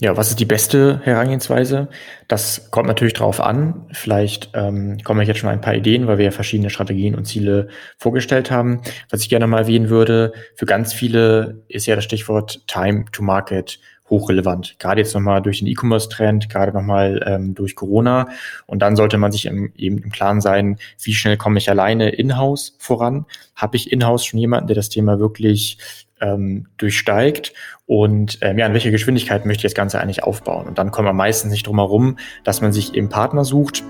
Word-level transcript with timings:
Ja, 0.00 0.16
was 0.16 0.28
ist 0.30 0.38
die 0.38 0.44
beste 0.44 1.00
Herangehensweise? 1.02 1.88
Das 2.28 2.70
kommt 2.70 2.86
natürlich 2.86 3.14
drauf 3.14 3.40
an. 3.40 3.88
Vielleicht 3.90 4.50
ähm, 4.54 4.98
kommen 5.02 5.26
jetzt 5.26 5.38
schon 5.38 5.50
ein 5.50 5.60
paar 5.60 5.74
Ideen, 5.74 6.06
weil 6.06 6.18
wir 6.18 6.26
ja 6.26 6.30
verschiedene 6.30 6.70
Strategien 6.70 7.16
und 7.16 7.24
Ziele 7.24 7.66
vorgestellt 7.96 8.52
haben. 8.52 8.80
Was 9.10 9.22
ich 9.22 9.28
gerne 9.28 9.48
mal 9.48 9.58
erwähnen 9.58 9.88
würde, 9.88 10.34
für 10.54 10.66
ganz 10.66 10.92
viele 10.92 11.64
ist 11.66 11.86
ja 11.86 11.96
das 11.96 12.04
Stichwort 12.04 12.64
Time 12.68 13.06
to 13.10 13.24
Market 13.24 13.80
hochrelevant. 14.08 14.76
Gerade 14.78 15.00
jetzt 15.00 15.14
nochmal 15.14 15.42
durch 15.42 15.58
den 15.58 15.66
E-Commerce-Trend, 15.66 16.48
gerade 16.48 16.72
nochmal 16.72 17.20
ähm, 17.26 17.56
durch 17.56 17.74
Corona. 17.74 18.28
Und 18.66 18.82
dann 18.82 18.94
sollte 18.94 19.18
man 19.18 19.32
sich 19.32 19.46
im, 19.46 19.72
eben 19.76 19.98
im 19.98 20.10
Klaren 20.10 20.40
sein, 20.40 20.78
wie 21.02 21.12
schnell 21.12 21.36
komme 21.36 21.58
ich 21.58 21.70
alleine 21.70 22.10
in-house 22.10 22.76
voran? 22.78 23.26
Habe 23.56 23.76
ich 23.76 23.90
in-house 23.90 24.24
schon 24.24 24.38
jemanden, 24.38 24.68
der 24.68 24.76
das 24.76 24.90
Thema 24.90 25.18
wirklich 25.18 26.06
ähm, 26.20 26.66
durchsteigt 26.76 27.52
und 27.86 28.38
ähm, 28.42 28.58
ja, 28.58 28.66
in 28.66 28.72
welcher 28.72 28.90
Geschwindigkeit 28.90 29.46
möchte 29.46 29.60
ich 29.60 29.72
das 29.72 29.74
Ganze 29.74 30.00
eigentlich 30.00 30.24
aufbauen. 30.24 30.66
Und 30.66 30.78
dann 30.78 30.90
kommt 30.90 31.06
man 31.06 31.16
meistens 31.16 31.50
nicht 31.50 31.66
drum 31.66 31.78
herum, 31.78 32.16
dass 32.44 32.60
man 32.60 32.72
sich 32.72 32.94
eben 32.94 33.08
Partner 33.08 33.44
sucht 33.44 33.82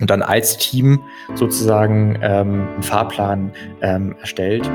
und 0.00 0.10
dann 0.10 0.22
als 0.22 0.58
Team 0.58 1.00
sozusagen 1.34 2.18
ähm, 2.22 2.68
einen 2.74 2.82
Fahrplan 2.82 3.52
ähm, 3.82 4.16
erstellt. 4.20 4.68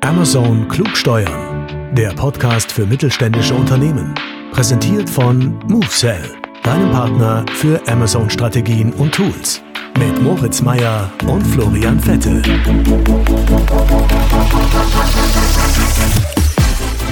Amazon 0.00 0.66
Klugsteuern, 0.68 1.66
der 1.92 2.10
Podcast 2.10 2.72
für 2.72 2.86
mittelständische 2.86 3.54
Unternehmen. 3.54 4.14
Präsentiert 4.50 5.08
von 5.08 5.58
MoveSell, 5.68 6.39
deinem 6.62 6.90
Partner 6.90 7.44
für 7.54 7.80
Amazon-Strategien 7.88 8.92
und 8.94 9.14
Tools 9.14 9.62
mit 9.98 10.20
Moritz 10.22 10.62
Meyer 10.62 11.10
und 11.26 11.42
Florian 11.42 11.98
Vettel. 11.98 12.42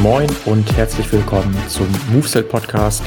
Moin 0.01 0.29
und 0.45 0.77
herzlich 0.77 1.11
willkommen 1.13 1.57
zum 1.69 1.89
Moveset 2.13 2.49
Podcast, 2.49 3.03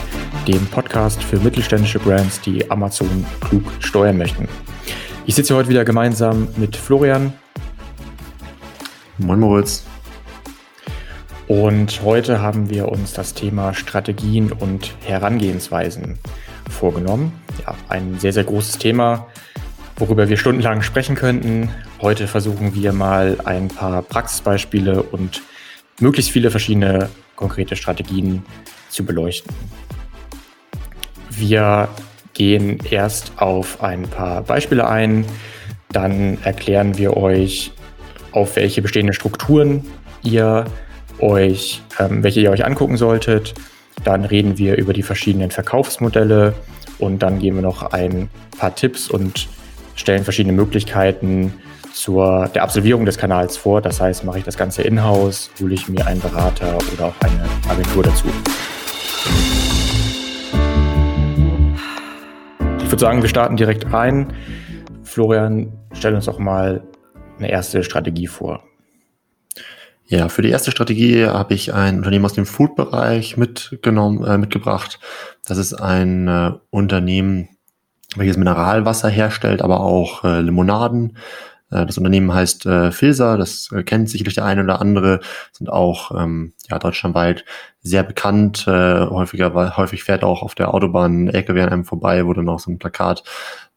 dem 0.48 0.66
Podcast 0.68 1.24
für 1.24 1.38
mittelständische 1.40 2.00
Brands, 2.00 2.42
die 2.42 2.70
Amazon 2.70 3.26
klug 3.42 3.64
steuern 3.80 4.18
möchten. 4.18 4.48
Ich 5.26 5.36
sitze 5.36 5.56
heute 5.56 5.70
wieder 5.70 5.86
gemeinsam 5.86 6.48
mit 6.58 6.76
Florian. 6.76 7.34
Moin 9.18 9.40
Moritz. 9.40 9.86
Und 11.48 12.02
heute 12.04 12.42
haben 12.42 12.70
wir 12.70 12.90
uns 12.90 13.14
das 13.14 13.34
Thema 13.34 13.74
Strategien 13.74 14.52
und 14.52 14.94
Herangehensweisen 15.06 16.18
vorgenommen. 16.70 17.34
Ja, 17.66 17.76
ein 17.90 18.20
sehr, 18.20 18.34
sehr 18.34 18.44
großes 18.44 18.78
Thema, 18.78 19.28
worüber 19.98 20.30
wir 20.30 20.38
stundenlang 20.38 20.82
sprechen 20.82 21.16
könnten. 21.16 21.70
Heute 22.02 22.28
versuchen 22.28 22.74
wir 22.74 22.94
mal 22.94 23.38
ein 23.46 23.68
paar 23.68 24.02
Praxisbeispiele 24.02 25.04
und 25.04 25.42
möglichst 26.00 26.32
viele 26.32 26.52
verschiedene 26.52 27.10
konkrete 27.36 27.76
Strategien 27.76 28.44
zu 28.90 29.06
beleuchten. 29.06 29.54
Wir 31.30 31.90
gehen 32.34 32.80
erst 32.90 33.34
auf 33.38 33.84
ein 33.84 34.04
paar 34.04 34.44
Beispiele 34.44 34.88
ein, 34.88 35.26
dann 35.92 36.38
erklären 36.44 36.98
wir 36.98 37.18
euch, 37.18 37.72
auf 38.32 38.56
welche 38.56 38.82
bestehenden 38.82 39.14
Strukturen 39.14 39.86
ihr 40.24 40.66
euch, 41.20 41.82
ähm, 42.00 42.24
welche 42.24 42.42
ihr 42.42 42.52
euch 42.52 42.66
angucken 42.66 42.98
solltet. 42.98 43.54
Dann 44.04 44.26
reden 44.26 44.58
wir 44.58 44.78
über 44.78 44.94
die 44.94 45.04
verschiedenen 45.04 45.52
Verkaufsmodelle 45.52 46.54
und 47.00 47.20
dann 47.20 47.40
geben 47.40 47.58
wir 47.58 47.64
noch 47.64 47.92
ein 47.92 48.30
paar 48.58 48.76
Tipps 48.76 49.10
und 49.10 49.48
stellen 49.96 50.24
verschiedene 50.24 50.54
Möglichkeiten 50.54 51.54
zur 51.94 52.48
der 52.48 52.64
Absolvierung 52.64 53.06
des 53.06 53.18
Kanals 53.18 53.58
vor. 53.58 53.82
Das 53.82 54.00
heißt, 54.00 54.24
mache 54.24 54.40
ich 54.40 54.44
das 54.44 54.58
Ganze 54.58 54.82
in-house, 54.82 55.52
hole 55.60 55.74
ich 55.74 55.88
mir 55.90 56.06
einen 56.08 56.22
Berater 56.22 56.78
oder 56.94 57.08
auch 57.08 57.16
eine 57.20 57.44
Agentur 57.70 58.04
dazu. 58.04 58.28
Ich 62.80 62.86
würde 62.86 63.00
sagen, 63.00 63.22
wir 63.22 63.30
starten 63.30 63.58
direkt 63.58 63.92
rein. 63.94 64.34
Florian, 65.04 65.72
stell 65.94 66.16
uns 66.16 66.26
doch 66.26 66.40
mal 66.40 66.84
eine 67.38 67.50
erste 67.50 67.84
Strategie 67.84 68.28
vor. 68.28 68.64
Ja, 70.12 70.28
für 70.28 70.42
die 70.42 70.50
erste 70.50 70.72
Strategie 70.72 71.26
habe 71.26 71.54
ich 71.54 71.74
ein 71.74 72.00
Unternehmen 72.00 72.26
aus 72.26 72.34
dem 72.34 72.46
Food-Bereich 72.46 73.38
mitgenommen, 73.38 74.26
äh, 74.26 74.38
mitgebracht. 74.38 75.00
Das 75.46 75.58
ist 75.58 75.74
ein 75.74 76.28
äh, 76.28 76.52
Unternehmen, 76.70 77.48
welches 78.18 78.36
Mineralwasser 78.36 79.08
herstellt, 79.08 79.62
aber 79.62 79.80
auch 79.80 80.26
äh, 80.26 80.42
Limonaden. 80.42 81.16
Äh, 81.70 81.86
das 81.86 81.98
Unternehmen 81.98 82.34
heißt 82.34 82.66
äh, 82.66 82.92
Filser, 82.92 83.38
das 83.38 83.72
äh, 83.72 83.84
kennt 83.84 84.10
sicherlich 84.10 84.34
der 84.34 84.44
eine 84.44 84.66
oder 84.66 84.82
andere, 84.82 85.22
sind 85.54 85.70
auch 85.70 86.12
ähm, 86.12 86.52
ja, 86.70 86.78
deutschlandweit 86.78 87.46
sehr 87.82 88.04
bekannt. 88.04 88.68
Äh, 88.68 89.06
häufiger, 89.06 89.78
häufig 89.78 90.04
fährt 90.04 90.26
auch 90.26 90.42
auf 90.44 90.56
der 90.56 90.74
Autobahn 90.74 91.30
LKW 91.30 91.62
an 91.62 91.70
einem 91.70 91.86
vorbei, 91.86 92.26
wo 92.26 92.34
dann 92.34 92.50
auch 92.50 92.60
so 92.60 92.70
ein 92.70 92.80
Plakat 92.80 93.24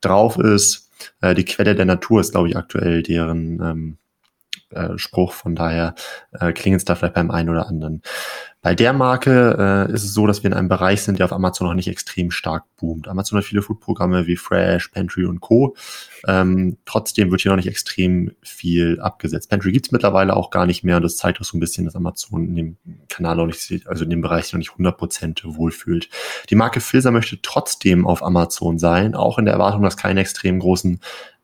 drauf 0.00 0.36
ist. 0.36 0.90
Äh, 1.20 1.36
die 1.36 1.44
Quelle 1.44 1.76
der 1.76 1.84
Natur 1.84 2.20
ist, 2.20 2.32
glaube 2.32 2.48
ich, 2.48 2.56
aktuell 2.56 3.04
deren 3.04 3.62
ähm, 3.62 3.98
äh, 4.74 4.98
Spruch. 4.98 5.32
Von 5.32 5.54
daher 5.54 5.94
äh, 6.32 6.52
klingelt 6.52 6.80
es 6.80 6.84
da 6.84 6.94
vielleicht 6.94 7.14
beim 7.14 7.30
einen 7.30 7.50
oder 7.50 7.68
anderen. 7.68 8.02
Bei 8.64 8.74
der 8.74 8.94
Marke 8.94 9.86
äh, 9.90 9.92
ist 9.92 10.04
es 10.04 10.14
so, 10.14 10.26
dass 10.26 10.42
wir 10.42 10.50
in 10.50 10.56
einem 10.56 10.70
Bereich 10.70 11.02
sind, 11.02 11.18
der 11.18 11.26
auf 11.26 11.34
Amazon 11.34 11.66
noch 11.66 11.74
nicht 11.74 11.86
extrem 11.86 12.30
stark 12.30 12.64
boomt. 12.78 13.08
Amazon 13.08 13.36
hat 13.36 13.44
viele 13.44 13.60
Food-Programme 13.60 14.26
wie 14.26 14.36
Fresh, 14.36 14.88
Pantry 14.88 15.26
und 15.26 15.42
Co. 15.42 15.76
Ähm, 16.26 16.78
trotzdem 16.86 17.30
wird 17.30 17.42
hier 17.42 17.50
noch 17.50 17.58
nicht 17.58 17.68
extrem 17.68 18.32
viel 18.40 19.00
abgesetzt. 19.02 19.50
Pantry 19.50 19.70
gibt's 19.70 19.92
mittlerweile 19.92 20.34
auch 20.34 20.48
gar 20.48 20.64
nicht 20.64 20.82
mehr 20.82 20.96
und 20.96 21.02
das 21.02 21.18
zeigt 21.18 21.42
auch 21.42 21.44
so 21.44 21.58
ein 21.58 21.60
bisschen, 21.60 21.84
dass 21.84 21.94
Amazon 21.94 22.48
in 22.48 22.54
dem 22.54 22.76
Kanal 23.10 23.36
noch 23.36 23.44
nicht, 23.44 23.86
also 23.86 24.04
in 24.04 24.08
dem 24.08 24.22
Bereich 24.22 24.50
noch 24.54 24.58
nicht 24.58 24.70
100% 24.70 25.42
wohlfühlt. 25.44 26.08
Die 26.48 26.54
Marke 26.54 26.80
Filzer 26.80 27.10
möchte 27.10 27.42
trotzdem 27.42 28.06
auf 28.06 28.22
Amazon 28.22 28.78
sein, 28.78 29.14
auch 29.14 29.38
in 29.38 29.44
der 29.44 29.52
Erwartung, 29.52 29.82
dass 29.82 29.98
keine 29.98 30.20
extrem 30.20 30.58
großen 30.58 31.00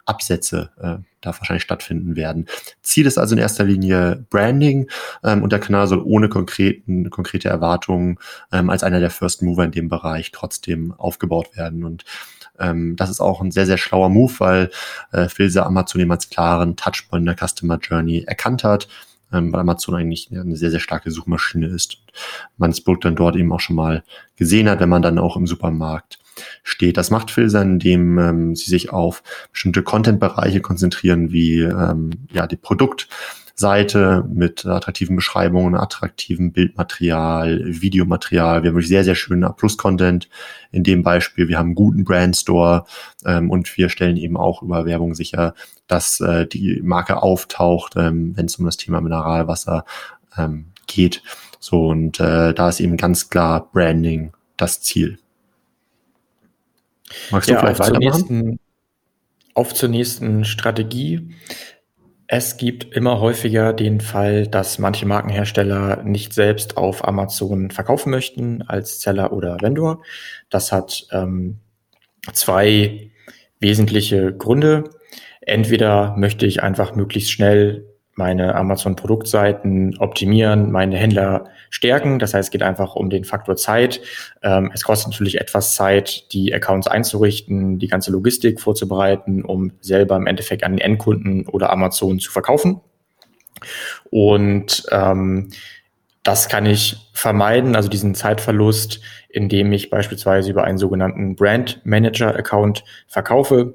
Absätze 0.07 0.71
äh, 0.81 0.97
da 1.21 1.39
wahrscheinlich 1.39 1.63
stattfinden 1.63 2.17
werden. 2.17 2.47
Ziel 2.83 3.07
ist 3.07 3.19
also 3.19 3.35
in 3.35 3.41
erster 3.41 3.65
Linie 3.65 4.25
Branding 4.31 4.89
ähm, 5.23 5.43
und 5.43 5.53
der 5.53 5.61
Kanal 5.61 5.87
soll 5.87 6.03
ohne 6.03 6.29
konkreten, 6.29 7.11
konkrete 7.11 7.49
Erwartungen 7.49 8.19
ähm, 8.53 8.71
als 8.71 8.83
einer 8.83 9.01
der 9.01 9.11
First 9.11 9.43
Mover 9.43 9.65
in 9.65 9.73
dem 9.73 9.89
Bereich 9.89 10.33
trotzdem 10.33 10.93
aufgebaut 10.93 11.57
werden. 11.57 11.85
Und 11.85 12.05
ähm, 12.59 12.97
das 12.97 13.11
ist 13.11 13.21
auch 13.21 13.41
ein 13.41 13.51
sehr, 13.51 13.67
sehr 13.67 13.79
schlauer 13.79 14.09
Move, 14.09 14.35
weil 14.39 14.71
äh, 15.13 15.29
Filse 15.29 15.65
Amazon 15.65 16.01
eben 16.01 16.13
als 16.13 16.31
klaren 16.31 16.77
Touchpoint 16.77 17.23
in 17.23 17.35
der 17.37 17.49
Customer 17.49 17.79
Journey 17.79 18.25
erkannt 18.27 18.65
hat 18.65 18.89
ähm, 19.33 19.53
weil 19.53 19.61
Amazon 19.61 19.95
eigentlich 19.95 20.31
eine 20.31 20.57
sehr, 20.57 20.71
sehr 20.71 20.81
starke 20.81 21.11
Suchmaschine 21.11 21.67
ist. 21.67 21.99
Man 22.57 22.71
das 22.71 22.81
Produkt 22.81 23.05
dann 23.05 23.17
dort 23.17 23.37
eben 23.37 23.53
auch 23.53 23.61
schon 23.61 23.77
mal 23.77 24.03
gesehen 24.37 24.69
hat, 24.69 24.81
wenn 24.81 24.89
man 24.89 25.03
dann 25.03 25.19
auch 25.19 25.37
im 25.37 25.47
Supermarkt 25.47 26.19
steht. 26.63 26.97
Das 26.97 27.11
macht 27.11 27.31
Filzer, 27.31 27.63
indem 27.63 28.19
ähm, 28.19 28.57
sie 28.57 28.71
sich 28.71 28.93
auf 28.93 29.23
bestimmte 29.53 29.83
Content-Bereiche 29.83 30.61
konzentrieren, 30.61 31.33
wie 31.33 31.61
ähm, 31.61 32.11
ja 32.33 32.47
die 32.47 32.57
Produktseite 32.57 34.25
mit 34.33 34.67
attraktiven 34.67 35.17
Beschreibungen, 35.17 35.75
attraktivem 35.75 36.53
Bildmaterial, 36.53 37.63
Videomaterial. 37.65 38.63
Wir 38.63 38.71
haben 38.71 38.77
wirklich 38.77 38.89
sehr, 38.89 39.05
sehr 39.05 39.15
schönen 39.15 39.45
A-Plus-Content 39.45 40.29
in 40.73 40.83
dem 40.83 41.03
Beispiel. 41.03 41.49
Wir 41.49 41.59
haben 41.59 41.69
einen 41.69 41.75
guten 41.75 42.05
Brandstore 42.05 42.85
ähm, 43.25 43.51
und 43.51 43.77
wir 43.77 43.89
stellen 43.89 44.17
eben 44.17 44.37
auch 44.37 44.63
über 44.63 44.85
Werbung 44.87 45.15
sicher, 45.15 45.55
dass 45.87 46.21
äh, 46.21 46.47
die 46.47 46.81
Marke 46.83 47.23
auftaucht, 47.23 47.95
ähm, 47.97 48.37
wenn 48.37 48.47
es 48.47 48.57
um 48.57 48.65
das 48.65 48.77
Thema 48.77 49.01
Mineralwasser 49.01 49.85
ähm, 50.37 50.67
geht. 50.87 51.23
So, 51.59 51.89
und 51.89 52.19
äh, 52.21 52.55
da 52.55 52.69
ist 52.69 52.81
eben 52.81 52.97
ganz 52.97 53.29
klar 53.29 53.69
Branding 53.73 54.33
das 54.57 54.81
Ziel. 54.81 55.19
Magst 57.31 57.49
du 57.49 57.55
ja, 57.55 57.61
vielleicht 57.61 57.81
weitermachen? 57.81 58.01
Nächsten, 58.01 58.61
auf 59.55 59.75
zur 59.75 59.89
nächsten 59.89 60.45
Strategie. 60.45 61.35
Es 62.27 62.57
gibt 62.57 62.95
immer 62.95 63.21
häufiger 63.21 63.73
den 63.73 64.01
Fall, 64.01 64.47
dass 64.47 64.79
manche 64.79 65.05
Markenhersteller 65.05 66.05
nicht 66.05 66.33
selbst 66.33 66.77
auf 66.77 67.07
Amazon 67.07 67.73
verkaufen 67.73 68.11
möchten 68.11 68.63
als 68.63 69.01
Seller 69.01 69.33
oder 69.33 69.61
Vendor. 69.61 70.03
Das 70.49 70.71
hat 70.71 71.09
ähm, 71.11 71.59
zwei 72.33 73.11
wesentliche 73.59 74.33
Gründe. 74.33 74.85
Entweder 75.41 76.15
möchte 76.17 76.47
ich 76.47 76.63
einfach 76.63 76.95
möglichst 76.95 77.33
schnell 77.33 77.90
meine 78.21 78.55
Amazon-Produktseiten 78.55 79.97
optimieren, 79.99 80.71
meine 80.71 80.99
Händler 80.99 81.47
stärken. 81.71 82.19
Das 82.19 82.35
heißt, 82.35 82.49
es 82.49 82.51
geht 82.51 82.63
einfach 82.63 82.95
um 82.95 83.09
den 83.09 83.25
Faktor 83.25 83.57
Zeit. 83.57 84.03
Ähm, 84.43 84.71
es 84.75 84.85
kostet 84.85 85.11
natürlich 85.11 85.41
etwas 85.41 85.75
Zeit, 85.75 86.31
die 86.35 86.53
Accounts 86.53 86.87
einzurichten, 86.87 87.79
die 87.79 87.89
ganze 87.89 88.13
Logistik 88.13 88.61
vorzubereiten, 88.61 89.43
um 89.43 89.73
selber 89.81 90.17
im 90.17 90.27
Endeffekt 90.27 90.65
an 90.65 90.73
den 90.73 90.81
Endkunden 90.81 91.47
oder 91.47 91.71
Amazon 91.71 92.21
zu 92.21 92.31
verkaufen. 92.31 92.83
Und 94.11 94.85
ähm, 94.91 95.49
das 96.23 96.51
kann 96.51 96.67
ich 96.67 97.11
vermeiden, 97.15 97.75
also 97.75 97.89
diesen 97.89 98.15
Zeitverlust, 98.15 99.01
indem 99.31 99.73
ich 99.73 99.89
beispielsweise 99.89 100.51
über 100.51 100.65
einen 100.65 100.77
sogenannten 100.77 101.37
Brand 101.37 101.81
Manager 101.85 102.37
Account 102.37 102.85
verkaufe. 103.09 103.73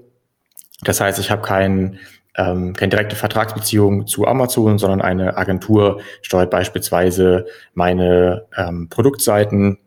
Das 0.84 1.02
heißt, 1.02 1.18
ich 1.18 1.32
habe 1.32 1.42
keinen 1.42 1.98
ähm, 2.38 2.74
keine 2.74 2.90
direkte 2.90 3.16
Vertragsbeziehung 3.16 4.08
zu 4.08 4.28
Amazon, 4.28 4.78
sondern 4.78 5.02
eine 5.02 5.38
Agentur 5.38 6.02
steuert 6.22 6.52
beispielsweise 6.52 7.46
meine 7.74 8.46
ähm, 8.58 8.90
Produktseiten, 8.90 9.78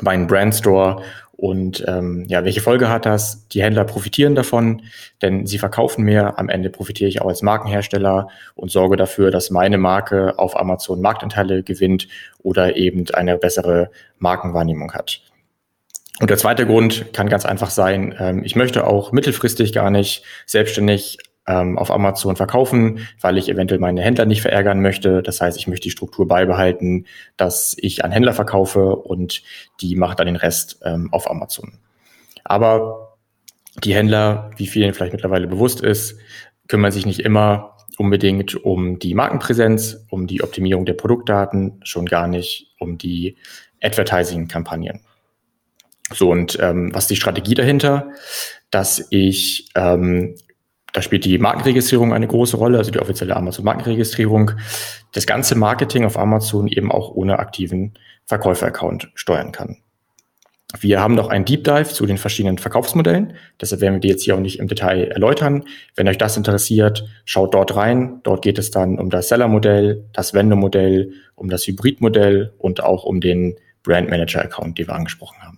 meinen 0.00 0.26
Brandstore 0.26 1.02
und 1.38 1.84
ähm, 1.86 2.24
ja, 2.26 2.44
welche 2.44 2.60
Folge 2.60 2.88
hat 2.88 3.06
das? 3.06 3.46
Die 3.50 3.62
Händler 3.62 3.84
profitieren 3.84 4.34
davon, 4.34 4.82
denn 5.22 5.46
sie 5.46 5.58
verkaufen 5.58 6.02
mehr. 6.04 6.36
Am 6.36 6.48
Ende 6.48 6.68
profitiere 6.68 7.08
ich 7.08 7.22
auch 7.22 7.28
als 7.28 7.42
Markenhersteller 7.42 8.26
und 8.56 8.72
sorge 8.72 8.96
dafür, 8.96 9.30
dass 9.30 9.50
meine 9.50 9.78
Marke 9.78 10.36
auf 10.36 10.58
Amazon 10.58 11.00
Marktanteile 11.00 11.62
gewinnt 11.62 12.08
oder 12.42 12.74
eben 12.74 13.04
eine 13.12 13.38
bessere 13.38 13.92
Markenwahrnehmung 14.18 14.94
hat. 14.94 15.20
Und 16.18 16.28
der 16.28 16.38
zweite 16.38 16.66
Grund 16.66 17.12
kann 17.12 17.28
ganz 17.28 17.46
einfach 17.46 17.70
sein, 17.70 18.16
ähm, 18.18 18.42
ich 18.42 18.56
möchte 18.56 18.84
auch 18.84 19.12
mittelfristig 19.12 19.72
gar 19.72 19.90
nicht 19.90 20.24
selbstständig 20.44 21.18
ähm, 21.48 21.78
auf 21.78 21.90
Amazon 21.90 22.36
verkaufen, 22.36 23.08
weil 23.20 23.38
ich 23.38 23.48
eventuell 23.48 23.80
meine 23.80 24.02
Händler 24.02 24.26
nicht 24.26 24.42
verärgern 24.42 24.80
möchte. 24.80 25.22
Das 25.22 25.40
heißt, 25.40 25.56
ich 25.58 25.66
möchte 25.66 25.84
die 25.84 25.90
Struktur 25.90 26.28
beibehalten, 26.28 27.06
dass 27.36 27.74
ich 27.78 28.04
an 28.04 28.12
Händler 28.12 28.34
verkaufe 28.34 28.94
und 28.94 29.42
die 29.80 29.96
macht 29.96 30.20
dann 30.20 30.26
den 30.26 30.36
Rest 30.36 30.80
ähm, 30.84 31.12
auf 31.12 31.28
Amazon. 31.30 31.78
Aber 32.44 33.16
die 33.82 33.94
Händler, 33.94 34.50
wie 34.56 34.66
vielen 34.66 34.92
vielleicht 34.92 35.12
mittlerweile 35.12 35.46
bewusst 35.46 35.80
ist, 35.80 36.18
kümmern 36.68 36.92
sich 36.92 37.06
nicht 37.06 37.20
immer 37.20 37.76
unbedingt 37.96 38.54
um 38.54 38.98
die 38.98 39.14
Markenpräsenz, 39.14 40.06
um 40.10 40.26
die 40.26 40.42
Optimierung 40.42 40.84
der 40.84 40.94
Produktdaten, 40.94 41.80
schon 41.82 42.06
gar 42.06 42.28
nicht 42.28 42.74
um 42.78 42.98
die 42.98 43.36
Advertising-Kampagnen. 43.82 45.00
So, 46.12 46.30
und 46.30 46.58
ähm, 46.60 46.90
was 46.94 47.04
ist 47.04 47.10
die 47.10 47.16
Strategie 47.16 47.54
dahinter? 47.54 48.10
Dass 48.70 49.06
ich 49.10 49.68
ähm, 49.74 50.36
da 50.98 51.02
spielt 51.02 51.24
die 51.24 51.38
Markenregistrierung 51.38 52.12
eine 52.12 52.26
große 52.26 52.56
Rolle, 52.56 52.76
also 52.76 52.90
die 52.90 52.98
offizielle 52.98 53.36
Amazon-Markenregistrierung. 53.36 54.50
Das 55.12 55.28
ganze 55.28 55.54
Marketing 55.54 56.04
auf 56.04 56.18
Amazon 56.18 56.66
eben 56.66 56.90
auch 56.90 57.14
ohne 57.14 57.38
aktiven 57.38 57.94
Verkäufer-Account 58.26 59.08
steuern 59.14 59.52
kann. 59.52 59.76
Wir 60.80 61.00
haben 61.00 61.14
noch 61.14 61.28
einen 61.28 61.44
Deep 61.44 61.62
Dive 61.62 61.84
zu 61.84 62.04
den 62.04 62.18
verschiedenen 62.18 62.58
Verkaufsmodellen. 62.58 63.34
Deshalb 63.60 63.80
werden 63.80 63.94
wir 63.94 64.00
die 64.00 64.08
jetzt 64.08 64.24
hier 64.24 64.34
auch 64.34 64.40
nicht 64.40 64.58
im 64.58 64.66
Detail 64.66 65.04
erläutern. 65.04 65.62
Wenn 65.94 66.08
euch 66.08 66.18
das 66.18 66.36
interessiert, 66.36 67.04
schaut 67.24 67.54
dort 67.54 67.76
rein. 67.76 68.18
Dort 68.24 68.42
geht 68.42 68.58
es 68.58 68.72
dann 68.72 68.98
um 68.98 69.08
das 69.08 69.28
Seller-Modell, 69.28 70.04
das 70.12 70.34
Vendor-Modell, 70.34 71.12
um 71.36 71.48
das 71.48 71.64
Hybrid-Modell 71.64 72.54
und 72.58 72.82
auch 72.82 73.04
um 73.04 73.20
den 73.20 73.54
Brand 73.84 74.10
Manager-Account, 74.10 74.80
den 74.80 74.88
wir 74.88 74.96
angesprochen 74.96 75.40
haben. 75.42 75.57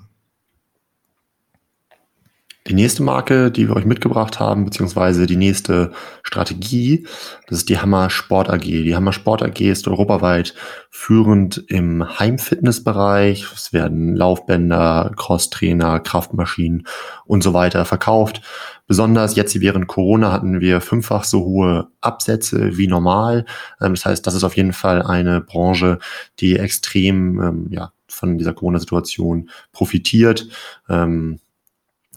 Die 2.71 2.77
nächste 2.77 3.03
Marke, 3.03 3.51
die 3.51 3.67
wir 3.67 3.75
euch 3.75 3.85
mitgebracht 3.85 4.39
haben, 4.39 4.65
beziehungsweise 4.65 5.27
die 5.27 5.35
nächste 5.35 5.91
Strategie, 6.23 7.05
das 7.49 7.59
ist 7.59 7.69
die 7.69 7.81
Hammer 7.81 8.11
Sport 8.11 8.49
AG. 8.49 8.61
Die 8.61 8.95
Hammer 8.95 9.13
Sport 9.13 9.43
AG 9.43 9.61
ist 9.61 9.89
europaweit 9.89 10.55
führend 10.89 11.65
im 11.67 12.21
Heimfitnessbereich. 12.21 13.45
Es 13.53 13.73
werden 13.73 14.15
Laufbänder, 14.15 15.11
Crosstrainer, 15.17 15.99
Kraftmaschinen 15.99 16.87
und 17.25 17.43
so 17.43 17.55
weiter 17.55 17.85
verkauft. 17.85 18.41
Besonders 18.87 19.35
jetzt 19.35 19.61
während 19.61 19.89
Corona 19.89 20.31
hatten 20.31 20.61
wir 20.61 20.81
fünffach 20.81 21.25
so 21.25 21.41
hohe 21.41 21.89
Absätze 22.01 22.77
wie 22.79 22.87
normal. 22.87 23.47
Ähm, 23.81 23.95
das 23.95 24.07
heißt, 24.07 24.25
das 24.25 24.35
ist 24.35 24.45
auf 24.45 24.57
jeden 24.57 24.75
Fall 24.75 25.03
eine 25.03 25.41
Branche, 25.41 25.99
die 26.39 26.57
extrem 26.57 27.43
ähm, 27.43 27.67
ja, 27.71 27.93
von 28.07 28.39
dieser 28.39 28.53
Corona-Situation 28.53 29.51
profitiert. 29.73 30.47
Ähm, 30.89 31.41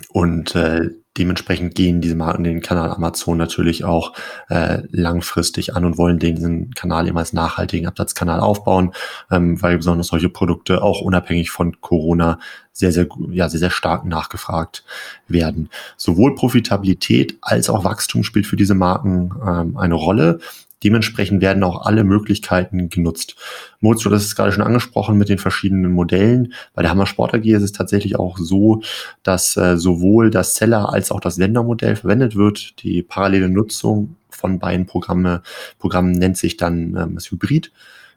und 0.10 0.56
äh, 0.56 0.90
dementsprechend 1.18 1.76
gehen 1.76 2.02
diese 2.02 2.16
Marken 2.16 2.44
den 2.44 2.62
Kanal 2.62 2.90
Amazon 2.90 3.38
natürlich 3.38 3.84
auch 3.84 4.14
äh, 4.50 4.82
langfristig 4.90 5.76
an 5.76 5.86
und 5.86 5.98
wollen 5.98 6.18
diesen 6.18 6.72
Kanal 6.72 7.08
eben 7.08 7.18
als 7.18 7.34
nachhaltigen 7.34 7.88
Absatzkanal 7.88 8.40
aufbauen, 8.40 8.94
ähm, 9.32 9.62
weil 9.62 9.78
besonders 9.78 10.08
solche 10.08 10.30
Produkte 10.30 10.82
auch 10.82 11.02
unabhängig 11.02 11.52
von 11.52 11.80
Corona 11.82 12.40
sehr, 12.72 12.92
sehr, 12.92 13.08
ja, 13.30 13.50
sehr, 13.50 13.60
sehr 13.60 13.70
stark 13.70 14.06
nachgefragt 14.06 14.84
werden. 15.28 15.70
Sowohl 15.98 16.34
Profitabilität 16.36 17.38
als 17.42 17.70
auch 17.70 17.84
Wachstum 17.84 18.24
spielt 18.24 18.48
für 18.48 18.56
diese 18.56 18.76
Marken 18.76 19.32
ähm, 19.46 19.78
eine 19.78 19.96
Rolle. 19.96 20.40
Dementsprechend 20.84 21.42
werden 21.42 21.64
auch 21.64 21.86
alle 21.86 22.04
Möglichkeiten 22.04 22.90
genutzt. 22.90 23.36
Du 23.82 23.94
hast 23.94 24.26
es 24.26 24.36
gerade 24.36 24.52
schon 24.52 24.64
angesprochen 24.64 25.18
mit 25.18 25.30
den 25.30 25.38
verschiedenen 25.38 25.92
Modellen. 25.92 26.54
Bei 26.74 26.82
der 26.82 26.92
Hammer 26.92 27.06
Sport 27.06 27.34
AG 27.34 27.46
ist 27.46 27.64
es 27.64 27.72
tatsächlich 27.72 28.18
auch 28.18 28.38
so, 28.38 28.82
dass 29.24 29.58
äh, 29.58 29.78
sowohl 29.78 30.30
das 30.30 30.56
Seller 30.56 30.92
als 30.92 31.12
auch 31.12 31.20
das 31.20 31.38
Vendor-Modell 31.38 31.96
verwendet 31.96 32.36
wird. 32.36 32.82
Die 32.84 33.02
parallele 33.02 33.50
Nutzung 33.50 34.16
von 34.30 34.60
beiden 34.60 34.86
Programme, 34.86 35.42
Programmen 35.80 36.12
nennt 36.12 36.38
sich 36.38 36.58
dann 36.58 36.96
ähm, 36.96 37.16
das 37.16 37.32
Hybrid. 37.32 37.72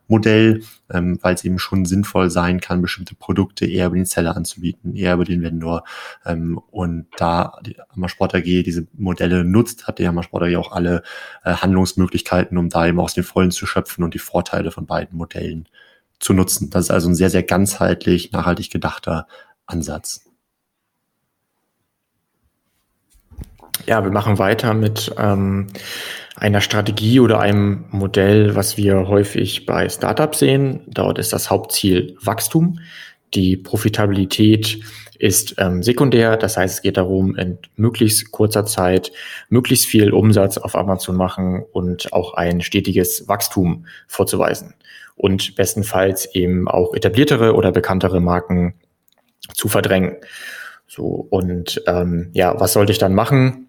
Modell, 0.08 0.62
ähm, 0.90 1.18
weil 1.22 1.34
es 1.34 1.44
eben 1.44 1.58
schon 1.58 1.84
sinnvoll 1.84 2.30
sein 2.30 2.60
kann, 2.60 2.82
bestimmte 2.82 3.14
Produkte 3.14 3.66
eher 3.66 3.86
über 3.86 3.96
den 3.96 4.04
Seller 4.04 4.36
anzubieten, 4.36 4.94
eher 4.94 5.14
über 5.14 5.24
den 5.24 5.42
Vendor. 5.42 5.84
Ähm, 6.24 6.60
und 6.70 7.06
da 7.16 7.58
die 7.64 7.76
Hammersport 7.94 8.34
AG 8.34 8.42
diese 8.42 8.86
Modelle 8.94 9.44
nutzt, 9.44 9.86
hat 9.86 9.98
die 9.98 10.06
Hammersport 10.06 10.44
AG 10.44 10.56
auch 10.56 10.72
alle 10.72 11.02
äh, 11.44 11.52
Handlungsmöglichkeiten, 11.52 12.58
um 12.58 12.68
da 12.68 12.86
eben 12.86 13.00
aus 13.00 13.14
den 13.14 13.24
Vollen 13.24 13.50
zu 13.50 13.66
schöpfen 13.66 14.04
und 14.04 14.14
die 14.14 14.18
Vorteile 14.18 14.70
von 14.70 14.86
beiden 14.86 15.16
Modellen 15.16 15.68
zu 16.20 16.32
nutzen. 16.32 16.70
Das 16.70 16.84
ist 16.84 16.90
also 16.90 17.08
ein 17.08 17.14
sehr, 17.14 17.30
sehr 17.30 17.42
ganzheitlich, 17.42 18.32
nachhaltig 18.32 18.70
gedachter 18.70 19.26
Ansatz. 19.66 20.26
Ja, 23.84 24.02
wir 24.02 24.10
machen 24.10 24.38
weiter 24.38 24.72
mit 24.74 25.14
ähm, 25.18 25.66
einer 26.36 26.60
Strategie 26.60 27.20
oder 27.20 27.40
einem 27.40 27.84
Modell, 27.90 28.54
was 28.54 28.76
wir 28.76 29.08
häufig 29.08 29.66
bei 29.66 29.88
Startups 29.88 30.38
sehen. 30.38 30.80
Dort 30.86 31.18
ist 31.18 31.32
das 31.32 31.50
Hauptziel 31.50 32.16
Wachstum. 32.20 32.80
Die 33.34 33.56
Profitabilität 33.56 34.80
ist 35.18 35.54
ähm, 35.58 35.82
sekundär. 35.82 36.36
Das 36.36 36.56
heißt, 36.56 36.76
es 36.76 36.82
geht 36.82 36.96
darum, 36.96 37.36
in 37.36 37.58
möglichst 37.76 38.30
kurzer 38.32 38.66
Zeit 38.66 39.12
möglichst 39.48 39.86
viel 39.86 40.12
Umsatz 40.12 40.58
auf 40.58 40.76
Amazon 40.76 41.16
machen 41.16 41.64
und 41.72 42.12
auch 42.12 42.34
ein 42.34 42.60
stetiges 42.60 43.28
Wachstum 43.28 43.86
vorzuweisen. 44.06 44.74
Und 45.14 45.54
bestenfalls 45.54 46.34
eben 46.34 46.68
auch 46.68 46.94
etabliertere 46.94 47.54
oder 47.54 47.72
bekanntere 47.72 48.20
Marken 48.20 48.74
zu 49.54 49.68
verdrängen. 49.68 50.16
So, 50.86 51.26
und 51.30 51.82
ähm, 51.86 52.30
ja, 52.32 52.60
was 52.60 52.74
sollte 52.74 52.92
ich 52.92 52.98
dann 52.98 53.14
machen? 53.14 53.65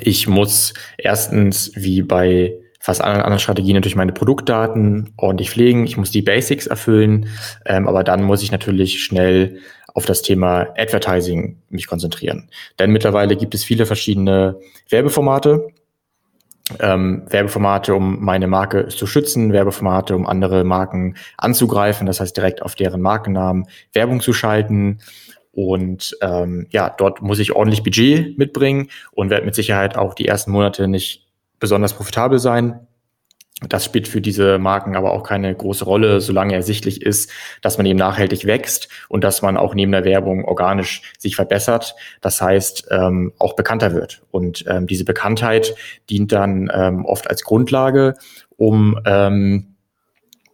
Ich 0.00 0.26
muss 0.26 0.74
erstens, 0.98 1.72
wie 1.74 2.02
bei 2.02 2.54
fast 2.80 3.02
allen 3.02 3.20
anderen 3.20 3.40
Strategien, 3.40 3.74
natürlich 3.74 3.96
meine 3.96 4.12
Produktdaten 4.12 5.12
ordentlich 5.16 5.50
pflegen. 5.50 5.84
Ich 5.86 5.96
muss 5.96 6.12
die 6.12 6.22
Basics 6.22 6.68
erfüllen, 6.68 7.28
ähm, 7.64 7.88
aber 7.88 8.04
dann 8.04 8.22
muss 8.22 8.42
ich 8.42 8.52
natürlich 8.52 9.02
schnell 9.02 9.58
auf 9.92 10.06
das 10.06 10.22
Thema 10.22 10.68
Advertising 10.76 11.56
mich 11.68 11.86
konzentrieren. 11.86 12.48
Denn 12.78 12.92
mittlerweile 12.92 13.34
gibt 13.34 13.54
es 13.54 13.64
viele 13.64 13.86
verschiedene 13.86 14.60
Werbeformate. 14.88 15.68
Ähm, 16.80 17.24
Werbeformate, 17.28 17.94
um 17.94 18.24
meine 18.24 18.46
Marke 18.46 18.88
zu 18.88 19.06
schützen, 19.06 19.52
Werbeformate, 19.52 20.14
um 20.14 20.26
andere 20.26 20.64
Marken 20.64 21.16
anzugreifen, 21.38 22.06
das 22.06 22.20
heißt 22.20 22.36
direkt 22.36 22.60
auf 22.62 22.74
deren 22.74 23.00
Markennamen 23.00 23.66
Werbung 23.92 24.20
zu 24.20 24.32
schalten. 24.32 24.98
Und 25.56 26.14
ähm, 26.20 26.66
ja, 26.68 26.90
dort 26.90 27.22
muss 27.22 27.38
ich 27.38 27.52
ordentlich 27.52 27.82
Budget 27.82 28.36
mitbringen 28.36 28.90
und 29.12 29.30
werde 29.30 29.46
mit 29.46 29.54
Sicherheit 29.54 29.96
auch 29.96 30.12
die 30.12 30.28
ersten 30.28 30.50
Monate 30.50 30.86
nicht 30.86 31.28
besonders 31.58 31.94
profitabel 31.94 32.38
sein. 32.38 32.86
Das 33.66 33.86
spielt 33.86 34.06
für 34.06 34.20
diese 34.20 34.58
Marken 34.58 34.96
aber 34.96 35.12
auch 35.12 35.22
keine 35.22 35.54
große 35.54 35.86
Rolle, 35.86 36.20
solange 36.20 36.52
ersichtlich 36.52 37.00
ist, 37.00 37.30
dass 37.62 37.78
man 37.78 37.86
eben 37.86 37.98
nachhaltig 37.98 38.44
wächst 38.44 38.90
und 39.08 39.24
dass 39.24 39.40
man 39.40 39.56
auch 39.56 39.74
neben 39.74 39.92
der 39.92 40.04
Werbung 40.04 40.44
organisch 40.44 41.14
sich 41.16 41.36
verbessert. 41.36 41.94
Das 42.20 42.42
heißt, 42.42 42.88
ähm, 42.90 43.32
auch 43.38 43.56
bekannter 43.56 43.94
wird. 43.94 44.24
Und 44.30 44.66
ähm, 44.68 44.86
diese 44.86 45.06
Bekanntheit 45.06 45.74
dient 46.10 46.32
dann 46.32 46.70
ähm, 46.70 47.06
oft 47.06 47.30
als 47.30 47.44
Grundlage, 47.44 48.16
um 48.58 49.00
ähm, 49.06 49.75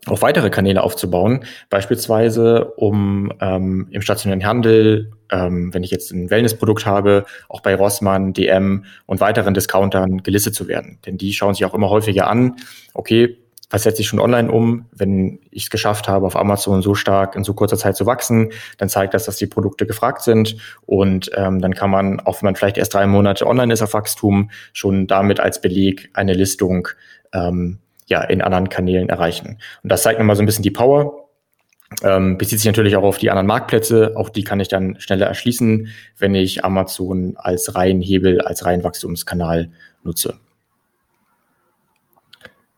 auch 0.07 0.21
weitere 0.21 0.51
Kanäle 0.51 0.83
aufzubauen, 0.83 1.45
beispielsweise 1.71 2.65
um 2.77 3.33
ähm, 3.41 3.87
im 3.91 4.03
stationären 4.03 4.45
Handel, 4.45 5.13
ähm, 5.31 5.73
wenn 5.73 5.85
ich 5.85 5.93
jetzt 5.93 6.11
ein 6.11 6.29
Wellnessprodukt 6.29 6.87
habe, 6.87 7.25
auch 7.49 7.61
bei 7.61 7.75
Rossmann, 7.75 8.33
DM 8.33 8.85
und 9.07 9.21
weiteren 9.21 9.55
Discountern 9.55 10.23
gelistet 10.25 10.55
zu 10.55 10.67
werden. 10.67 10.99
Denn 11.07 11.19
die 11.19 11.33
schauen 11.33 11.55
sich 11.55 11.65
auch 11.65 11.75
immer 11.75 11.89
häufiger 11.89 12.29
an, 12.29 12.57
okay, 12.95 13.39
was 13.73 13.85
setze 13.85 14.03
ich 14.03 14.09
schon 14.09 14.21
online 14.21 14.53
um? 14.53 14.85
Wenn 14.93 15.39
ich 15.51 15.65
es 15.65 15.71
geschafft 15.71 16.07
habe, 16.07 16.27
auf 16.27 16.37
Amazon 16.37 16.83
so 16.83 16.95
stark 16.95 17.35
in 17.35 17.43
so 17.43 17.55
kurzer 17.55 17.79
Zeit 17.79 17.97
zu 17.97 18.05
wachsen, 18.05 18.51
dann 18.77 18.91
zeigt 18.91 19.15
das, 19.15 19.25
dass 19.25 19.39
die 19.39 19.47
Produkte 19.47 19.87
gefragt 19.87 20.21
sind. 20.21 20.57
Und 20.85 21.31
ähm, 21.35 21.59
dann 21.59 21.73
kann 21.73 21.91
man, 21.91 22.21
auch 22.21 22.43
wenn 22.43 22.49
man 22.49 22.57
vielleicht 22.57 22.77
erst 22.77 22.93
drei 22.93 23.07
Monate 23.07 23.47
online 23.47 23.73
ist 23.73 23.81
auf 23.81 23.95
Wachstum, 23.95 24.51
schon 24.75 25.07
damit 25.07 25.41
als 25.41 25.63
Beleg 25.63 26.11
eine 26.13 26.35
Listung 26.35 26.89
ähm, 27.33 27.79
ja 28.07 28.23
in 28.23 28.43
anderen 28.43 28.69
Kanälen 28.69 29.09
erreichen. 29.09 29.59
Und 29.83 29.93
das 29.93 30.03
zeigt 30.03 30.19
mir 30.19 30.25
mal 30.25 30.37
so 30.37 30.43
ein 30.43 30.47
bisschen 30.47 30.63
die 30.63 30.71
Power. 30.71 31.19
Ähm, 32.03 32.39
bezieht 32.39 32.59
sich 32.59 32.67
natürlich 32.67 32.97
auch 32.97 33.03
auf 33.03 33.19
die 33.19 33.31
anderen 33.31 33.47
Marktplätze. 33.47 34.13
Auch 34.17 34.31
die 34.31 34.45
kann 34.45 34.61
ich 34.61 34.69
dann 34.69 34.99
schneller 34.99 35.27
erschließen, 35.27 35.89
wenn 36.19 36.35
ich 36.35 36.65
Amazon 36.65 37.35
als 37.37 37.75
Reihenhebel, 37.75 38.41
als 38.41 38.65
Reihenwachstumskanal 38.65 39.71
nutze. 40.03 40.39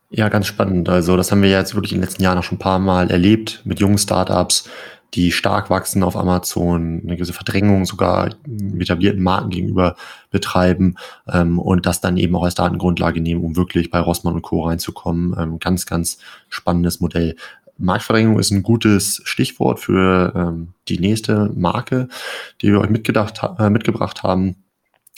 Ja, 0.09 0.29
ganz 0.29 0.47
spannend. 0.47 0.87
Also 0.89 1.17
das 1.17 1.31
haben 1.31 1.41
wir 1.41 1.49
ja 1.49 1.59
jetzt 1.59 1.75
wirklich 1.75 1.91
in 1.91 1.97
den 1.97 2.03
letzten 2.03 2.23
Jahren 2.23 2.37
auch 2.37 2.43
schon 2.43 2.57
ein 2.57 2.59
paar 2.59 2.79
Mal 2.79 3.11
erlebt 3.11 3.61
mit 3.65 3.79
jungen 3.79 3.97
Startups, 3.97 4.69
die 5.15 5.31
stark 5.31 5.69
wachsen 5.69 6.03
auf 6.03 6.17
Amazon, 6.17 7.01
eine 7.03 7.15
gewisse 7.15 7.33
Verdrängung 7.33 7.85
sogar 7.85 8.35
etablierten 8.77 9.23
Marken 9.23 9.49
gegenüber 9.49 9.95
betreiben 10.29 10.95
ähm, 11.31 11.57
und 11.57 11.85
das 11.85 12.01
dann 12.01 12.17
eben 12.17 12.35
auch 12.35 12.43
als 12.43 12.55
Datengrundlage 12.55 13.21
nehmen, 13.21 13.43
um 13.43 13.55
wirklich 13.55 13.89
bei 13.89 13.99
Rossmann 13.99 14.35
und 14.35 14.41
Co. 14.41 14.63
reinzukommen. 14.63 15.35
Ähm, 15.39 15.59
ganz, 15.59 15.85
ganz 15.85 16.17
spannendes 16.49 16.99
Modell. 16.99 17.35
Marktverdrängung 17.77 18.39
ist 18.39 18.51
ein 18.51 18.63
gutes 18.63 19.21
Stichwort 19.25 19.79
für 19.79 20.33
ähm, 20.35 20.73
die 20.87 20.99
nächste 20.99 21.51
Marke, 21.55 22.07
die 22.61 22.71
wir 22.71 22.81
euch 22.81 22.89
mitgedacht, 22.89 23.41
äh, 23.57 23.69
mitgebracht 23.69 24.23
haben. 24.23 24.64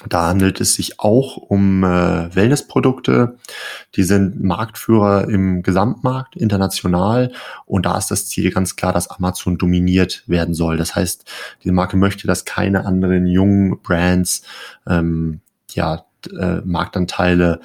Da 0.06 0.28
handelt 0.28 0.62
es 0.62 0.76
sich 0.76 1.00
auch 1.00 1.38
um 1.38 1.84
äh, 1.84 2.36
Wellnessprodukte. 2.36 3.38
Die 3.96 4.04
sind 4.04 4.44
Marktführer 4.44 5.28
im 5.28 5.64
Gesamtmarkt 5.64 6.36
international 6.36 7.32
und 7.66 7.88
da 7.88 7.98
ist 7.98 8.12
das 8.12 8.28
Ziel 8.28 8.52
ganz 8.52 8.76
klar, 8.76 8.94
dass 8.94 9.10
Amazon 9.10 9.58
dominiert 9.58 10.24
werden 10.28 10.54
soll. 10.54 10.78
Das 10.78 10.96
heißt, 10.96 11.26
diese 11.64 11.74
Marke 11.74 11.98
möchte, 11.98 12.28
dass 12.28 12.46
keine 12.46 12.86
anderen 12.86 13.26
jungen 13.26 13.82
Brands 13.82 14.44
ähm, 14.88 15.42
ja, 15.72 16.06
äh, 16.32 16.62
Marktanteile 16.64 17.60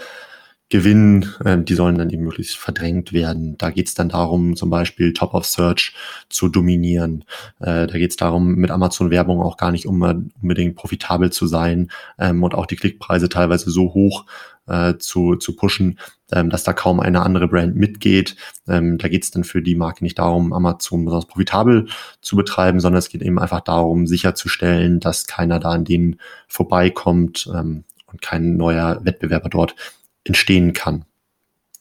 gewinnen, 0.73 1.35
äh, 1.45 1.59
die 1.59 1.75
sollen 1.75 1.99
dann 1.99 2.09
eben 2.09 2.25
möglichst 2.25 2.57
verdrängt 2.57 3.13
werden. 3.13 3.59
Da 3.59 3.71
geht 3.71 3.89
es 3.89 3.95
dann 3.95 4.09
darum, 4.09 4.57
zum 4.57 4.71
Beispiel 4.71 5.13
Top 5.13 5.35
of 5.35 5.45
Search 5.45 5.95
zu 6.31 6.49
dominieren. 6.49 7.25
Äh, 7.61 7.87
da 7.87 7.99
geht 7.99 8.11
es 8.11 8.17
darum, 8.17 8.55
mit 8.55 8.71
Amazon-Werbung 8.71 9.43
auch 9.43 9.59
gar 9.59 9.71
nicht 9.71 9.87
um, 9.87 10.33
unbedingt 10.41 10.75
profitabel 10.75 11.31
zu 11.31 11.47
sein 11.47 11.91
ähm, 12.19 12.43
und 12.43 12.55
auch 12.55 12.65
die 12.65 12.77
Klickpreise 12.77 13.29
teilweise 13.29 13.71
so 13.71 13.93
hoch 13.93 14.25
äh, 14.67 14.97
zu, 14.97 15.37
zu 15.37 15.55
pushen, 15.57 15.99
ähm, 16.33 16.49
dass 16.49 16.65
da 16.65 16.73
kaum 16.73 17.01
eine 17.01 17.21
andere 17.21 17.49
Brand 17.49 17.77
mitgeht. 17.77 18.37
Ähm, 18.67 18.97
da 18.97 19.09
geht 19.09 19.25
es 19.25 19.31
dann 19.31 19.45
für 19.45 19.61
die 19.61 19.75
Marke 19.75 20.03
nicht 20.03 20.19
darum, 20.19 20.55
Amazon 20.55 21.05
besonders 21.05 21.29
profitabel 21.29 21.89
zu 22.23 22.35
betreiben, 22.35 22.81
sondern 22.81 23.01
es 23.01 23.11
geht 23.11 23.21
eben 23.21 23.39
einfach 23.39 23.61
darum, 23.61 24.07
sicherzustellen, 24.07 25.01
dass 25.01 25.27
keiner 25.27 25.61
da 25.61 25.73
an 25.73 25.85
denen 25.85 26.17
vorbeikommt 26.49 27.47
ähm, 27.55 27.85
und 28.07 28.23
kein 28.23 28.57
neuer 28.57 29.01
Wettbewerber 29.05 29.51
dort 29.51 29.75
entstehen 30.25 30.73
kann. 30.73 31.05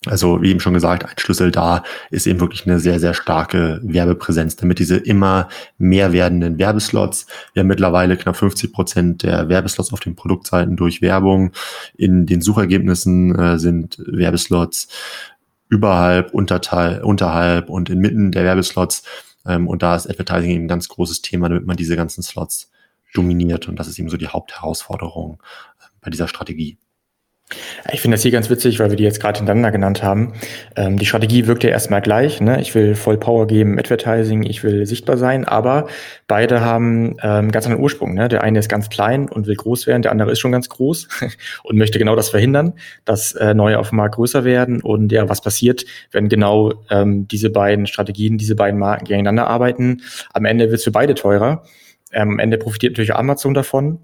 Also 0.07 0.41
wie 0.41 0.49
eben 0.49 0.59
schon 0.59 0.73
gesagt, 0.73 1.05
ein 1.05 1.19
Schlüssel 1.19 1.51
da 1.51 1.83
ist 2.09 2.25
eben 2.25 2.39
wirklich 2.39 2.65
eine 2.65 2.79
sehr, 2.79 2.99
sehr 2.99 3.13
starke 3.13 3.79
Werbepräsenz, 3.83 4.55
damit 4.55 4.79
diese 4.79 4.97
immer 4.97 5.47
mehr 5.77 6.11
werdenden 6.11 6.57
Werbeslots. 6.57 7.27
Wir 7.53 7.59
haben 7.59 7.67
mittlerweile 7.67 8.17
knapp 8.17 8.35
50 8.35 8.73
Prozent 8.73 9.21
der 9.21 9.47
Werbeslots 9.47 9.93
auf 9.93 9.99
den 9.99 10.15
Produktseiten 10.15 10.75
durch 10.75 11.03
Werbung. 11.03 11.51
In 11.95 12.25
den 12.25 12.41
Suchergebnissen 12.41 13.37
äh, 13.37 13.59
sind 13.59 13.99
Werbeslots 13.99 14.87
überhalb, 15.69 16.33
unterteil, 16.33 17.03
unterhalb 17.03 17.69
und 17.69 17.91
inmitten 17.91 18.31
der 18.31 18.43
Werbeslots. 18.43 19.03
Ähm, 19.45 19.67
und 19.67 19.83
da 19.83 19.95
ist 19.95 20.09
Advertising 20.09 20.49
eben 20.49 20.63
ein 20.65 20.67
ganz 20.67 20.87
großes 20.89 21.21
Thema, 21.21 21.47
damit 21.47 21.67
man 21.67 21.77
diese 21.77 21.95
ganzen 21.95 22.23
Slots 22.23 22.71
dominiert. 23.13 23.67
Und 23.67 23.75
das 23.77 23.87
ist 23.87 23.99
eben 23.99 24.09
so 24.09 24.17
die 24.17 24.29
Hauptherausforderung 24.29 25.43
äh, 25.79 25.83
bei 26.01 26.09
dieser 26.09 26.27
Strategie. 26.27 26.79
Ich 27.91 28.01
finde 28.01 28.15
das 28.15 28.21
hier 28.21 28.31
ganz 28.31 28.49
witzig, 28.49 28.79
weil 28.79 28.89
wir 28.89 28.97
die 28.97 29.03
jetzt 29.03 29.19
gerade 29.19 29.37
hintereinander 29.37 29.71
genannt 29.71 30.03
haben. 30.03 30.33
Ähm, 30.75 30.97
die 30.97 31.05
Strategie 31.05 31.47
wirkt 31.47 31.63
ja 31.63 31.69
erstmal 31.69 32.01
gleich. 32.01 32.41
Ne? 32.41 32.61
Ich 32.61 32.73
will 32.75 32.95
voll 32.95 33.17
Power 33.17 33.47
geben, 33.47 33.77
Advertising, 33.77 34.43
ich 34.43 34.63
will 34.63 34.85
sichtbar 34.85 35.17
sein, 35.17 35.45
aber 35.45 35.87
beide 36.27 36.61
haben 36.61 37.17
ähm, 37.21 37.51
ganz 37.51 37.65
anderen 37.65 37.83
Ursprung. 37.83 38.13
Ne? 38.13 38.29
Der 38.29 38.43
eine 38.43 38.59
ist 38.59 38.69
ganz 38.69 38.89
klein 38.89 39.29
und 39.29 39.47
will 39.47 39.55
groß 39.55 39.87
werden, 39.87 40.01
der 40.01 40.11
andere 40.11 40.31
ist 40.31 40.39
schon 40.39 40.51
ganz 40.51 40.69
groß 40.69 41.07
und 41.63 41.77
möchte 41.77 41.99
genau 41.99 42.15
das 42.15 42.29
verhindern, 42.29 42.73
dass 43.05 43.33
äh, 43.33 43.53
neue 43.53 43.79
auf 43.79 43.89
dem 43.89 43.97
Markt 43.97 44.15
größer 44.15 44.43
werden. 44.43 44.81
Und 44.81 45.11
ja, 45.11 45.27
was 45.29 45.41
passiert, 45.41 45.85
wenn 46.11 46.29
genau 46.29 46.73
ähm, 46.89 47.27
diese 47.27 47.49
beiden 47.49 47.87
Strategien, 47.87 48.37
diese 48.37 48.55
beiden 48.55 48.79
Marken 48.79 49.05
gegeneinander 49.05 49.47
arbeiten? 49.47 50.01
Am 50.33 50.45
Ende 50.45 50.65
wird 50.65 50.79
es 50.79 50.83
für 50.83 50.91
beide 50.91 51.15
teurer. 51.15 51.63
Ähm, 52.13 52.31
am 52.31 52.39
Ende 52.39 52.57
profitiert 52.57 52.93
natürlich 52.93 53.15
Amazon 53.15 53.53
davon 53.53 53.99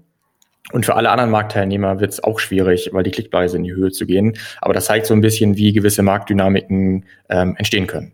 und 0.72 0.84
für 0.84 0.96
alle 0.96 1.10
anderen 1.10 1.30
Marktteilnehmer 1.30 2.00
wird 2.00 2.12
es 2.12 2.22
auch 2.22 2.38
schwierig, 2.40 2.90
weil 2.92 3.02
die 3.02 3.10
Klickpreise 3.10 3.56
in 3.56 3.64
die 3.64 3.74
Höhe 3.74 3.90
zu 3.90 4.06
gehen. 4.06 4.36
Aber 4.60 4.74
das 4.74 4.86
zeigt 4.86 5.06
so 5.06 5.14
ein 5.14 5.20
bisschen, 5.20 5.56
wie 5.56 5.72
gewisse 5.72 6.02
Marktdynamiken 6.02 7.06
ähm, 7.30 7.56
entstehen 7.56 7.86
können. 7.86 8.12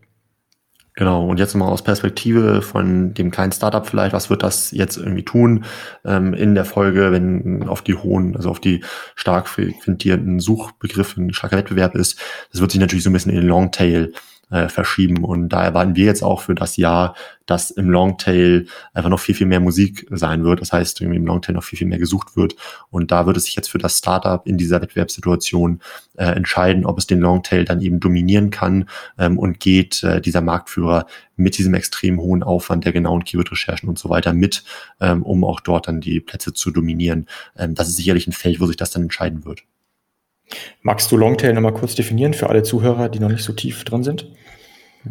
Genau, 0.96 1.26
und 1.26 1.40
jetzt 1.40 1.54
mal 1.54 1.66
aus 1.66 1.82
Perspektive 1.82 2.62
von 2.62 3.14
dem 3.14 3.32
kleinen 3.32 3.50
Startup 3.50 3.84
vielleicht, 3.84 4.12
was 4.12 4.30
wird 4.30 4.44
das 4.44 4.70
jetzt 4.70 4.96
irgendwie 4.96 5.24
tun 5.24 5.64
ähm, 6.04 6.34
in 6.34 6.54
der 6.54 6.64
Folge, 6.64 7.10
wenn 7.10 7.66
auf 7.68 7.82
die 7.82 7.96
hohen, 7.96 8.36
also 8.36 8.48
auf 8.48 8.60
die 8.60 8.84
stark 9.16 9.48
frequentierten 9.48 10.38
Suchbegriffe 10.38 11.20
ein 11.20 11.34
starker 11.34 11.56
Wettbewerb 11.56 11.96
ist? 11.96 12.20
Das 12.52 12.60
wird 12.60 12.70
sich 12.70 12.80
natürlich 12.80 13.02
so 13.02 13.10
ein 13.10 13.12
bisschen 13.12 13.32
in 13.32 13.40
den 13.40 13.48
Longtail 13.48 14.12
äh, 14.54 14.68
verschieben. 14.68 15.24
Und 15.24 15.48
da 15.48 15.64
erwarten 15.64 15.96
wir 15.96 16.04
jetzt 16.04 16.22
auch 16.22 16.40
für 16.40 16.54
das 16.54 16.76
Jahr, 16.76 17.16
dass 17.44 17.72
im 17.72 17.90
Longtail 17.90 18.66
einfach 18.92 19.10
noch 19.10 19.18
viel, 19.18 19.34
viel 19.34 19.48
mehr 19.48 19.58
Musik 19.58 20.06
sein 20.10 20.44
wird. 20.44 20.60
Das 20.60 20.72
heißt, 20.72 21.00
im 21.00 21.26
Longtail 21.26 21.54
noch 21.54 21.64
viel, 21.64 21.76
viel 21.76 21.88
mehr 21.88 21.98
gesucht 21.98 22.36
wird. 22.36 22.54
Und 22.88 23.10
da 23.10 23.26
wird 23.26 23.36
es 23.36 23.46
sich 23.46 23.56
jetzt 23.56 23.68
für 23.68 23.78
das 23.78 23.98
Startup 23.98 24.46
in 24.46 24.56
dieser 24.56 24.80
Wettbewerbssituation 24.80 25.80
äh, 26.16 26.26
entscheiden, 26.26 26.86
ob 26.86 26.98
es 26.98 27.08
den 27.08 27.18
Longtail 27.18 27.64
dann 27.64 27.80
eben 27.80 27.98
dominieren 27.98 28.50
kann 28.50 28.88
ähm, 29.18 29.38
und 29.38 29.58
geht 29.58 30.04
äh, 30.04 30.20
dieser 30.20 30.40
Marktführer 30.40 31.06
mit 31.34 31.58
diesem 31.58 31.74
extrem 31.74 32.20
hohen 32.20 32.44
Aufwand 32.44 32.84
der 32.84 32.92
genauen 32.92 33.24
Keyword-Recherchen 33.24 33.88
und 33.88 33.98
so 33.98 34.08
weiter 34.08 34.32
mit, 34.32 34.62
ähm, 35.00 35.24
um 35.24 35.42
auch 35.42 35.58
dort 35.58 35.88
dann 35.88 36.00
die 36.00 36.20
Plätze 36.20 36.52
zu 36.52 36.70
dominieren. 36.70 37.26
Ähm, 37.58 37.74
das 37.74 37.88
ist 37.88 37.96
sicherlich 37.96 38.28
ein 38.28 38.32
Feld, 38.32 38.60
wo 38.60 38.66
sich 38.66 38.76
das 38.76 38.92
dann 38.92 39.02
entscheiden 39.02 39.44
wird. 39.44 39.64
Magst 40.82 41.10
du 41.10 41.16
Longtail 41.16 41.52
nochmal 41.54 41.74
kurz 41.74 41.94
definieren 41.94 42.34
für 42.34 42.48
alle 42.48 42.62
Zuhörer, 42.62 43.08
die 43.08 43.18
noch 43.18 43.30
nicht 43.30 43.42
so 43.42 43.52
tief 43.52 43.84
drin 43.84 44.04
sind? 44.04 44.30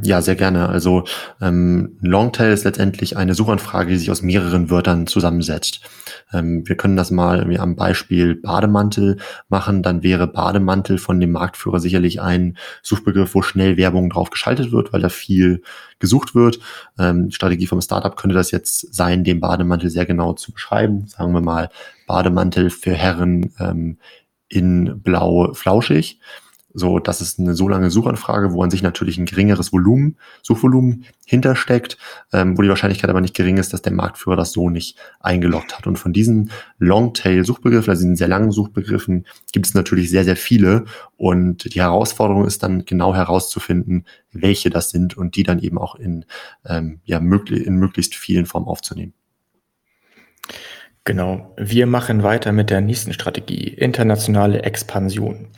Ja, 0.01 0.23
sehr 0.23 0.35
gerne. 0.35 0.69
Also 0.69 1.03
ähm, 1.39 1.97
Longtail 2.01 2.51
ist 2.51 2.63
letztendlich 2.63 3.15
eine 3.15 3.35
Suchanfrage, 3.35 3.91
die 3.91 3.97
sich 3.97 4.09
aus 4.09 4.23
mehreren 4.23 4.71
Wörtern 4.71 5.05
zusammensetzt. 5.05 5.81
Ähm, 6.33 6.67
wir 6.67 6.75
können 6.75 6.95
das 6.95 7.12
mal 7.12 7.38
irgendwie 7.38 7.59
am 7.59 7.75
Beispiel 7.75 8.33
Bademantel 8.35 9.17
machen. 9.50 9.83
Dann 9.83 10.01
wäre 10.01 10.25
Bademantel 10.25 10.97
von 10.97 11.19
dem 11.19 11.31
Marktführer 11.31 11.79
sicherlich 11.79 12.21
ein 12.21 12.57
Suchbegriff, 12.81 13.35
wo 13.35 13.43
schnell 13.43 13.77
Werbung 13.77 14.09
drauf 14.09 14.31
geschaltet 14.31 14.71
wird, 14.71 14.93
weil 14.93 15.01
da 15.01 15.09
viel 15.09 15.62
gesucht 16.00 16.33
wird. 16.33 16.59
Ähm, 16.97 17.29
Strategie 17.29 17.67
vom 17.67 17.81
Startup 17.81 18.17
könnte 18.17 18.35
das 18.35 18.50
jetzt 18.50 18.95
sein, 18.95 19.23
den 19.23 19.39
Bademantel 19.39 19.91
sehr 19.91 20.07
genau 20.07 20.33
zu 20.33 20.53
beschreiben. 20.53 21.05
Sagen 21.07 21.33
wir 21.33 21.41
mal 21.41 21.69
Bademantel 22.07 22.71
für 22.71 22.93
Herren 22.93 23.53
ähm, 23.59 24.00
in 24.50 25.01
blau 25.01 25.53
flauschig. 25.53 26.19
So, 26.74 26.98
das 26.98 27.22
ist 27.22 27.39
eine 27.39 27.53
so 27.53 27.70
lange 27.70 27.92
Suchanfrage, 27.92 28.51
wo 28.51 28.63
an 28.63 28.72
sich 28.72 28.82
natürlich 28.82 29.18
ein 29.18 29.25
geringeres 29.25 29.72
Volumen, 29.72 30.18
Suchvolumen 30.42 31.06
hintersteckt, 31.25 31.98
ähm, 32.32 32.58
wo 32.58 32.63
die 32.63 32.70
Wahrscheinlichkeit 32.70 33.10
aber 33.12 33.22
nicht 33.22 33.36
gering 33.36 33.58
ist, 33.58 33.74
dass 33.74 33.84
der 33.84 33.94
Marktführer 33.94 34.36
das 34.36 34.53
so 34.53 34.70
nicht 34.72 34.98
eingeloggt 35.20 35.77
hat. 35.77 35.86
Und 35.86 35.98
von 35.98 36.13
diesen 36.13 36.51
Longtail-Suchbegriffen, 36.80 37.92
also 37.92 38.01
diesen 38.01 38.15
sehr 38.15 38.27
langen 38.27 38.51
Suchbegriffen, 38.51 39.25
gibt 39.51 39.68
es 39.68 39.75
natürlich 39.75 40.10
sehr, 40.10 40.24
sehr 40.24 40.36
viele. 40.36 40.86
Und 41.15 41.75
die 41.75 41.82
Herausforderung 41.82 42.46
ist 42.46 42.63
dann 42.63 42.86
genau 42.86 43.13
herauszufinden, 43.13 44.06
welche 44.32 44.72
das 44.72 44.89
sind 44.89 45.15
und 45.15 45.36
die 45.36 45.44
dann 45.44 45.60
eben 45.60 45.77
auch 45.77 45.96
in, 45.96 46.25
ähm, 46.65 47.01
ja, 47.06 47.20
möglich, 47.20 47.68
in 47.68 47.75
möglichst 47.75 48.15
vielen 48.15 48.48
Formen 48.48 48.68
aufzunehmen. 48.68 49.13
Genau. 51.05 51.53
Wir 51.57 51.86
machen 51.86 52.24
weiter 52.24 52.53
mit 52.53 52.69
der 52.69 52.79
nächsten 52.79 53.12
Strategie, 53.12 53.67
internationale 53.67 54.63
Expansion. 54.63 55.50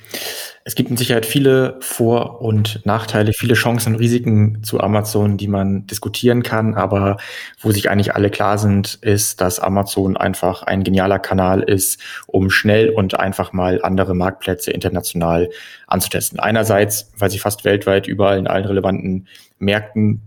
Es 0.64 0.74
gibt 0.74 0.90
in 0.90 0.98
Sicherheit 0.98 1.28
viele 1.28 1.78
Vor- 1.82 2.42
und 2.42 2.84
Nachteile, 2.84 3.32
viele 3.32 3.54
Chancen 3.54 3.94
und 3.94 4.00
Risiken 4.00 4.64
zu 4.64 4.80
Amazon, 4.80 5.38
die 5.38 5.48
man 5.48 5.86
diskutieren 5.86 6.42
kann, 6.42 6.74
aber 6.74 7.18
wo 7.62 7.70
sich 7.70 7.92
eigentlich 7.92 8.16
alle 8.16 8.32
klar 8.32 8.58
sind, 8.58 8.98
ist, 9.02 9.40
dass 9.40 9.60
Amazon 9.60 10.18
einfach 10.18 10.64
ein 10.64 10.84
genialer 10.84 11.20
Kanal 11.20 11.62
ist, 11.62 12.02
um 12.26 12.50
schnell 12.50 12.90
und 12.90 13.20
einfach 13.20 13.54
mal 13.54 13.80
andere 13.84 14.16
Marktplätze 14.16 14.72
international 14.72 15.52
anzutesten. 15.86 16.40
Einerseits, 16.40 17.12
weil 17.20 17.30
sie 17.30 17.38
fast 17.38 17.66
weltweit 17.66 18.08
überall 18.08 18.40
in 18.40 18.48
allen 18.48 18.66
relevanten 18.66 19.28
Märkten 19.60 20.22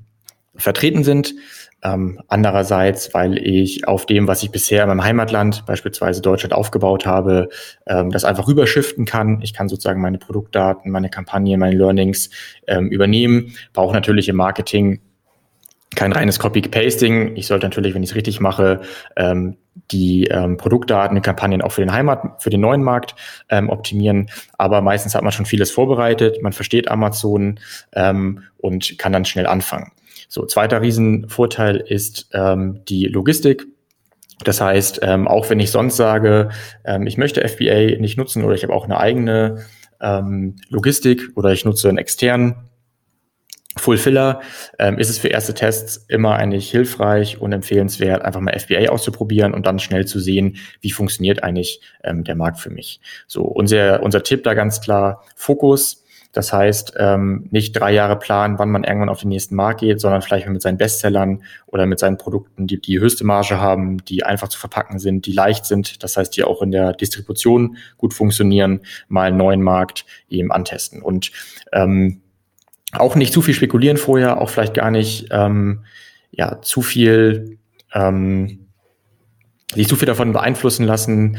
vertreten 0.55 1.03
sind 1.03 1.35
ähm, 1.83 2.21
andererseits, 2.29 3.15
weil 3.15 3.39
ich 3.39 3.87
auf 3.87 4.07
dem, 4.07 4.27
was 4.27 4.43
ich 4.43 4.51
bisher 4.51 4.83
in 4.83 4.89
meinem 4.89 5.05
Heimatland, 5.05 5.65
beispielsweise 5.67 6.21
Deutschland, 6.21 6.53
aufgebaut 6.53 7.07
habe, 7.07 7.49
ähm, 7.87 8.11
das 8.11 8.25
einfach 8.25 8.49
rüberschiften 8.49 9.05
kann. 9.05 9.41
Ich 9.43 9.55
kann 9.55 9.69
sozusagen 9.69 10.01
meine 10.01 10.19
Produktdaten, 10.19 10.91
meine 10.91 11.09
Kampagnen, 11.09 11.61
meine 11.61 11.77
Learnings 11.77 12.31
ähm, 12.67 12.89
übernehmen. 12.89 13.55
Brauche 13.73 13.95
natürlich 13.95 14.29
im 14.29 14.37
Marketing 14.37 15.01
kein 15.95 16.13
reines 16.13 16.39
Copy-Pasting. 16.39 17.37
Ich 17.37 17.47
sollte 17.47 17.67
natürlich, 17.67 17.95
wenn 17.95 18.03
ich 18.03 18.11
es 18.11 18.17
richtig 18.17 18.41
mache, 18.41 18.81
ähm, 19.17 19.57
die 19.91 20.25
ähm, 20.25 20.57
Produktdaten, 20.57 21.15
die 21.15 21.23
Kampagnen 21.23 21.63
auch 21.63 21.73
für 21.73 21.81
den 21.81 21.93
Heimat, 21.93 22.43
für 22.43 22.51
den 22.51 22.61
neuen 22.61 22.83
Markt 22.83 23.15
ähm, 23.49 23.71
optimieren. 23.71 24.29
Aber 24.59 24.81
meistens 24.81 25.15
hat 25.15 25.23
man 25.23 25.33
schon 25.33 25.47
vieles 25.47 25.71
vorbereitet, 25.71 26.43
man 26.43 26.53
versteht 26.53 26.89
Amazon 26.89 27.61
ähm, 27.95 28.43
und 28.59 28.99
kann 28.99 29.13
dann 29.13 29.25
schnell 29.25 29.47
anfangen. 29.47 29.93
So, 30.29 30.45
zweiter 30.45 30.83
Riesenvorteil 30.83 31.77
ist 31.77 32.29
ähm, 32.33 32.83
die 32.89 33.07
Logistik. 33.07 33.67
Das 34.45 34.61
heißt, 34.61 35.01
ähm, 35.03 35.27
auch 35.27 35.51
wenn 35.51 35.59
ich 35.59 35.71
sonst 35.71 35.97
sage, 35.97 36.51
ähm, 36.85 37.07
ich 37.07 37.17
möchte 37.17 37.47
FBA 37.47 37.99
nicht 37.99 38.17
nutzen 38.19 38.45
oder 38.45 38.55
ich 38.55 38.63
habe 38.63 38.75
auch 38.75 38.85
eine 38.85 38.99
eigene 38.99 39.65
ähm, 40.01 40.57
Logistik 40.69 41.33
oder 41.35 41.51
ich 41.51 41.65
nutze 41.65 41.89
einen 41.89 41.99
externen 41.99 42.69
Fulfiller, 43.79 44.41
ähm, 44.79 44.99
ist 44.99 45.09
es 45.09 45.19
für 45.19 45.29
erste 45.29 45.55
Tests 45.55 46.05
immer 46.09 46.35
eigentlich 46.35 46.71
hilfreich 46.71 47.41
und 47.41 47.53
empfehlenswert, 47.53 48.23
einfach 48.23 48.41
mal 48.41 48.59
FBA 48.59 48.89
auszuprobieren 48.91 49.55
und 49.55 49.67
dann 49.67 49.79
schnell 49.79 50.07
zu 50.07 50.21
sehen, 50.21 50.57
wie 50.81 50.91
funktioniert 50.91 51.43
eigentlich 51.43 51.81
ähm, 52.05 52.25
der 52.25 52.35
Markt 52.35 52.59
für 52.59 52.71
mich. 52.71 53.01
So, 53.27 53.43
unser, 53.43 54.03
unser 54.03 54.23
Tipp 54.23 54.45
da 54.45 54.55
ganz 54.55 54.81
klar, 54.81 55.25
Fokus. 55.37 56.05
Das 56.33 56.53
heißt, 56.53 56.95
ähm, 56.99 57.49
nicht 57.51 57.73
drei 57.73 57.93
Jahre 57.93 58.19
planen, 58.19 58.59
wann 58.59 58.71
man 58.71 58.85
irgendwann 58.85 59.09
auf 59.09 59.21
den 59.21 59.31
nächsten 59.31 59.55
Markt 59.55 59.81
geht, 59.81 60.01
sondern 60.01 60.23
vielleicht 60.23 60.49
mit 60.49 60.61
seinen 60.61 60.77
Bestsellern 60.77 61.43
oder 61.67 61.87
mit 61.87 61.99
seinen 61.99 62.19
Produkten, 62.19 62.67
die 62.67 62.81
die 62.81 63.01
höchste 63.01 63.25
Marge 63.25 63.59
haben, 63.59 64.05
die 64.05 64.25
einfach 64.25 64.49
zu 64.49 64.59
verpacken 64.59 64.99
sind, 64.99 65.27
die 65.27 65.33
leicht 65.33 65.65
sind, 65.65 66.03
das 66.03 66.17
heißt, 66.17 66.37
die 66.37 66.45
auch 66.45 66.61
in 66.61 66.71
der 66.71 66.93
Distribution 66.93 67.79
gut 67.97 68.13
funktionieren, 68.13 68.81
mal 69.09 69.29
einen 69.29 69.39
neuen 69.39 69.63
Markt 69.63 70.05
eben 70.29 70.53
antesten. 70.53 71.01
Und 71.03 71.33
ähm, 71.73 72.21
auch 72.93 73.17
nicht 73.17 73.33
zu 73.33 73.43
viel 73.43 73.55
spekulieren 73.55 73.97
vorher, 73.97 74.41
auch 74.41 74.51
vielleicht 74.51 74.75
gar 74.75 74.91
nicht 74.91 75.29
ähm, 75.31 75.85
ja, 76.31 76.61
zu 76.61 76.83
viel 76.83 77.59
ähm, 77.95 78.69
sich 79.75 79.89
zu 79.89 79.97
viel 79.97 80.07
davon 80.07 80.33
beeinflussen 80.33 80.87
lassen, 80.87 81.39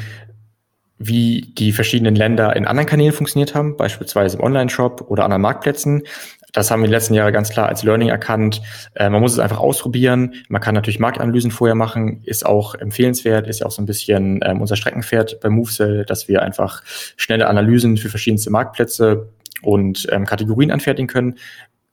wie 0.99 1.53
die 1.57 1.71
verschiedenen 1.71 2.15
Länder 2.15 2.55
in 2.55 2.67
anderen 2.67 2.87
Kanälen 2.87 3.13
funktioniert 3.13 3.55
haben, 3.55 3.77
beispielsweise 3.77 4.37
im 4.37 4.43
Online-Shop 4.43 5.05
oder 5.07 5.23
anderen 5.23 5.41
Marktplätzen. 5.41 6.03
Das 6.51 6.69
haben 6.69 6.81
wir 6.81 6.85
in 6.85 6.91
den 6.91 6.95
letzten 6.95 7.13
Jahren 7.13 7.31
ganz 7.31 7.49
klar 7.49 7.69
als 7.69 7.83
Learning 7.83 8.09
erkannt. 8.09 8.61
Äh, 8.95 9.09
man 9.09 9.21
muss 9.21 9.33
es 9.33 9.39
einfach 9.39 9.59
ausprobieren. 9.59 10.33
Man 10.49 10.61
kann 10.61 10.75
natürlich 10.75 10.99
Marktanalysen 10.99 11.51
vorher 11.51 11.75
machen, 11.75 12.21
ist 12.25 12.45
auch 12.45 12.75
empfehlenswert, 12.75 13.47
ist 13.47 13.59
ja 13.59 13.65
auch 13.65 13.71
so 13.71 13.81
ein 13.81 13.85
bisschen 13.85 14.41
ähm, 14.43 14.59
unser 14.59 14.75
Streckenpferd 14.75 15.39
bei 15.39 15.49
MoveSell, 15.49 16.05
dass 16.05 16.27
wir 16.27 16.41
einfach 16.41 16.83
schnelle 17.15 17.47
Analysen 17.47 17.97
für 17.97 18.09
verschiedenste 18.09 18.49
Marktplätze 18.49 19.29
und 19.61 20.07
ähm, 20.11 20.25
Kategorien 20.25 20.71
anfertigen 20.71 21.07
können. 21.07 21.35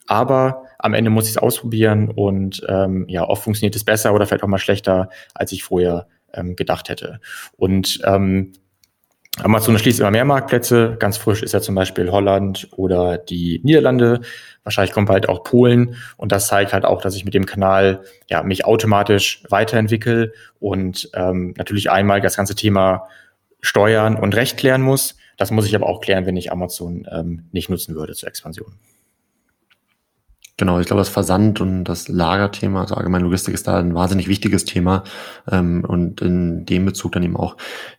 Aber 0.06 0.64
am 0.78 0.94
Ende 0.94 1.10
muss 1.10 1.24
ich 1.24 1.32
es 1.32 1.38
ausprobieren 1.38 2.10
und 2.10 2.64
ähm, 2.68 3.04
ja, 3.08 3.24
oft 3.24 3.44
funktioniert 3.44 3.76
es 3.76 3.84
besser 3.84 4.14
oder 4.14 4.26
vielleicht 4.26 4.44
auch 4.44 4.48
mal 4.48 4.58
schlechter, 4.58 5.10
als 5.34 5.52
ich 5.52 5.64
vorher 5.64 6.06
ähm, 6.32 6.56
gedacht 6.56 6.88
hätte. 6.88 7.20
Und 7.56 8.00
ähm, 8.04 8.52
Amazon 9.42 9.78
schließt 9.78 10.00
immer 10.00 10.10
mehr 10.10 10.24
Marktplätze. 10.24 10.96
Ganz 10.98 11.18
frisch 11.18 11.42
ist 11.42 11.52
ja 11.52 11.60
zum 11.60 11.74
Beispiel 11.74 12.10
Holland 12.10 12.68
oder 12.76 13.18
die 13.18 13.60
Niederlande. 13.62 14.20
Wahrscheinlich 14.64 14.92
kommt 14.92 15.08
bald 15.08 15.28
auch 15.28 15.44
Polen. 15.44 15.96
Und 16.16 16.32
das 16.32 16.46
zeigt 16.46 16.72
halt 16.72 16.84
auch, 16.84 17.02
dass 17.02 17.14
ich 17.16 17.24
mit 17.24 17.34
dem 17.34 17.46
Kanal 17.46 18.00
ja, 18.28 18.42
mich 18.42 18.64
automatisch 18.64 19.42
weiterentwickle 19.50 20.32
und 20.58 21.10
ähm, 21.14 21.54
natürlich 21.58 21.90
einmal 21.90 22.20
das 22.20 22.36
ganze 22.36 22.54
Thema 22.54 23.08
Steuern 23.60 24.16
und 24.16 24.34
Recht 24.34 24.56
klären 24.56 24.82
muss. 24.82 25.16
Das 25.36 25.50
muss 25.50 25.66
ich 25.66 25.74
aber 25.74 25.86
auch 25.86 26.00
klären, 26.00 26.24
wenn 26.24 26.36
ich 26.36 26.50
Amazon 26.50 27.06
ähm, 27.10 27.44
nicht 27.52 27.68
nutzen 27.68 27.94
würde 27.94 28.14
zur 28.14 28.28
Expansion. 28.28 28.72
Genau, 30.58 30.80
ich 30.80 30.86
glaube, 30.86 31.02
das 31.02 31.10
Versand 31.10 31.60
und 31.60 31.84
das 31.84 32.08
Lagerthema, 32.08 32.80
also 32.80 32.94
allgemein 32.94 33.20
Logistik 33.20 33.52
ist 33.52 33.66
da 33.66 33.78
ein 33.78 33.94
wahnsinnig 33.94 34.26
wichtiges 34.26 34.64
Thema 34.64 35.04
ähm, 35.50 35.84
und 35.86 36.22
in 36.22 36.64
dem 36.64 36.86
Bezug 36.86 37.12
dann 37.12 37.22
eben 37.22 37.36
auch 37.36 37.58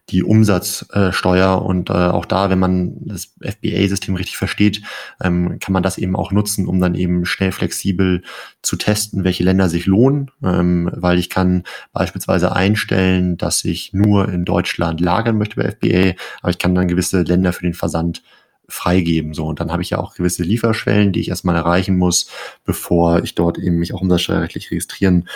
die 0.09 0.23
Umsatzsteuer. 0.23 1.61
Und 1.61 1.91
äh, 1.91 1.93
auch 1.93 2.25
da, 2.25 2.49
wenn 2.49 2.57
man 2.57 2.95
das 3.05 3.35
FBA-System 3.41 4.15
richtig 4.15 4.37
versteht, 4.37 4.81
ähm, 5.21 5.59
kann 5.59 5.71
man 5.71 5.83
das 5.83 5.99
eben 5.99 6.15
auch 6.15 6.31
nutzen, 6.31 6.65
um 6.65 6.81
dann 6.81 6.95
eben 6.95 7.25
schnell 7.25 7.51
flexibel 7.51 8.23
zu 8.63 8.75
testen, 8.75 9.23
welche 9.23 9.43
Länder 9.43 9.69
sich 9.69 9.85
lohnen, 9.85 10.31
ähm, 10.41 10.89
weil 10.95 11.19
ich 11.19 11.29
kann 11.29 11.61
beispielsweise 11.93 12.55
einstellen, 12.55 13.37
dass 13.37 13.63
ich 13.65 13.93
nur 13.93 14.29
in 14.29 14.45
Deutschland 14.45 14.99
lagern 14.99 15.37
möchte 15.37 15.57
bei 15.57 15.69
FBA, 15.69 16.19
aber 16.41 16.49
ich 16.49 16.57
kann 16.57 16.73
dann 16.73 16.87
gewisse 16.87 17.21
Länder 17.21 17.53
für 17.53 17.63
den 17.63 17.75
Versand 17.75 18.23
freigeben. 18.67 19.33
So, 19.33 19.45
und 19.45 19.59
dann 19.59 19.71
habe 19.71 19.81
ich 19.81 19.91
ja 19.91 19.97
auch 19.97 20.15
gewisse 20.15 20.43
Lieferschwellen, 20.43 21.13
die 21.13 21.21
ich 21.21 21.29
erstmal 21.29 21.55
erreichen 21.55 21.97
muss, 21.97 22.29
bevor 22.65 23.23
ich 23.23 23.35
dort 23.35 23.57
eben 23.57 23.77
mich 23.77 23.93
auch 23.93 24.01
umsatzsteuerrechtlich 24.01 24.71
registrieren 24.71 25.27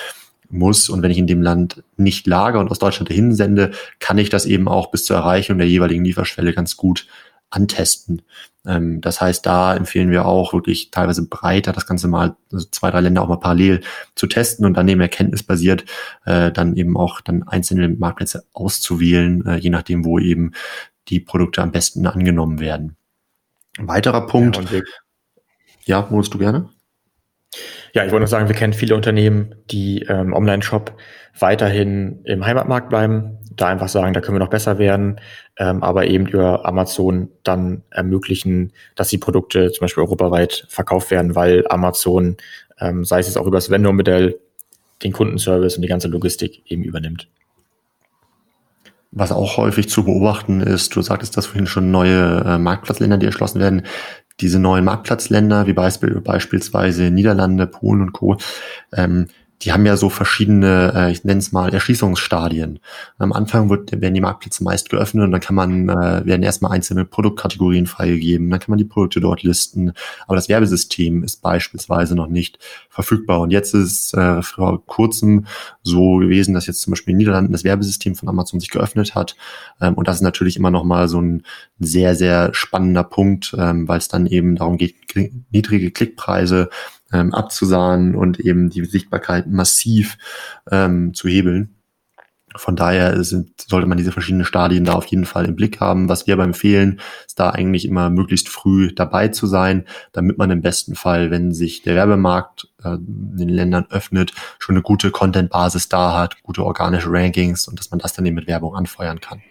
muss. 0.49 0.89
Und 0.89 1.01
wenn 1.01 1.11
ich 1.11 1.17
in 1.17 1.27
dem 1.27 1.41
Land 1.41 1.83
nicht 1.97 2.27
lager 2.27 2.59
und 2.59 2.69
aus 2.69 2.79
Deutschland 2.79 3.09
dahin 3.09 3.33
sende, 3.33 3.71
kann 3.99 4.17
ich 4.17 4.29
das 4.29 4.45
eben 4.45 4.67
auch 4.67 4.91
bis 4.91 5.05
zur 5.05 5.15
Erreichung 5.15 5.57
der 5.57 5.67
jeweiligen 5.67 6.03
Lieferschwelle 6.03 6.53
ganz 6.53 6.75
gut 6.75 7.07
antesten. 7.49 8.21
Ähm, 8.65 9.01
das 9.01 9.21
heißt, 9.21 9.45
da 9.45 9.75
empfehlen 9.75 10.11
wir 10.11 10.25
auch 10.25 10.53
wirklich 10.53 10.91
teilweise 10.91 11.27
breiter 11.27 11.73
das 11.73 11.85
Ganze 11.85 12.07
mal, 12.07 12.35
also 12.51 12.65
zwei, 12.69 12.91
drei 12.91 13.01
Länder 13.01 13.21
auch 13.21 13.27
mal 13.27 13.37
parallel 13.37 13.81
zu 14.15 14.27
testen 14.27 14.65
und 14.65 14.75
dann 14.75 14.87
eben 14.87 15.01
erkenntnisbasiert 15.01 15.85
äh, 16.25 16.51
dann 16.51 16.75
eben 16.75 16.97
auch 16.97 17.21
dann 17.21 17.43
einzelne 17.43 17.89
Marktplätze 17.89 18.45
auszuwählen, 18.53 19.45
äh, 19.45 19.55
je 19.57 19.69
nachdem, 19.69 20.05
wo 20.05 20.19
eben 20.19 20.53
die 21.09 21.19
Produkte 21.19 21.61
am 21.61 21.71
besten 21.71 22.05
angenommen 22.07 22.59
werden. 22.59 22.95
Ein 23.77 23.87
weiterer 23.87 24.27
Punkt. 24.27 24.59
Ja, 24.71 24.81
ja 25.85 26.11
wolltest 26.11 26.33
du 26.33 26.37
gerne? 26.37 26.69
Ja, 27.93 28.05
ich 28.05 28.11
wollte 28.11 28.23
noch 28.23 28.29
sagen, 28.29 28.47
wir 28.47 28.55
kennen 28.55 28.73
viele 28.73 28.95
Unternehmen, 28.95 29.55
die 29.69 30.03
ähm, 30.03 30.33
Online-Shop 30.33 30.95
weiterhin 31.37 32.21
im 32.23 32.45
Heimatmarkt 32.45 32.89
bleiben, 32.89 33.37
da 33.55 33.67
einfach 33.67 33.89
sagen, 33.89 34.13
da 34.13 34.21
können 34.21 34.35
wir 34.35 34.43
noch 34.43 34.49
besser 34.49 34.77
werden, 34.77 35.19
ähm, 35.57 35.83
aber 35.83 36.07
eben 36.07 36.27
über 36.27 36.65
Amazon 36.65 37.29
dann 37.43 37.83
ermöglichen, 37.89 38.71
dass 38.95 39.09
die 39.09 39.17
Produkte 39.17 39.71
zum 39.71 39.81
Beispiel 39.81 40.03
europaweit 40.03 40.65
verkauft 40.69 41.11
werden, 41.11 41.35
weil 41.35 41.67
Amazon, 41.67 42.37
ähm, 42.79 43.03
sei 43.03 43.19
es 43.19 43.27
jetzt 43.27 43.37
auch 43.37 43.47
über 43.47 43.57
das 43.57 43.69
Vendor-Modell, 43.69 44.39
den 45.03 45.11
Kundenservice 45.11 45.75
und 45.75 45.81
die 45.81 45.87
ganze 45.87 46.07
Logistik 46.07 46.63
eben 46.71 46.83
übernimmt. 46.83 47.27
Was 49.11 49.33
auch 49.33 49.57
häufig 49.57 49.89
zu 49.89 50.05
beobachten 50.05 50.61
ist, 50.61 50.95
du 50.95 51.01
sagtest 51.01 51.35
das 51.35 51.45
vorhin 51.45 51.67
schon, 51.67 51.91
neue 51.91 52.43
äh, 52.45 52.57
Marktplatzländer, 52.57 53.17
die 53.17 53.25
erschlossen 53.25 53.59
werden. 53.59 53.83
Diese 54.39 54.57
neuen 54.57 54.85
Marktplatzländer, 54.85 55.67
wie 55.67 55.73
Beispiel, 55.73 56.21
beispielsweise 56.21 57.11
Niederlande, 57.11 57.67
Polen 57.67 58.01
und 58.01 58.13
Co., 58.13 58.37
ähm, 58.93 59.27
die 59.63 59.71
haben 59.71 59.85
ja 59.85 59.95
so 59.95 60.09
verschiedene, 60.09 60.93
äh, 60.95 61.11
ich 61.11 61.23
nenne 61.23 61.39
es 61.39 61.51
mal, 61.51 61.73
Erschließungsstadien. 61.73 62.79
Am 63.17 63.31
Anfang 63.31 63.69
wird, 63.69 63.91
werden 63.91 64.13
die 64.13 64.21
Marktplätze 64.21 64.63
meist 64.63 64.89
geöffnet 64.89 65.25
und 65.25 65.31
dann 65.31 65.41
kann 65.41 65.55
man, 65.55 65.89
äh, 65.89 66.25
werden 66.25 66.43
erstmal 66.43 66.71
einzelne 66.71 67.05
Produktkategorien 67.05 67.85
freigegeben, 67.85 68.49
dann 68.49 68.59
kann 68.59 68.71
man 68.71 68.79
die 68.79 68.85
Produkte 68.85 69.21
dort 69.21 69.43
listen. 69.43 69.93
Aber 70.25 70.35
das 70.35 70.49
Werbesystem 70.49 71.23
ist 71.23 71.41
beispielsweise 71.41 72.15
noch 72.15 72.27
nicht 72.27 72.59
verfügbar. 72.89 73.41
Und 73.41 73.51
jetzt 73.51 73.73
ist 73.73 74.13
äh, 74.15 74.41
vor 74.41 74.85
kurzem 74.85 75.45
so 75.83 76.17
gewesen, 76.17 76.53
dass 76.53 76.67
jetzt 76.67 76.81
zum 76.81 76.91
Beispiel 76.91 77.11
in 77.11 77.17
den 77.17 77.25
Niederlanden 77.25 77.51
das 77.51 77.63
Werbesystem 77.63 78.15
von 78.15 78.29
Amazon 78.29 78.59
sich 78.59 78.69
geöffnet 78.69 79.13
hat. 79.15 79.35
Ähm, 79.79 79.93
und 79.93 80.07
das 80.07 80.17
ist 80.17 80.23
natürlich 80.23 80.57
immer 80.57 80.71
noch 80.71 80.83
mal 80.83 81.07
so 81.07 81.21
ein 81.21 81.43
sehr, 81.79 82.15
sehr 82.15 82.53
spannender 82.53 83.03
Punkt, 83.03 83.55
ähm, 83.57 83.87
weil 83.87 83.99
es 83.99 84.07
dann 84.07 84.25
eben 84.25 84.55
darum 84.55 84.77
geht, 84.77 84.95
niedrige 85.51 85.91
Klickpreise 85.91 86.69
ähm, 87.11 87.33
abzusahnen 87.33 88.15
und 88.15 88.39
eben 88.39 88.69
die 88.69 88.85
Sichtbarkeit 88.85 89.47
massiv 89.47 90.17
ähm, 90.71 91.13
zu 91.13 91.27
hebeln. 91.27 91.75
Von 92.55 92.75
daher 92.75 93.23
sind, 93.23 93.61
sollte 93.61 93.87
man 93.87 93.97
diese 93.97 94.11
verschiedenen 94.11 94.45
Stadien 94.45 94.83
da 94.83 94.93
auf 94.93 95.05
jeden 95.05 95.23
Fall 95.25 95.45
im 95.45 95.55
Blick 95.55 95.79
haben. 95.79 96.09
Was 96.09 96.27
wir 96.27 96.33
aber 96.33 96.43
empfehlen, 96.43 96.99
ist 97.25 97.39
da 97.39 97.51
eigentlich 97.51 97.85
immer 97.85 98.09
möglichst 98.09 98.49
früh 98.49 98.93
dabei 98.93 99.29
zu 99.29 99.47
sein, 99.47 99.85
damit 100.11 100.37
man 100.37 100.51
im 100.51 100.61
besten 100.61 100.95
Fall, 100.95 101.31
wenn 101.31 101.53
sich 101.53 101.81
der 101.81 101.95
Werbemarkt 101.95 102.67
äh, 102.83 102.95
in 102.95 103.37
den 103.37 103.49
Ländern 103.49 103.85
öffnet, 103.89 104.33
schon 104.59 104.75
eine 104.75 104.83
gute 104.83 105.11
Content-Basis 105.11 105.87
da 105.87 106.17
hat, 106.17 106.43
gute 106.43 106.65
organische 106.65 107.09
Rankings 107.09 107.67
und 107.67 107.79
dass 107.79 107.89
man 107.89 107.99
das 107.99 108.13
dann 108.13 108.25
eben 108.25 108.35
mit 108.35 108.47
Werbung 108.47 108.75
anfeuern 108.75 109.21
kann. 109.21 109.41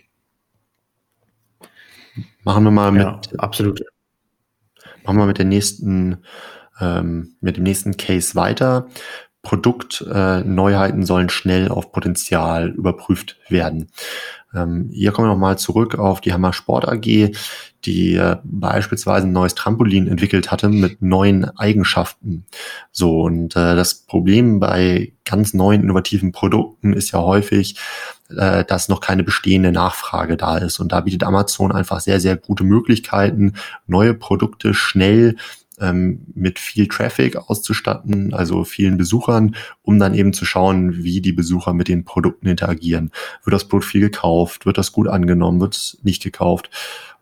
Machen 2.45 2.65
wir 2.65 2.71
mal 2.71 2.93
mit. 2.93 3.03
Ja, 3.03 3.21
absolut. 3.39 3.81
Machen 5.05 5.19
wir 5.19 5.27
mit 5.27 5.39
der 5.39 5.47
nächsten 5.47 6.19
ähm, 6.81 7.37
mit 7.41 7.57
dem 7.57 7.65
nächsten 7.65 7.97
Case 7.97 8.35
weiter. 8.35 8.89
Produktneuheiten 9.43 11.03
äh, 11.03 11.07
sollen 11.07 11.31
schnell 11.31 11.69
auf 11.69 11.93
Potenzial 11.93 12.69
überprüft 12.69 13.39
werden. 13.49 13.91
Ähm, 14.55 14.91
hier 14.93 15.13
kommen 15.13 15.29
wir 15.29 15.33
nochmal 15.33 15.59
zurück 15.59 15.95
auf 15.99 16.21
die 16.21 16.33
Hammer 16.33 16.53
Sport 16.53 16.89
AG, 16.89 17.33
die 17.85 18.15
äh, 18.17 18.37
beispielsweise 18.45 19.27
ein 19.27 19.33
neues 19.33 19.55
Trampolin 19.55 20.09
entwickelt 20.09 20.51
hatte 20.51 20.69
mit 20.69 21.01
neuen 21.03 21.45
Eigenschaften. 21.57 22.45
So, 22.91 23.23
und 23.23 23.57
äh, 23.57 23.77
das 23.77 23.95
Problem 23.95 24.61
bei 24.61 25.13
ganz 25.25 25.55
neuen 25.55 25.83
innovativen 25.83 26.33
Produkten 26.33 26.93
ist 26.93 27.13
ja 27.13 27.21
häufig, 27.21 27.77
äh, 28.37 28.65
dass 28.65 28.89
noch 28.89 29.01
keine 29.01 29.23
bestehende 29.23 29.73
Nachfrage 29.73 30.37
da 30.37 30.59
ist. 30.59 30.81
Und 30.81 30.93
da 30.93 31.01
bietet 31.01 31.25
Amazon 31.25 31.73
einfach 31.73 32.01
sehr, 32.01 32.21
sehr 32.21 32.37
gute 32.37 32.65
Möglichkeiten, 32.65 33.55
neue 33.87 34.15
Produkte 34.15 34.75
schnell 34.75 35.37
ähm, 35.81 36.27
mit 36.35 36.59
viel 36.59 36.89
Traffic 36.89 37.37
auszustatten, 37.37 38.35
also 38.35 38.65
vielen 38.65 38.97
Besuchern, 38.97 39.57
um 39.83 39.99
dann 39.99 40.15
eben 40.15 40.33
zu 40.33 40.45
schauen, 40.45 41.03
wie 41.03 41.21
die 41.21 41.33
Besucher 41.33 41.73
mit 41.73 41.89
den 41.89 42.05
Produkten 42.05 42.47
interagieren. 42.47 43.11
Wird 43.45 43.55
das 43.55 43.67
Produkt 43.67 43.91
viel 43.91 44.01
gekauft? 44.01 44.67
Wird 44.67 44.79
das 44.79 44.93
gut 44.93 45.09
angenommen? 45.09 45.61
Wird 45.61 45.77
es 45.77 45.99
nicht 46.03 46.23
gekauft? 46.23 46.71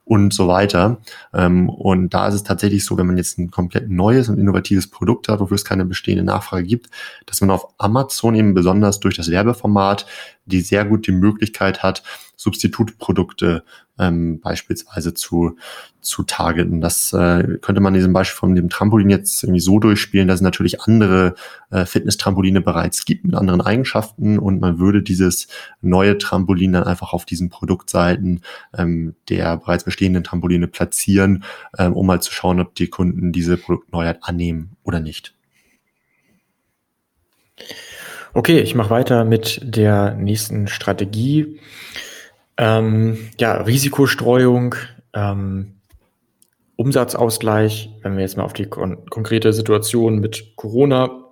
und 0.09 0.33
so 0.33 0.49
weiter. 0.49 0.97
Ähm, 1.35 1.69
und 1.69 2.15
da 2.15 2.29
ist 2.29 2.35
es 2.35 2.43
tatsächlich 2.43 2.83
so, 2.83 2.97
wenn 2.97 3.07
man 3.07 3.19
jetzt 3.19 3.39
ein 3.39 3.51
komplett 3.51 3.91
neues 3.91 4.31
und 4.31 4.39
innovatives 4.39 4.89
Produkt 4.89 5.29
hat, 5.29 5.39
wofür 5.39 5.55
es 5.55 5.67
keine 5.67 5.85
bestehende 5.85 6.25
Nachfrage 6.25 6.65
gibt, 6.65 6.89
dass 7.27 7.43
man 7.43 7.51
auf 7.51 7.69
Amazon 7.77 8.35
eben 8.35 8.55
besonders 8.55 9.01
durch 9.01 9.17
das 9.17 9.31
Werbeformat 9.31 10.07
die 10.49 10.61
sehr 10.61 10.85
gut 10.85 11.07
die 11.07 11.13
Möglichkeit 11.13 11.83
hat, 11.83 12.03
Substitutprodukte 12.37 13.65
ähm, 13.99 14.41
beispielsweise 14.41 15.15
zu, 15.15 15.57
zu 16.01 16.23
targeten. 16.23 16.81
Das 16.81 17.13
äh, 17.13 17.59
könnte 17.61 17.81
man 17.81 17.95
diesem 17.95 18.13
Beispiel 18.13 18.39
von 18.39 18.55
dem 18.55 18.69
Trampolin 18.69 19.11
jetzt 19.11 19.43
irgendwie 19.43 19.61
so 19.61 19.79
durchspielen, 19.79 20.29
dass 20.29 20.37
es 20.37 20.43
natürlich 20.43 20.81
andere 20.83 21.35
äh, 21.71 21.85
Fitness-Trampoline 21.85 22.61
bereits 22.61 23.05
gibt 23.05 23.25
mit 23.25 23.35
anderen 23.35 23.61
Eigenschaften 23.61 24.39
und 24.39 24.61
man 24.61 24.79
würde 24.79 25.03
dieses 25.03 25.49
neue 25.81 26.19
Trampolin 26.19 26.73
dann 26.73 26.85
einfach 26.85 27.13
auf 27.13 27.25
diesen 27.25 27.51
Produktseiten 27.51 28.43
ähm, 28.77 29.15
der 29.29 29.57
bereits 29.57 29.85
bestehenden 29.85 30.25
Trampoline 30.25 30.69
platzieren, 30.69 31.45
ähm, 31.79 31.93
um 31.93 32.07
mal 32.07 32.23
zu 32.23 32.33
schauen, 32.33 32.61
ob 32.61 32.75
die 32.75 32.89
Kunden 32.89 33.33
diese 33.33 33.57
Produktneuheit 33.57 34.19
annehmen 34.23 34.77
oder 34.83 35.01
nicht. 35.01 35.35
Okay, 38.35 38.61
ich 38.61 38.75
mache 38.75 38.91
weiter 38.91 39.25
mit 39.25 39.61
der 39.63 40.15
nächsten 40.15 40.69
Strategie. 40.69 41.59
Ähm, 42.59 43.31
ja, 43.39 43.53
Risikostreuung, 43.63 44.75
ähm, 45.15 45.75
Umsatzausgleich, 46.77 47.91
wenn 48.03 48.17
wir 48.17 48.23
jetzt 48.23 48.37
mal 48.37 48.45
auf 48.45 48.53
die 48.53 48.67
kon 48.67 49.05
konkrete 49.07 49.53
Situation 49.53 50.19
mit 50.19 50.57
Corona 50.57 51.25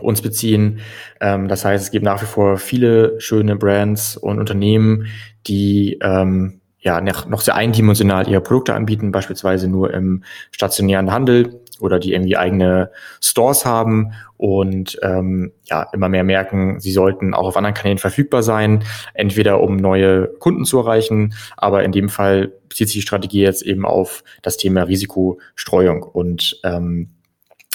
uns 0.00 0.22
beziehen. 0.22 0.80
Ähm, 1.20 1.48
das 1.48 1.64
heißt, 1.64 1.84
es 1.84 1.90
gibt 1.90 2.04
nach 2.04 2.22
wie 2.22 2.26
vor 2.26 2.56
viele 2.56 3.20
schöne 3.20 3.56
Brands 3.56 4.16
und 4.16 4.38
Unternehmen, 4.38 5.06
die 5.46 5.98
ähm, 6.02 6.60
ja 6.78 7.00
noch 7.00 7.40
sehr 7.40 7.54
eindimensional 7.56 8.28
ihre 8.28 8.40
Produkte 8.40 8.74
anbieten, 8.74 9.12
beispielsweise 9.12 9.68
nur 9.68 9.92
im 9.92 10.24
stationären 10.50 11.12
Handel 11.12 11.60
oder 11.80 11.98
die 11.98 12.12
irgendwie 12.12 12.36
eigene 12.36 12.90
Stores 13.20 13.64
haben 13.64 14.12
und 14.36 14.98
ähm, 15.02 15.52
ja 15.64 15.86
immer 15.92 16.08
mehr 16.08 16.24
merken, 16.24 16.80
sie 16.80 16.92
sollten 16.92 17.34
auch 17.34 17.46
auf 17.46 17.56
anderen 17.56 17.74
Kanälen 17.74 17.98
verfügbar 17.98 18.42
sein, 18.42 18.84
entweder 19.14 19.60
um 19.60 19.76
neue 19.76 20.28
Kunden 20.38 20.64
zu 20.64 20.78
erreichen, 20.78 21.34
aber 21.56 21.84
in 21.84 21.92
dem 21.92 22.08
Fall 22.08 22.52
bezieht 22.68 22.88
sich 22.88 22.96
die 22.96 23.02
Strategie 23.02 23.42
jetzt 23.42 23.62
eben 23.62 23.84
auf 23.84 24.24
das 24.42 24.56
Thema 24.56 24.82
Risikostreuung 24.82 26.02
und 26.02 26.60
ähm, 26.64 27.10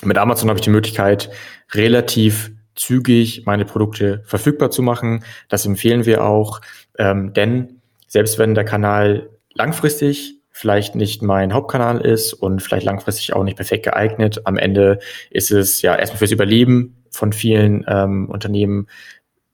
mit 0.03 0.17
Amazon 0.17 0.49
habe 0.49 0.59
ich 0.59 0.63
die 0.63 0.69
Möglichkeit, 0.69 1.29
relativ 1.73 2.51
zügig 2.75 3.43
meine 3.45 3.65
Produkte 3.65 4.21
verfügbar 4.25 4.69
zu 4.69 4.81
machen. 4.81 5.23
Das 5.47 5.65
empfehlen 5.65 6.05
wir 6.05 6.23
auch, 6.23 6.61
ähm, 6.97 7.33
denn 7.33 7.81
selbst 8.07 8.37
wenn 8.37 8.53
der 8.53 8.65
Kanal 8.65 9.29
langfristig 9.53 10.39
vielleicht 10.57 10.95
nicht 10.95 11.21
mein 11.21 11.53
Hauptkanal 11.53 11.99
ist 11.99 12.31
und 12.31 12.61
vielleicht 12.61 12.85
langfristig 12.85 13.33
auch 13.33 13.43
nicht 13.43 13.57
perfekt 13.57 13.83
geeignet. 13.83 14.43
Am 14.45 14.55
Ende 14.55 14.99
ist 15.29 15.51
es 15.51 15.81
ja 15.81 15.97
erstmal 15.97 16.19
fürs 16.19 16.31
Überleben 16.31 17.03
von 17.11 17.33
vielen 17.33 17.83
ähm, 17.89 18.29
Unternehmen 18.29 18.87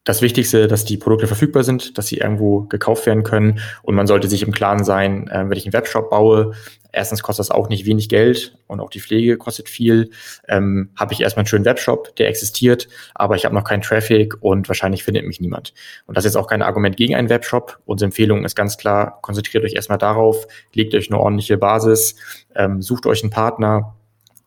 das 0.04 0.22
Wichtigste, 0.22 0.68
dass 0.68 0.84
die 0.84 0.98
Produkte 0.98 1.28
verfügbar 1.28 1.64
sind, 1.64 1.98
dass 1.98 2.08
sie 2.08 2.18
irgendwo 2.18 2.62
gekauft 2.62 3.06
werden 3.06 3.24
können. 3.24 3.60
Und 3.84 3.94
man 3.94 4.08
sollte 4.08 4.28
sich 4.28 4.42
im 4.42 4.52
Klaren 4.52 4.84
sein, 4.84 5.28
äh, 5.28 5.48
wenn 5.48 5.58
ich 5.58 5.66
einen 5.66 5.74
Webshop 5.74 6.10
baue, 6.10 6.54
erstens 6.92 7.22
kostet 7.22 7.42
das 7.42 7.52
auch 7.52 7.70
nicht 7.70 7.86
wenig 7.86 8.10
Geld 8.10 8.58
und 8.68 8.80
auch 8.80 8.90
die 8.90 9.00
Pflege 9.00 9.38
kostet 9.38 9.70
viel. 9.70 10.10
Ähm, 10.48 10.90
habe 10.96 11.14
ich 11.14 11.22
erstmal 11.22 11.42
einen 11.42 11.48
schönen 11.48 11.66
Webshop, 11.66 12.16
der 12.16 12.30
existiert, 12.30 12.88
aber 13.14 13.36
ich 13.36 13.46
habe 13.46 13.54
noch 13.54 13.64
keinen 13.64 13.82
Traffic 13.82 14.36
und 14.42 14.68
wahrscheinlich 14.68 15.04
findet 15.04 15.26
mich 15.26 15.40
niemand. 15.40 15.74
Und 16.08 16.18
das 16.18 16.26
ist 16.26 16.34
jetzt 16.34 16.42
auch 16.42 16.48
kein 16.48 16.64
Argument 16.64 16.98
gegen 16.98 17.16
einen 17.16 17.30
Webshop. 17.30 17.80
Unsere 17.86 18.08
Empfehlung 18.08 18.44
ist 18.44 18.56
ganz 18.56 18.78
klar, 18.78 19.20
konzentriert 19.22 19.64
euch 19.64 19.74
erstmal 19.74 20.00
darauf, 20.00 20.48
legt 20.74 20.96
euch 20.96 21.12
eine 21.12 21.20
ordentliche 21.20 21.58
Basis, 21.58 22.16
ähm, 22.56 22.82
sucht 22.82 23.06
euch 23.06 23.22
einen 23.22 23.32
Partner, 23.32 23.96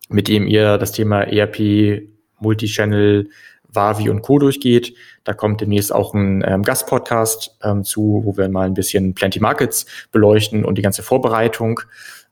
mit 0.08 0.26
dem 0.26 0.48
ihr 0.48 0.78
das 0.78 0.92
Thema 0.92 1.22
ERP, 1.22 2.08
Multichannel, 2.40 3.30
Wavi 3.74 4.10
und 4.10 4.22
Co. 4.22 4.38
durchgeht. 4.38 4.94
Da 5.24 5.34
kommt 5.34 5.60
demnächst 5.60 5.92
auch 5.92 6.14
ein 6.14 6.44
ähm, 6.46 6.62
Gastpodcast 6.62 7.58
ähm, 7.62 7.84
zu, 7.84 8.22
wo 8.24 8.36
wir 8.36 8.48
mal 8.48 8.66
ein 8.66 8.74
bisschen 8.74 9.14
Plenty 9.14 9.40
Markets 9.40 9.86
beleuchten 10.12 10.64
und 10.64 10.78
die 10.78 10.82
ganze 10.82 11.02
Vorbereitung. 11.02 11.80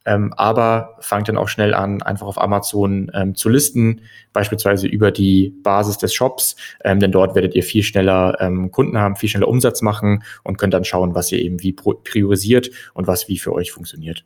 Ähm, 0.05 0.33
aber 0.37 0.97
fangt 1.01 1.29
dann 1.29 1.37
auch 1.37 1.49
schnell 1.49 1.75
an, 1.75 2.03
einfach 2.03 2.27
auf 2.27 2.41
Amazon 2.41 3.11
ähm, 3.15 3.35
zu 3.37 3.49
listen, 3.49 4.01
beispielsweise 4.33 4.89
über 4.89 5.13
die 5.13 5.55
Basis 5.63 5.99
des 5.99 6.13
Shops, 6.13 6.57
ähm, 6.83 6.99
denn 6.99 7.13
dort 7.13 7.35
werdet 7.37 7.55
ihr 7.55 7.63
viel 7.63 7.85
schneller 7.85 8.37
ähm, 8.41 8.73
Kunden 8.73 8.99
haben, 8.99 9.15
viel 9.15 9.29
schneller 9.29 9.49
Umsatz 9.49 9.81
machen 9.81 10.25
und 10.43 10.59
könnt 10.59 10.75
dann 10.75 10.85
schauen, 10.85 11.15
was 11.15 11.31
ihr 11.31 11.39
eben 11.39 11.63
wie 11.63 11.73
priorisiert 11.73 12.71
und 12.95 13.07
was 13.07 13.29
wie 13.29 13.39
für 13.39 13.53
euch 13.53 13.71
funktioniert. 13.71 14.25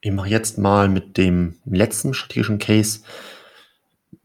Ich 0.00 0.12
mache 0.12 0.28
jetzt 0.28 0.58
mal 0.58 0.88
mit 0.88 1.16
dem 1.16 1.56
letzten 1.64 2.14
strategischen 2.14 2.58
Case 2.58 3.00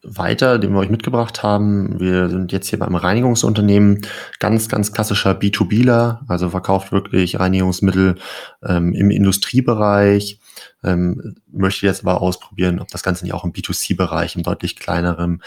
weiter, 0.03 0.59
den 0.59 0.73
wir 0.73 0.79
euch 0.79 0.89
mitgebracht 0.89 1.43
haben. 1.43 1.99
Wir 1.99 2.29
sind 2.29 2.51
jetzt 2.51 2.69
hier 2.69 2.79
beim 2.79 2.95
Reinigungsunternehmen, 2.95 4.01
ganz, 4.39 4.69
ganz 4.69 4.93
klassischer 4.93 5.31
B2Bler, 5.31 6.19
also 6.27 6.49
verkauft 6.49 6.91
wirklich 6.91 7.39
Reinigungsmittel 7.39 8.15
ähm, 8.63 8.93
im 8.93 9.11
Industriebereich, 9.11 10.39
ähm, 10.83 11.35
möchte 11.51 11.85
jetzt 11.85 12.01
aber 12.01 12.21
ausprobieren, 12.21 12.79
ob 12.79 12.87
das 12.89 13.03
Ganze 13.03 13.25
nicht 13.25 13.33
auch 13.33 13.43
im 13.43 13.51
B2C-Bereich 13.51 14.35
im 14.35 14.43
deutlich 14.43 14.75
kleineren 14.75 15.41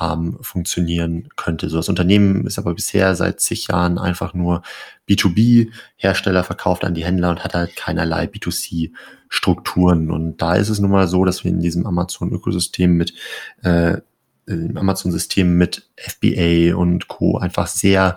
Rahmen 0.00 0.36
funktionieren 0.42 1.28
könnte. 1.36 1.68
So 1.68 1.76
das 1.76 1.88
Unternehmen 1.88 2.46
ist 2.46 2.58
aber 2.58 2.74
bisher 2.74 3.14
seit 3.14 3.40
zig 3.40 3.68
Jahren 3.68 3.98
einfach 3.98 4.34
nur 4.34 4.62
B2B, 5.08 5.70
Hersteller 5.96 6.44
verkauft 6.44 6.84
an 6.84 6.94
die 6.94 7.04
Händler 7.04 7.30
und 7.30 7.44
hat 7.44 7.54
halt 7.54 7.76
keinerlei 7.76 8.24
B2C 8.24 8.92
Strukturen. 9.28 10.10
Und 10.10 10.42
da 10.42 10.54
ist 10.54 10.68
es 10.68 10.78
nun 10.78 10.90
mal 10.90 11.08
so, 11.08 11.24
dass 11.24 11.44
wir 11.44 11.50
in 11.50 11.60
diesem 11.60 11.86
Amazon-Ökosystem 11.86 12.92
mit 12.92 13.14
äh, 13.62 13.98
im 14.46 14.76
Amazon-System 14.76 15.56
mit 15.56 15.90
FBA 15.96 16.76
und 16.76 17.08
Co. 17.08 17.38
einfach 17.38 17.66
sehr 17.66 18.14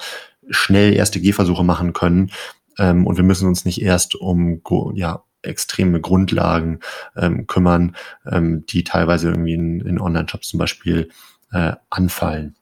schnell 0.50 0.94
erste 0.94 1.20
Gehversuche 1.20 1.64
machen 1.64 1.94
können. 1.94 2.32
Ähm, 2.78 3.08
und 3.08 3.18
wir 3.18 3.24
müssen 3.24 3.48
uns 3.48 3.66
nicht 3.66 3.82
erst 3.82 4.16
um 4.16 4.62
ja, 4.94 5.24
extreme 5.42 6.02
Grundlagen 6.02 6.80
ähm, 7.16 7.48
kümmern, 7.48 7.96
ähm, 8.30 8.66
die 8.68 8.84
teilweise 8.84 9.30
irgendwie 9.30 9.54
in, 9.54 9.82
in 9.82 10.00
Online-Shops 10.00 10.50
zum 10.50 10.60
Beispiel 10.60 11.10
äh, 11.52 11.74
anfallen. 11.90 12.56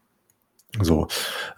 So, 0.82 1.08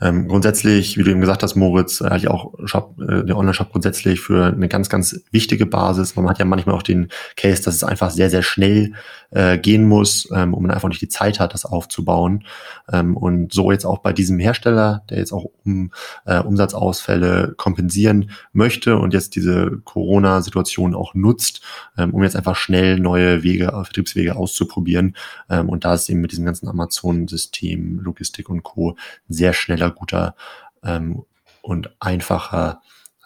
ähm, 0.02 0.28
grundsätzlich, 0.28 0.98
wie 0.98 1.04
du 1.04 1.12
eben 1.12 1.22
gesagt 1.22 1.44
hast, 1.44 1.56
Moritz, 1.56 2.02
halte 2.02 2.18
ich 2.18 2.28
auch 2.30 2.54
Shop, 2.66 2.96
äh, 3.02 3.24
der 3.24 3.38
Online-Shop 3.38 3.72
grundsätzlich 3.72 4.22
für 4.22 4.46
eine 4.46 4.68
ganz, 4.68 4.90
ganz 4.90 5.20
wichtige 5.32 5.66
Basis. 5.66 6.16
Man 6.16 6.30
hat 6.30 6.40
ja 6.40 6.46
manchmal 6.46 6.76
auch 6.76 6.84
den 6.84 7.10
Case, 7.36 7.64
dass 7.64 7.76
es 7.76 7.84
einfach 7.84 8.12
sehr, 8.12 8.30
sehr 8.30 8.44
schnell 8.44 8.94
äh, 9.32 9.58
gehen 9.58 9.88
muss, 9.88 10.28
ähm, 10.34 10.54
und 10.54 10.64
man 10.64 10.72
einfach 10.72 10.90
nicht 10.90 11.02
die 11.02 11.10
Zeit 11.10 11.40
hat, 11.40 11.54
das 11.54 11.66
aufzubauen. 11.66 12.46
Ähm, 12.92 13.16
und 13.18 13.54
so 13.54 13.72
jetzt 13.72 13.86
auch 13.86 14.00
bei 14.00 14.14
diesem 14.14 14.40
Hersteller, 14.40 15.04
der 15.10 15.20
jetzt 15.20 15.32
auch 15.32 15.46
um 15.66 15.92
äh, 16.26 16.40
Umsatzausfälle 16.40 17.54
kompensieren 17.58 18.32
möchte 18.54 18.98
und 18.98 19.14
jetzt 19.14 19.36
diese 19.36 19.80
Corona-Situation 19.84 20.96
auch 20.96 21.14
nutzt, 21.14 21.62
ähm, 21.98 22.14
um 22.14 22.24
jetzt 22.24 22.36
einfach 22.36 22.56
schnell 22.56 23.00
neue 23.00 23.44
Wege, 23.44 23.68
Vertriebswege 23.68 24.36
auszuprobieren. 24.36 25.16
Ähm, 25.50 25.70
und 25.70 25.86
da 25.86 25.94
ist 25.94 26.10
eben 26.10 26.22
mit 26.22 26.32
diesem 26.32 26.46
ganzen 26.46 26.68
Amazon-System, 26.68 28.00
Logistik 28.00 28.50
und 28.50 28.64
Co 28.64 28.96
sehr 29.28 29.54
schneller, 29.54 29.92
guter 29.92 30.36
ähm, 30.84 31.24
und 31.62 31.96
einfacher 32.00 32.82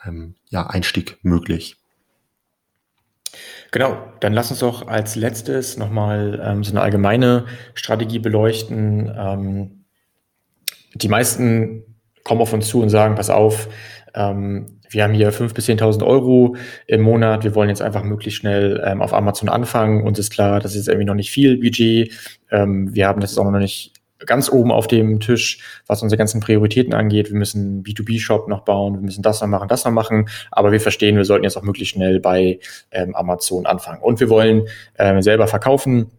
ähm, 0.06 0.36
ja, 0.50 0.68
Einstieg 0.68 1.18
möglich. 1.24 1.78
Genau, 3.72 3.98
dann 4.20 4.34
lass 4.34 4.52
uns 4.52 4.60
doch 4.60 4.88
als 4.88 5.16
letztes 5.16 5.78
nochmal 5.78 6.40
ähm, 6.44 6.64
so 6.64 6.72
eine 6.72 6.82
allgemeine 6.82 7.46
Strategie 7.74 8.20
beleuchten. 8.20 9.12
Ähm, 9.18 9.86
die 10.94 11.08
meisten 11.08 11.84
kommen 12.24 12.42
auf 12.42 12.54
uns 12.54 12.68
zu 12.68 12.82
und 12.82 12.90
sagen, 12.90 13.16
pass 13.16 13.32
auf, 13.32 13.68
ähm, 14.14 14.80
wir 14.90 15.04
haben 15.04 15.14
hier 15.14 15.34
5.000 15.34 15.54
bis 15.56 15.68
10.000 15.68 16.06
Euro 16.06 16.56
im 16.86 17.02
Monat, 17.02 17.44
wir 17.44 17.56
wollen 17.56 17.70
jetzt 17.70 17.82
einfach 17.82 18.04
möglichst 18.04 18.40
schnell 18.40 18.82
ähm, 18.86 19.02
auf 19.02 19.14
Amazon 19.14 19.50
anfangen. 19.50 20.04
Uns 20.04 20.20
ist 20.20 20.32
klar, 20.32 20.60
das 20.60 20.76
ist 20.76 20.88
irgendwie 20.88 21.06
noch 21.06 21.16
nicht 21.16 21.32
viel 21.32 21.58
Budget. 21.58 22.14
Ähm, 22.52 22.94
wir 22.94 23.08
haben 23.08 23.22
das 23.22 23.38
auch 23.40 23.50
noch 23.50 23.60
nicht 23.60 23.94
ganz 24.26 24.50
oben 24.52 24.72
auf 24.72 24.88
dem 24.88 25.20
Tisch, 25.20 25.82
was 25.88 26.02
unsere 26.02 26.18
ganzen 26.18 26.42
Prioritäten 26.42 26.94
angeht. 26.94 27.30
Wir 27.30 27.38
müssen 27.38 27.84
B2B-Shop 27.84 28.48
noch 28.48 28.62
bauen, 28.62 28.96
wir 28.96 29.02
müssen 29.02 29.22
das 29.22 29.42
noch 29.42 29.48
machen, 29.48 29.68
das 29.68 29.86
noch 29.86 29.92
machen. 29.92 30.30
Aber 30.52 30.72
wir 30.72 30.80
verstehen, 30.80 31.16
wir 31.16 31.26
sollten 31.26 31.44
jetzt 31.44 31.58
auch 31.58 31.64
möglichst 31.64 31.94
schnell 31.94 32.20
bei 32.20 32.60
ähm, 32.92 33.16
Amazon 33.16 33.66
anfangen. 33.66 34.02
Und 34.02 34.20
wir 34.20 34.30
wollen 34.30 34.68
ähm, 34.98 35.22
selber 35.22 35.48
verkaufen 35.48 36.12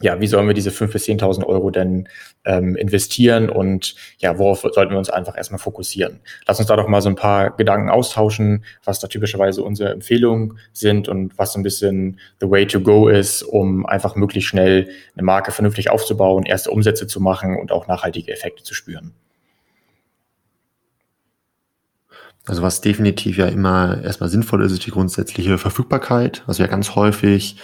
ja, 0.00 0.20
wie 0.20 0.26
sollen 0.26 0.48
wir 0.48 0.54
diese 0.54 0.70
5.000 0.70 0.92
bis 0.92 1.06
10.000 1.06 1.46
Euro 1.46 1.70
denn 1.70 2.08
ähm, 2.44 2.74
investieren 2.74 3.48
und 3.48 3.94
ja, 4.18 4.38
worauf 4.38 4.62
sollten 4.62 4.90
wir 4.90 4.98
uns 4.98 5.08
einfach 5.08 5.36
erstmal 5.36 5.60
fokussieren? 5.60 6.20
Lass 6.46 6.58
uns 6.58 6.66
da 6.66 6.74
doch 6.74 6.88
mal 6.88 7.00
so 7.00 7.08
ein 7.08 7.14
paar 7.14 7.56
Gedanken 7.56 7.90
austauschen, 7.90 8.64
was 8.82 8.98
da 8.98 9.06
typischerweise 9.06 9.62
unsere 9.62 9.92
Empfehlungen 9.92 10.58
sind 10.72 11.08
und 11.08 11.38
was 11.38 11.52
so 11.52 11.60
ein 11.60 11.62
bisschen 11.62 12.18
the 12.40 12.50
way 12.50 12.66
to 12.66 12.80
go 12.80 13.08
ist, 13.08 13.42
um 13.42 13.86
einfach 13.86 14.16
möglichst 14.16 14.48
schnell 14.48 14.88
eine 15.14 15.22
Marke 15.22 15.52
vernünftig 15.52 15.90
aufzubauen, 15.90 16.44
erste 16.44 16.72
Umsätze 16.72 17.06
zu 17.06 17.20
machen 17.20 17.56
und 17.56 17.70
auch 17.70 17.86
nachhaltige 17.86 18.32
Effekte 18.32 18.64
zu 18.64 18.74
spüren. 18.74 19.14
Also 22.46 22.62
was 22.62 22.80
definitiv 22.80 23.38
ja 23.38 23.46
immer 23.46 24.02
erstmal 24.02 24.28
sinnvoll 24.28 24.62
ist, 24.64 24.72
ist 24.72 24.86
die 24.86 24.90
grundsätzliche 24.90 25.56
Verfügbarkeit. 25.56 26.44
Also 26.46 26.62
ja 26.62 26.68
ganz 26.68 26.94
häufig 26.94 27.56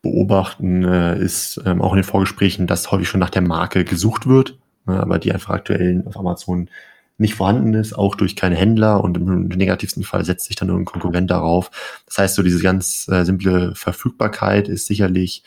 beobachten, 0.00 0.84
äh, 0.84 1.18
ist 1.18 1.60
ähm, 1.66 1.82
auch 1.82 1.92
in 1.92 1.98
den 1.98 2.04
Vorgesprächen, 2.04 2.66
dass 2.68 2.90
häufig 2.92 3.08
schon 3.08 3.20
nach 3.20 3.30
der 3.30 3.42
Marke 3.42 3.84
gesucht 3.84 4.28
wird, 4.28 4.56
äh, 4.86 4.92
aber 4.92 5.18
die 5.18 5.32
einfach 5.32 5.54
aktuell 5.54 6.04
auf 6.06 6.16
Amazon 6.16 6.70
nicht 7.18 7.34
vorhanden 7.34 7.74
ist, 7.74 7.94
auch 7.94 8.14
durch 8.14 8.36
keine 8.36 8.54
Händler 8.54 9.02
und 9.02 9.16
im 9.16 9.48
negativsten 9.48 10.04
Fall 10.04 10.24
setzt 10.24 10.46
sich 10.46 10.54
dann 10.54 10.68
irgendein 10.68 10.92
Konkurrent 10.92 11.30
darauf. 11.30 11.70
Das 12.06 12.18
heißt, 12.18 12.34
so 12.36 12.44
diese 12.44 12.62
ganz 12.62 13.08
äh, 13.08 13.24
simple 13.24 13.74
Verfügbarkeit 13.74 14.68
ist 14.68 14.86
sicherlich 14.86 15.42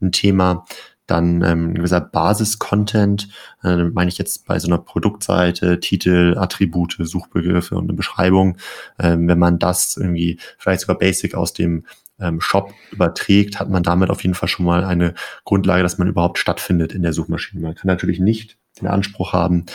ein 0.00 0.12
Thema. 0.12 0.64
Dann 1.06 1.42
ähm, 1.42 1.74
gewisser 1.74 2.00
Basis-Content, 2.00 3.28
äh, 3.62 3.84
meine 3.84 4.08
ich 4.08 4.18
jetzt 4.18 4.46
bei 4.46 4.58
so 4.58 4.66
einer 4.66 4.78
Produktseite, 4.78 5.80
Titel, 5.80 6.36
Attribute, 6.36 6.96
Suchbegriffe 6.98 7.76
und 7.76 7.84
eine 7.84 7.92
Beschreibung. 7.92 8.56
Ähm, 8.98 9.28
wenn 9.28 9.38
man 9.38 9.58
das 9.58 9.96
irgendwie 9.96 10.38
vielleicht 10.58 10.80
sogar 10.80 10.98
basic 10.98 11.34
aus 11.34 11.52
dem 11.52 11.84
ähm, 12.18 12.40
Shop 12.40 12.72
überträgt, 12.90 13.60
hat 13.60 13.68
man 13.70 13.82
damit 13.82 14.10
auf 14.10 14.22
jeden 14.22 14.34
Fall 14.34 14.48
schon 14.48 14.66
mal 14.66 14.84
eine 14.84 15.14
Grundlage, 15.44 15.82
dass 15.82 15.98
man 15.98 16.08
überhaupt 16.08 16.38
stattfindet 16.38 16.92
in 16.92 17.02
der 17.02 17.12
Suchmaschine. 17.12 17.60
Man 17.60 17.74
kann 17.74 17.88
natürlich 17.88 18.20
nicht 18.20 18.56
den 18.80 18.88
Anspruch 18.88 19.32
haben, 19.32 19.66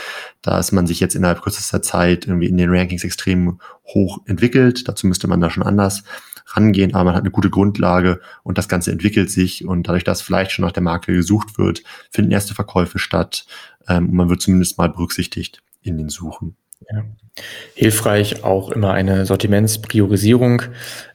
dass 0.41 0.71
man 0.71 0.85
sich 0.87 0.99
jetzt 0.99 1.15
innerhalb 1.15 1.41
kürzester 1.41 1.81
Zeit 1.81 2.27
irgendwie 2.27 2.47
in 2.47 2.57
den 2.57 2.69
Rankings 2.69 3.03
extrem 3.03 3.59
hoch 3.85 4.19
entwickelt. 4.25 4.87
Dazu 4.87 5.07
müsste 5.07 5.27
man 5.27 5.41
da 5.41 5.49
schon 5.49 5.63
anders 5.63 6.03
rangehen, 6.55 6.93
aber 6.93 7.05
man 7.05 7.15
hat 7.15 7.21
eine 7.21 7.31
gute 7.31 7.49
Grundlage 7.49 8.19
und 8.43 8.57
das 8.57 8.67
Ganze 8.67 8.91
entwickelt 8.91 9.29
sich 9.29 9.65
und 9.65 9.87
dadurch, 9.87 10.03
dass 10.03 10.21
vielleicht 10.21 10.51
schon 10.51 10.65
nach 10.65 10.71
der 10.71 10.83
Marke 10.83 11.13
gesucht 11.13 11.57
wird, 11.57 11.83
finden 12.09 12.31
erste 12.31 12.53
Verkäufe 12.53 12.99
statt 12.99 13.45
ähm, 13.87 14.09
und 14.09 14.15
man 14.15 14.29
wird 14.29 14.41
zumindest 14.41 14.77
mal 14.77 14.89
berücksichtigt 14.89 15.61
in 15.81 15.97
den 15.97 16.09
Suchen. 16.09 16.55
Ja. 16.91 17.03
Hilfreich 17.75 18.43
auch 18.43 18.71
immer 18.71 18.91
eine 18.91 19.25
Sortimentspriorisierung. 19.25 20.63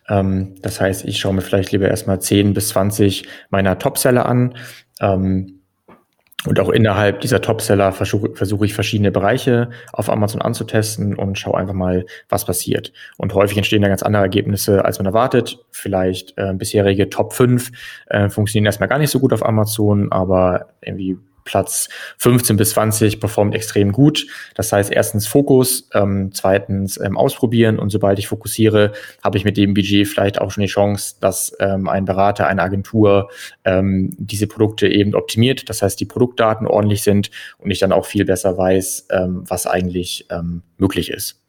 Ähm, 0.08 0.54
das 0.62 0.80
heißt, 0.80 1.04
ich 1.04 1.18
schaue 1.18 1.34
mir 1.34 1.42
vielleicht 1.42 1.72
lieber 1.72 1.88
erstmal 1.88 2.20
10 2.20 2.54
bis 2.54 2.68
20 2.68 3.26
meiner 3.50 3.78
Topseller 3.78 4.26
an. 4.26 4.54
Ähm, 5.00 5.55
und 6.44 6.60
auch 6.60 6.68
innerhalb 6.68 7.20
dieser 7.20 7.40
Topseller 7.40 7.92
versuche, 7.92 8.34
versuche 8.34 8.66
ich 8.66 8.74
verschiedene 8.74 9.10
Bereiche 9.10 9.70
auf 9.92 10.10
Amazon 10.10 10.42
anzutesten 10.42 11.16
und 11.16 11.38
schaue 11.38 11.56
einfach 11.56 11.74
mal, 11.74 12.04
was 12.28 12.44
passiert. 12.44 12.92
Und 13.16 13.34
häufig 13.34 13.56
entstehen 13.56 13.82
da 13.82 13.88
ganz 13.88 14.02
andere 14.02 14.22
Ergebnisse, 14.22 14.84
als 14.84 14.98
man 14.98 15.06
erwartet. 15.06 15.58
Vielleicht 15.70 16.34
äh, 16.36 16.52
bisherige 16.54 17.08
Top 17.10 17.32
5 17.32 17.72
äh, 18.08 18.28
funktionieren 18.28 18.66
erstmal 18.66 18.88
gar 18.88 18.98
nicht 18.98 19.10
so 19.10 19.18
gut 19.18 19.32
auf 19.32 19.44
Amazon, 19.44 20.12
aber 20.12 20.68
irgendwie 20.82 21.18
Platz 21.46 21.88
15 22.18 22.58
bis 22.58 22.70
20 22.70 23.20
performt 23.20 23.54
extrem 23.54 23.92
gut. 23.92 24.26
Das 24.54 24.70
heißt, 24.70 24.92
erstens 24.92 25.26
Fokus, 25.26 25.88
ähm, 25.94 26.30
zweitens 26.34 27.00
ähm, 27.00 27.16
ausprobieren 27.16 27.78
und 27.78 27.88
sobald 27.88 28.18
ich 28.18 28.28
fokussiere, 28.28 28.92
habe 29.24 29.38
ich 29.38 29.44
mit 29.44 29.56
dem 29.56 29.72
Budget 29.72 30.06
vielleicht 30.06 30.38
auch 30.38 30.50
schon 30.50 30.62
die 30.62 30.68
Chance, 30.68 31.14
dass 31.20 31.56
ähm, 31.60 31.88
ein 31.88 32.04
Berater, 32.04 32.46
eine 32.46 32.62
Agentur 32.62 33.30
ähm, 33.64 34.14
diese 34.18 34.46
Produkte 34.46 34.88
eben 34.88 35.14
optimiert. 35.14 35.70
Das 35.70 35.80
heißt, 35.80 35.98
die 35.98 36.04
Produktdaten 36.04 36.66
ordentlich 36.66 37.02
sind 37.02 37.30
und 37.56 37.70
ich 37.70 37.78
dann 37.78 37.92
auch 37.92 38.04
viel 38.04 38.26
besser 38.26 38.58
weiß, 38.58 39.06
ähm, 39.10 39.44
was 39.46 39.66
eigentlich 39.66 40.26
ähm, 40.30 40.62
möglich 40.76 41.10
ist. 41.10 41.45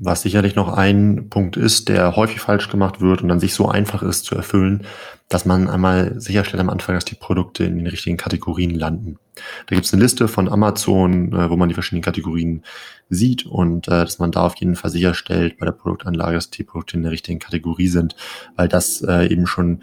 Was 0.00 0.22
sicherlich 0.22 0.54
noch 0.54 0.68
ein 0.72 1.28
Punkt 1.28 1.56
ist, 1.56 1.88
der 1.88 2.14
häufig 2.14 2.40
falsch 2.40 2.68
gemacht 2.68 3.00
wird 3.00 3.20
und 3.20 3.28
dann 3.28 3.40
sich 3.40 3.52
so 3.52 3.68
einfach 3.68 4.04
ist 4.04 4.26
zu 4.26 4.36
erfüllen, 4.36 4.84
dass 5.28 5.44
man 5.44 5.68
einmal 5.68 6.20
sicherstellt 6.20 6.60
am 6.60 6.70
Anfang, 6.70 6.94
dass 6.94 7.04
die 7.04 7.16
Produkte 7.16 7.64
in 7.64 7.76
den 7.78 7.86
richtigen 7.88 8.16
Kategorien 8.16 8.70
landen. 8.70 9.18
Da 9.66 9.74
gibt 9.74 9.86
es 9.86 9.92
eine 9.92 10.02
Liste 10.02 10.28
von 10.28 10.48
Amazon, 10.48 11.32
äh, 11.32 11.50
wo 11.50 11.56
man 11.56 11.68
die 11.68 11.74
verschiedenen 11.74 12.04
Kategorien 12.04 12.62
sieht 13.10 13.44
und 13.44 13.88
äh, 13.88 13.90
dass 13.90 14.20
man 14.20 14.30
da 14.30 14.42
auf 14.42 14.54
jeden 14.56 14.76
Fall 14.76 14.92
sicherstellt 14.92 15.58
bei 15.58 15.66
der 15.66 15.72
Produktanlage, 15.72 16.34
dass 16.36 16.50
die 16.50 16.62
Produkte 16.62 16.96
in 16.96 17.02
der 17.02 17.12
richtigen 17.12 17.40
Kategorie 17.40 17.88
sind, 17.88 18.14
weil 18.54 18.68
das 18.68 19.02
äh, 19.02 19.26
eben 19.26 19.48
schon 19.48 19.82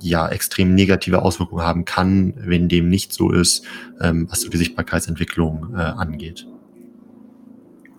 ja 0.00 0.28
extrem 0.28 0.76
negative 0.76 1.22
Auswirkungen 1.22 1.64
haben 1.64 1.84
kann, 1.84 2.34
wenn 2.36 2.68
dem 2.68 2.88
nicht 2.88 3.12
so 3.12 3.32
ist, 3.32 3.64
ähm, 4.00 4.28
was 4.30 4.42
so 4.42 4.48
die 4.48 4.58
Sichtbarkeitsentwicklung 4.58 5.74
äh, 5.74 5.78
angeht. 5.78 6.46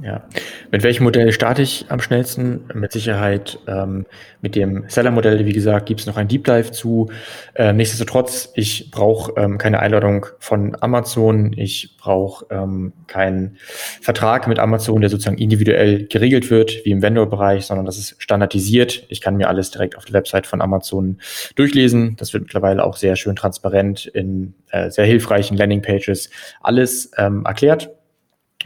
Ja. 0.02 0.24
Mit 0.72 0.84
welchem 0.84 1.06
Modell 1.06 1.32
starte 1.32 1.64
ich 1.64 1.86
am 1.90 2.00
schnellsten? 2.00 2.66
Mit 2.74 2.92
Sicherheit 2.92 3.58
ähm, 3.68 4.06
mit 4.42 4.56
dem 4.56 4.86
Seller-Modell. 4.88 5.46
Wie 5.46 5.54
gesagt, 5.54 5.88
gibt 5.88 6.02
es 6.02 6.06
noch 6.06 6.18
ein 6.18 6.28
Deep 6.28 6.44
Dive 6.44 6.72
zu. 6.72 7.10
Äh, 7.56 7.74
nichtsdestotrotz, 7.74 8.52
ich 8.54 8.92
brauche 8.92 9.34
ähm, 9.38 9.58
keine 9.58 9.80
Einladung 9.80 10.28
von 10.38 10.78
Amazon. 10.82 11.52
Ich 11.54 11.98
brauche 11.98 12.46
ähm, 12.52 12.94
keinen 13.08 13.58
Vertrag 14.02 14.48
mit 14.48 14.60
Amazon, 14.60 15.02
der 15.02 15.10
sozusagen 15.10 15.40
individuell 15.40 16.06
geregelt 16.06 16.52
wird, 16.52 16.86
wie 16.86 16.92
im 16.92 17.02
Vendor-Bereich, 17.02 17.66
sondern 17.66 17.88
das 17.88 17.98
ist 17.98 18.22
standardisiert. 18.22 19.04
Ich 19.10 19.22
kann 19.22 19.36
mir 19.36 19.50
alles 19.50 19.72
direkt 19.72 19.98
auf 19.98 20.06
der 20.06 20.14
Website 20.14 20.46
von 20.46 20.62
Amazon 20.62 21.18
durchlesen. 21.56 22.16
Das 22.18 22.34
wird 22.34 22.44
mittlerweile 22.44 22.84
auch 22.84 22.98
sehr 22.98 23.16
schön 23.16 23.36
transparent 23.36 24.06
in 24.06 24.54
äh, 24.70 24.92
sehr 24.92 25.06
hilfreichen 25.06 25.58
Landing-Pages 25.58 26.30
alles 26.62 27.12
ähm, 27.18 27.46
erklärt 27.46 27.97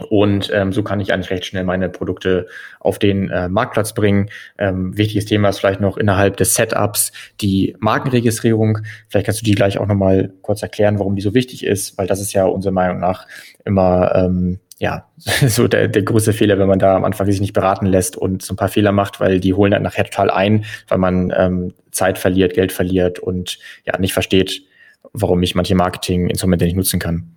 und 0.10 0.50
ähm, 0.54 0.74
so 0.74 0.84
kann 0.84 1.00
ich 1.00 1.14
eigentlich 1.14 1.30
recht 1.30 1.46
schnell 1.46 1.64
meine 1.64 1.90
Produkte 1.90 2.48
auf 2.80 3.00
den 3.00 3.30
äh, 3.30 3.48
Marktplatz 3.48 3.94
bringen. 3.94 4.30
Ähm, 4.58 4.98
wichtiges 4.98 5.26
Thema 5.26 5.50
ist 5.50 5.60
vielleicht 5.60 5.82
noch 5.82 5.98
innerhalb 5.98 6.38
des 6.38 6.56
Setups 6.56 7.12
die 7.42 7.76
Markenregistrierung. 7.80 8.80
Vielleicht 9.08 9.26
kannst 9.26 9.42
du 9.42 9.46
die 9.46 9.56
gleich 9.56 9.78
auch 9.78 9.88
nochmal 9.88 10.34
kurz 10.42 10.62
erklären, 10.62 11.00
warum 11.00 11.16
die 11.16 11.22
so 11.22 11.34
wichtig 11.34 11.66
ist, 11.66 11.98
weil 11.98 12.08
das 12.08 12.20
ist 12.20 12.34
ja 12.34 12.46
unserer 12.46 12.74
Meinung 12.74 13.00
nach 13.00 13.28
immer 13.66 14.14
ähm, 14.16 14.60
ja 14.80 15.08
so 15.48 15.68
der, 15.68 15.88
der 15.88 16.04
größte 16.04 16.34
Fehler, 16.34 16.58
wenn 16.60 16.68
man 16.68 16.80
da 16.80 16.96
am 16.96 17.06
Anfang 17.06 17.28
sich 17.28 17.40
nicht 17.40 17.54
beraten 17.54 17.86
lässt 17.86 18.18
und 18.18 18.42
so 18.42 18.54
ein 18.54 18.58
paar 18.58 18.70
Fehler 18.70 18.92
macht, 18.92 19.20
weil 19.20 19.40
die 19.40 19.54
holen 19.54 19.72
dann 19.72 19.84
nachher 19.84 20.06
total 20.06 20.30
ein, 20.32 20.66
weil 20.88 20.98
man 20.98 21.34
ähm, 21.38 21.74
Zeit 21.92 22.18
verliert, 22.18 22.54
Geld 22.54 22.72
verliert 22.72 23.20
und 23.20 23.60
ja 23.86 23.98
nicht 24.00 24.14
versteht, 24.14 24.64
warum 25.14 25.42
ich 25.44 25.56
manche 25.56 25.76
Marketinginstrumente 25.76 26.66
nicht 26.66 26.76
nutzen 26.76 27.00
kann. 27.00 27.36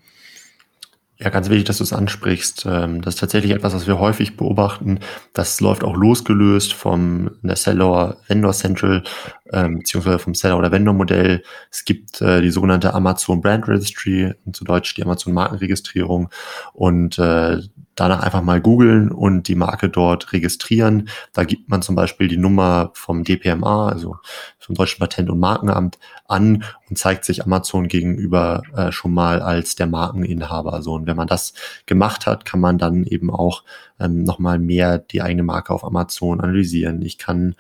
Ja, 1.19 1.31
ganz 1.31 1.49
wichtig, 1.49 1.67
dass 1.67 1.79
du 1.79 1.85
es 1.85 1.93
ansprichst. 1.93 2.67
Ähm, 2.69 3.01
das 3.01 3.15
ist 3.15 3.21
tatsächlich 3.21 3.53
etwas, 3.53 3.73
was 3.73 3.87
wir 3.87 4.01
häufig 4.01 4.37
beobachten. 4.37 4.99
Das 5.33 5.61
läuft 5.61 5.85
auch 5.85 5.95
losgelöst 5.95 6.75
vom 6.75 7.31
Seller 7.43 8.17
Vendor 8.27 8.53
Central, 8.53 9.05
ähm, 9.53 9.79
beziehungsweise 9.79 10.19
vom 10.19 10.35
Seller 10.35 10.59
oder 10.59 10.73
Vendor 10.73 10.95
Modell. 10.95 11.43
Es 11.71 11.85
gibt 11.85 12.21
äh, 12.21 12.41
die 12.41 12.51
sogenannte 12.51 12.95
Amazon 12.95 13.41
Brand 13.41 13.69
Registry, 13.69 14.35
zu 14.53 14.65
Deutsch 14.65 14.95
die 14.95 15.03
Amazon 15.03 15.33
Markenregistrierung. 15.33 16.31
Und 16.73 17.19
äh, 17.19 17.61
danach 17.95 18.23
einfach 18.23 18.43
mal 18.43 18.61
googeln 18.61 19.11
und 19.11 19.49
die 19.49 19.55
Marke 19.55 19.89
dort 19.89 20.33
registrieren. 20.33 21.09
Da 21.33 21.45
gibt 21.45 21.69
man 21.69 21.83
zum 21.83 21.95
Beispiel 21.95 22.29
die 22.29 22.37
Nummer 22.37 22.91
vom 22.95 23.25
DPMA, 23.25 23.89
also 23.89 24.17
vom 24.59 24.75
Deutschen 24.75 24.99
Patent- 24.99 25.31
und 25.31 25.39
Markenamt, 25.39 25.99
an 26.27 26.65
und 26.89 26.99
zeigt 26.99 27.25
sich 27.25 27.45
Amazon 27.45 27.89
gegenüber 27.89 28.63
äh, 28.75 28.93
schon 28.93 29.13
mal 29.13 29.41
als 29.41 29.77
der 29.77 29.87
Markeninhaber. 29.87 30.83
So, 30.83 30.95
und 30.95 31.07
wenn 31.07 31.17
man 31.17 31.29
das 31.29 31.55
gemacht 31.87 32.27
hat, 32.27 32.45
kann 32.45 32.61
man 32.61 32.79
dann 32.79 33.05
eben 33.05 33.31
auch 33.31 33.63
ähm, 34.01 34.25
nochmal 34.25 34.59
mehr 34.59 34.99
die 34.99 35.23
eigene 35.23 35.43
Marke 35.43 35.73
auf 35.73 35.85
Amazon 35.85 36.41
analysieren. 36.41 37.03
Ich 37.03 37.19
kann 37.19 37.55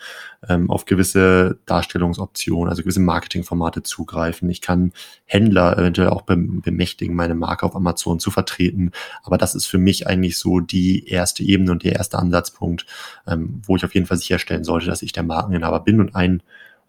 ähm, 0.48 0.70
auf 0.70 0.84
gewisse 0.84 1.58
Darstellungsoptionen, 1.66 2.68
also 2.68 2.82
gewisse 2.82 3.00
Marketingformate 3.00 3.82
zugreifen. 3.82 4.50
Ich 4.50 4.60
kann 4.60 4.92
Händler 5.26 5.78
eventuell 5.78 6.08
auch 6.08 6.22
bemächtigen, 6.22 7.14
meine 7.14 7.34
Marke 7.34 7.64
auf 7.66 7.76
Amazon 7.76 8.18
zu 8.18 8.30
vertreten. 8.30 8.90
Aber 9.22 9.38
das 9.38 9.54
ist 9.54 9.66
für 9.66 9.78
mich 9.78 10.06
eigentlich 10.06 10.38
so 10.38 10.60
die 10.60 11.08
erste 11.08 11.42
Ebene 11.42 11.72
und 11.72 11.84
der 11.84 11.94
erste 11.94 12.18
Ansatzpunkt, 12.18 12.86
ähm, 13.26 13.62
wo 13.64 13.76
ich 13.76 13.84
auf 13.84 13.94
jeden 13.94 14.06
Fall 14.06 14.18
sicherstellen 14.18 14.64
sollte, 14.64 14.86
dass 14.86 15.02
ich 15.02 15.12
der 15.12 15.22
Markeninhaber 15.22 15.80
bin. 15.80 16.00
Und 16.00 16.16
ein 16.16 16.42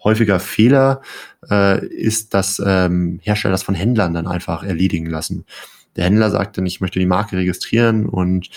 häufiger 0.03 0.39
Fehler 0.39 1.01
äh, 1.49 1.85
ist, 1.85 2.33
dass 2.33 2.61
ähm, 2.65 3.19
Hersteller 3.21 3.51
das 3.51 3.63
von 3.63 3.75
Händlern 3.75 4.13
dann 4.13 4.27
einfach 4.27 4.63
erledigen 4.63 5.07
lassen. 5.07 5.45
Der 5.95 6.05
Händler 6.05 6.29
sagt 6.29 6.57
dann, 6.57 6.65
ich 6.65 6.81
möchte 6.81 6.99
die 6.99 7.05
Marke 7.05 7.37
registrieren 7.37 8.05
und 8.05 8.49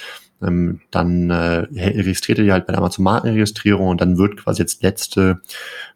ähm, 0.43 0.81
dann 0.91 1.31
äh, 1.31 1.67
registriert 1.71 2.39
er 2.39 2.45
die 2.45 2.53
halt 2.53 2.67
bei 2.67 2.73
der 2.73 2.81
Amazon 2.81 3.05
Markenregistrierung 3.05 3.89
und 3.89 4.01
dann 4.01 4.19
wird 4.19 4.37
quasi 4.37 4.63
jetzt 4.63 4.83
letzte 4.83 5.41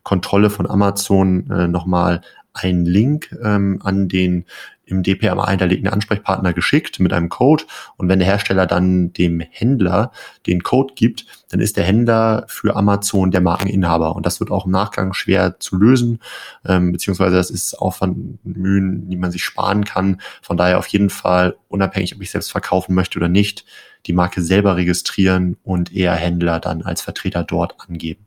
Kontrolle 0.02 0.50
von 0.50 0.68
Amazon 0.68 1.50
äh, 1.50 1.68
nochmal 1.68 2.22
ein 2.54 2.84
Link 2.84 3.36
ähm, 3.42 3.80
an 3.82 4.08
den 4.08 4.44
im 4.92 5.02
DPMA 5.02 5.48
hinterlegten 5.48 5.88
Ansprechpartner 5.88 6.52
geschickt 6.52 7.00
mit 7.00 7.12
einem 7.12 7.28
Code. 7.28 7.64
Und 7.96 8.08
wenn 8.08 8.18
der 8.18 8.28
Hersteller 8.28 8.66
dann 8.66 9.12
dem 9.12 9.40
Händler 9.40 10.12
den 10.46 10.62
Code 10.62 10.94
gibt, 10.94 11.26
dann 11.50 11.60
ist 11.60 11.76
der 11.76 11.84
Händler 11.84 12.44
für 12.46 12.76
Amazon 12.76 13.30
der 13.30 13.40
Markeninhaber. 13.40 14.14
Und 14.14 14.26
das 14.26 14.38
wird 14.40 14.50
auch 14.50 14.66
im 14.66 14.72
Nachgang 14.72 15.14
schwer 15.14 15.58
zu 15.58 15.76
lösen, 15.76 16.20
ähm, 16.66 16.92
beziehungsweise 16.92 17.36
das 17.36 17.50
ist 17.50 17.74
Aufwand, 17.74 18.44
Mühen, 18.44 19.08
die 19.08 19.16
man 19.16 19.32
sich 19.32 19.44
sparen 19.44 19.84
kann. 19.84 20.20
Von 20.42 20.56
daher 20.56 20.78
auf 20.78 20.86
jeden 20.86 21.10
Fall, 21.10 21.56
unabhängig, 21.68 22.14
ob 22.14 22.22
ich 22.22 22.30
selbst 22.30 22.52
verkaufen 22.52 22.94
möchte 22.94 23.18
oder 23.18 23.28
nicht, 23.28 23.64
die 24.06 24.12
Marke 24.12 24.42
selber 24.42 24.76
registrieren 24.76 25.56
und 25.62 25.94
eher 25.94 26.14
Händler 26.14 26.60
dann 26.60 26.82
als 26.82 27.02
Vertreter 27.02 27.44
dort 27.44 27.74
angeben. 27.80 28.26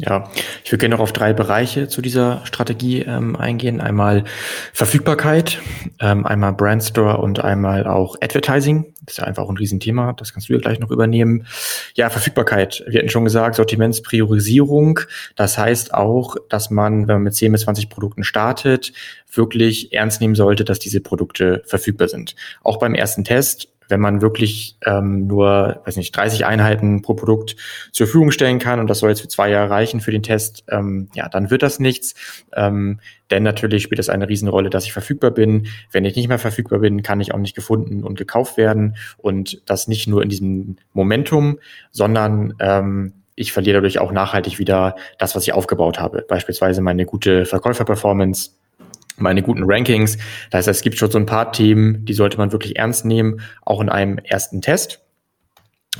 Ja, 0.00 0.30
ich 0.62 0.70
würde 0.70 0.78
gerne 0.78 0.94
noch 0.94 1.02
auf 1.02 1.12
drei 1.12 1.32
Bereiche 1.32 1.88
zu 1.88 2.00
dieser 2.00 2.46
Strategie 2.46 3.02
ähm, 3.02 3.34
eingehen. 3.34 3.80
Einmal 3.80 4.22
Verfügbarkeit, 4.72 5.60
ähm, 5.98 6.24
einmal 6.24 6.52
Brandstore 6.52 7.18
und 7.18 7.40
einmal 7.40 7.84
auch 7.84 8.14
Advertising. 8.20 8.94
Das 9.02 9.14
ist 9.14 9.18
ja 9.18 9.24
einfach 9.24 9.48
ein 9.48 9.56
Riesenthema. 9.56 10.12
Das 10.12 10.32
kannst 10.32 10.48
du 10.48 10.52
ja 10.52 10.60
gleich 10.60 10.78
noch 10.78 10.92
übernehmen. 10.92 11.48
Ja, 11.94 12.10
Verfügbarkeit. 12.10 12.84
Wir 12.86 13.00
hatten 13.00 13.08
schon 13.08 13.24
gesagt, 13.24 13.56
Sortimentspriorisierung. 13.56 15.00
Das 15.34 15.58
heißt 15.58 15.92
auch, 15.94 16.36
dass 16.48 16.70
man, 16.70 17.08
wenn 17.08 17.16
man 17.16 17.22
mit 17.24 17.34
10 17.34 17.50
bis 17.50 17.62
20 17.62 17.88
Produkten 17.88 18.22
startet, 18.22 18.92
wirklich 19.32 19.92
ernst 19.92 20.20
nehmen 20.20 20.36
sollte, 20.36 20.64
dass 20.64 20.78
diese 20.78 21.00
Produkte 21.00 21.62
verfügbar 21.66 22.06
sind. 22.06 22.36
Auch 22.62 22.78
beim 22.78 22.94
ersten 22.94 23.24
Test 23.24 23.66
wenn 23.88 24.00
man 24.00 24.20
wirklich 24.20 24.76
ähm, 24.84 25.26
nur, 25.26 25.80
weiß 25.84 25.96
nicht, 25.96 26.16
30 26.16 26.46
Einheiten 26.46 27.02
pro 27.02 27.14
Produkt 27.14 27.56
zur 27.92 28.06
Verfügung 28.06 28.30
stellen 28.30 28.58
kann 28.58 28.80
und 28.80 28.88
das 28.88 29.00
soll 29.00 29.10
jetzt 29.10 29.20
für 29.20 29.28
zwei 29.28 29.50
Jahre 29.50 29.70
reichen 29.70 30.00
für 30.00 30.12
den 30.12 30.22
Test, 30.22 30.64
ähm, 30.68 31.08
ja, 31.14 31.28
dann 31.28 31.50
wird 31.50 31.62
das 31.62 31.80
nichts. 31.80 32.14
Ähm, 32.54 33.00
denn 33.30 33.42
natürlich 33.42 33.82
spielt 33.82 33.98
es 33.98 34.08
eine 34.08 34.28
Riesenrolle, 34.28 34.70
dass 34.70 34.84
ich 34.84 34.92
verfügbar 34.92 35.30
bin. 35.30 35.66
Wenn 35.92 36.04
ich 36.04 36.16
nicht 36.16 36.28
mehr 36.28 36.38
verfügbar 36.38 36.78
bin, 36.78 37.02
kann 37.02 37.20
ich 37.20 37.34
auch 37.34 37.38
nicht 37.38 37.54
gefunden 37.54 38.04
und 38.04 38.16
gekauft 38.16 38.56
werden. 38.56 38.96
Und 39.16 39.62
das 39.66 39.88
nicht 39.88 40.06
nur 40.06 40.22
in 40.22 40.28
diesem 40.28 40.76
Momentum, 40.92 41.58
sondern 41.90 42.54
ähm, 42.58 43.12
ich 43.38 43.52
verliere 43.52 43.76
dadurch 43.76 44.00
auch 44.00 44.10
nachhaltig 44.10 44.58
wieder 44.58 44.96
das, 45.18 45.36
was 45.36 45.44
ich 45.44 45.52
aufgebaut 45.52 46.00
habe. 46.00 46.24
Beispielsweise 46.26 46.80
meine 46.80 47.06
gute 47.06 47.44
Verkäuferperformance, 47.44 48.57
meine 49.20 49.42
guten 49.42 49.64
Rankings. 49.64 50.18
Das 50.50 50.66
heißt, 50.66 50.68
es 50.68 50.82
gibt 50.82 50.98
schon 50.98 51.10
so 51.10 51.18
ein 51.18 51.26
paar 51.26 51.52
Themen, 51.52 52.04
die 52.04 52.14
sollte 52.14 52.38
man 52.38 52.52
wirklich 52.52 52.76
ernst 52.76 53.04
nehmen, 53.04 53.40
auch 53.64 53.80
in 53.80 53.88
einem 53.88 54.18
ersten 54.18 54.60
Test. 54.60 55.00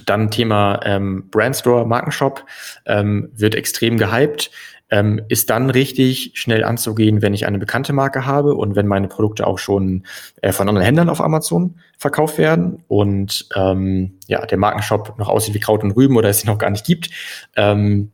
Dann 0.06 0.30
Thema 0.30 0.80
ähm, 0.84 1.28
Brandstore, 1.30 1.86
Markenshop 1.86 2.44
ähm, 2.86 3.30
wird 3.34 3.54
extrem 3.54 3.98
gehypt. 3.98 4.50
Ähm, 4.90 5.20
ist 5.28 5.50
dann 5.50 5.68
richtig 5.68 6.30
schnell 6.32 6.64
anzugehen, 6.64 7.20
wenn 7.20 7.34
ich 7.34 7.46
eine 7.46 7.58
bekannte 7.58 7.92
Marke 7.92 8.24
habe 8.24 8.54
und 8.54 8.74
wenn 8.74 8.86
meine 8.86 9.06
Produkte 9.06 9.46
auch 9.46 9.58
schon 9.58 10.06
äh, 10.40 10.50
von 10.50 10.66
anderen 10.66 10.86
Händlern 10.86 11.10
auf 11.10 11.20
Amazon 11.20 11.74
verkauft 11.98 12.38
werden 12.38 12.84
und 12.88 13.50
ähm, 13.54 14.18
ja, 14.28 14.46
der 14.46 14.56
Markenshop 14.56 15.18
noch 15.18 15.28
aussieht 15.28 15.52
wie 15.52 15.60
Kraut 15.60 15.84
und 15.84 15.90
Rüben 15.90 16.16
oder 16.16 16.30
es 16.30 16.42
ihn 16.42 16.46
noch 16.46 16.56
gar 16.56 16.70
nicht 16.70 16.86
gibt. 16.86 17.10
Ähm, 17.54 18.12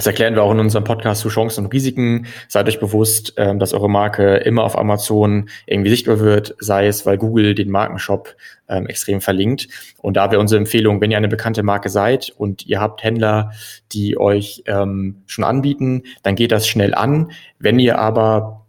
das 0.00 0.06
erklären 0.06 0.34
wir 0.34 0.42
auch 0.42 0.52
in 0.52 0.60
unserem 0.60 0.84
Podcast 0.84 1.20
zu 1.20 1.28
Chancen 1.28 1.66
und 1.66 1.74
Risiken. 1.74 2.26
Seid 2.48 2.66
euch 2.66 2.80
bewusst, 2.80 3.34
ähm, 3.36 3.58
dass 3.58 3.74
eure 3.74 3.90
Marke 3.90 4.36
immer 4.36 4.64
auf 4.64 4.78
Amazon 4.78 5.50
irgendwie 5.66 5.90
sichtbar 5.90 6.20
wird, 6.20 6.56
sei 6.58 6.86
es, 6.86 7.04
weil 7.04 7.18
Google 7.18 7.54
den 7.54 7.68
Markenshop 7.68 8.34
ähm, 8.70 8.86
extrem 8.86 9.20
verlinkt. 9.20 9.68
Und 9.98 10.16
da 10.16 10.30
wäre 10.30 10.40
unsere 10.40 10.58
Empfehlung, 10.58 11.02
wenn 11.02 11.10
ihr 11.10 11.18
eine 11.18 11.28
bekannte 11.28 11.62
Marke 11.62 11.90
seid 11.90 12.32
und 12.38 12.64
ihr 12.66 12.80
habt 12.80 13.02
Händler, 13.02 13.50
die 13.92 14.16
euch 14.16 14.62
ähm, 14.64 15.16
schon 15.26 15.44
anbieten, 15.44 16.04
dann 16.22 16.34
geht 16.34 16.50
das 16.50 16.66
schnell 16.66 16.94
an. 16.94 17.32
Wenn 17.58 17.78
ihr 17.78 17.98
aber 17.98 18.59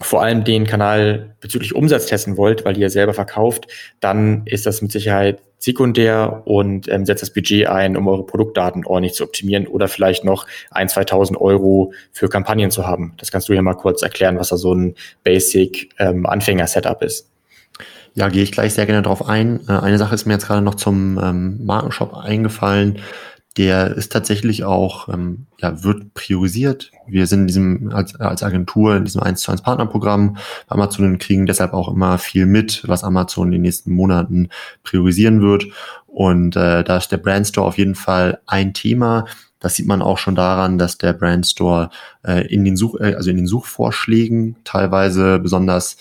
vor 0.00 0.22
allem 0.22 0.44
den 0.44 0.66
Kanal 0.66 1.34
bezüglich 1.40 1.74
Umsatz 1.74 2.06
testen 2.06 2.36
wollt, 2.36 2.64
weil 2.64 2.78
ihr 2.78 2.90
selber 2.90 3.14
verkauft, 3.14 3.66
dann 4.00 4.42
ist 4.46 4.66
das 4.66 4.80
mit 4.82 4.92
Sicherheit 4.92 5.40
sekundär 5.58 6.42
und 6.44 6.88
ähm, 6.88 7.04
setzt 7.04 7.22
das 7.22 7.32
Budget 7.32 7.66
ein, 7.66 7.96
um 7.96 8.06
eure 8.06 8.24
Produktdaten 8.24 8.86
ordentlich 8.86 9.14
zu 9.14 9.24
optimieren 9.24 9.66
oder 9.66 9.88
vielleicht 9.88 10.24
noch 10.24 10.46
ein, 10.70 10.88
2000 10.88 11.40
Euro 11.40 11.92
für 12.12 12.28
Kampagnen 12.28 12.70
zu 12.70 12.86
haben. 12.86 13.14
Das 13.16 13.32
kannst 13.32 13.48
du 13.48 13.54
ja 13.54 13.62
mal 13.62 13.74
kurz 13.74 14.02
erklären, 14.02 14.38
was 14.38 14.50
da 14.50 14.56
so 14.56 14.72
ein 14.72 14.94
Basic 15.24 15.90
ähm, 15.98 16.26
Anfänger-Setup 16.26 17.02
ist. 17.02 17.28
Ja, 18.14 18.28
gehe 18.28 18.42
ich 18.42 18.52
gleich 18.52 18.74
sehr 18.74 18.86
gerne 18.86 19.02
drauf 19.02 19.28
ein. 19.28 19.60
Äh, 19.68 19.72
eine 19.72 19.98
Sache 19.98 20.14
ist 20.14 20.26
mir 20.26 20.34
jetzt 20.34 20.46
gerade 20.46 20.62
noch 20.62 20.76
zum 20.76 21.18
ähm, 21.22 21.64
Markenshop 21.64 22.14
eingefallen 22.14 23.00
der 23.58 23.96
ist 23.96 24.12
tatsächlich 24.12 24.64
auch, 24.64 25.08
ähm, 25.08 25.46
ja, 25.58 25.82
wird 25.82 26.14
priorisiert. 26.14 26.92
Wir 27.06 27.26
sind 27.26 27.40
in 27.40 27.46
diesem, 27.48 27.92
als, 27.92 28.14
als 28.14 28.44
Agentur 28.44 28.96
in 28.96 29.04
diesem 29.04 29.22
1 29.22 29.40
zu 29.42 29.50
1 29.50 29.62
Partnerprogramm 29.62 30.34
bei 30.68 30.74
Amazon 30.74 31.06
und 31.06 31.18
kriegen 31.18 31.44
deshalb 31.44 31.72
auch 31.74 31.92
immer 31.92 32.18
viel 32.18 32.46
mit, 32.46 32.84
was 32.86 33.02
Amazon 33.02 33.48
in 33.48 33.52
den 33.52 33.62
nächsten 33.62 33.92
Monaten 33.92 34.48
priorisieren 34.84 35.42
wird. 35.42 35.66
Und 36.06 36.54
äh, 36.54 36.84
da 36.84 36.96
ist 36.96 37.10
der 37.10 37.18
Brandstore 37.18 37.66
auf 37.66 37.78
jeden 37.78 37.96
Fall 37.96 38.40
ein 38.46 38.74
Thema. 38.74 39.26
Das 39.58 39.74
sieht 39.74 39.88
man 39.88 40.02
auch 40.02 40.18
schon 40.18 40.36
daran, 40.36 40.78
dass 40.78 40.96
der 40.96 41.12
Brandstore 41.12 41.90
äh, 42.24 42.46
in 42.46 42.64
den 42.64 42.76
Such, 42.76 43.00
äh, 43.00 43.14
also 43.14 43.30
in 43.30 43.36
den 43.36 43.48
Suchvorschlägen 43.48 44.56
teilweise 44.62 45.40
besonders 45.40 45.96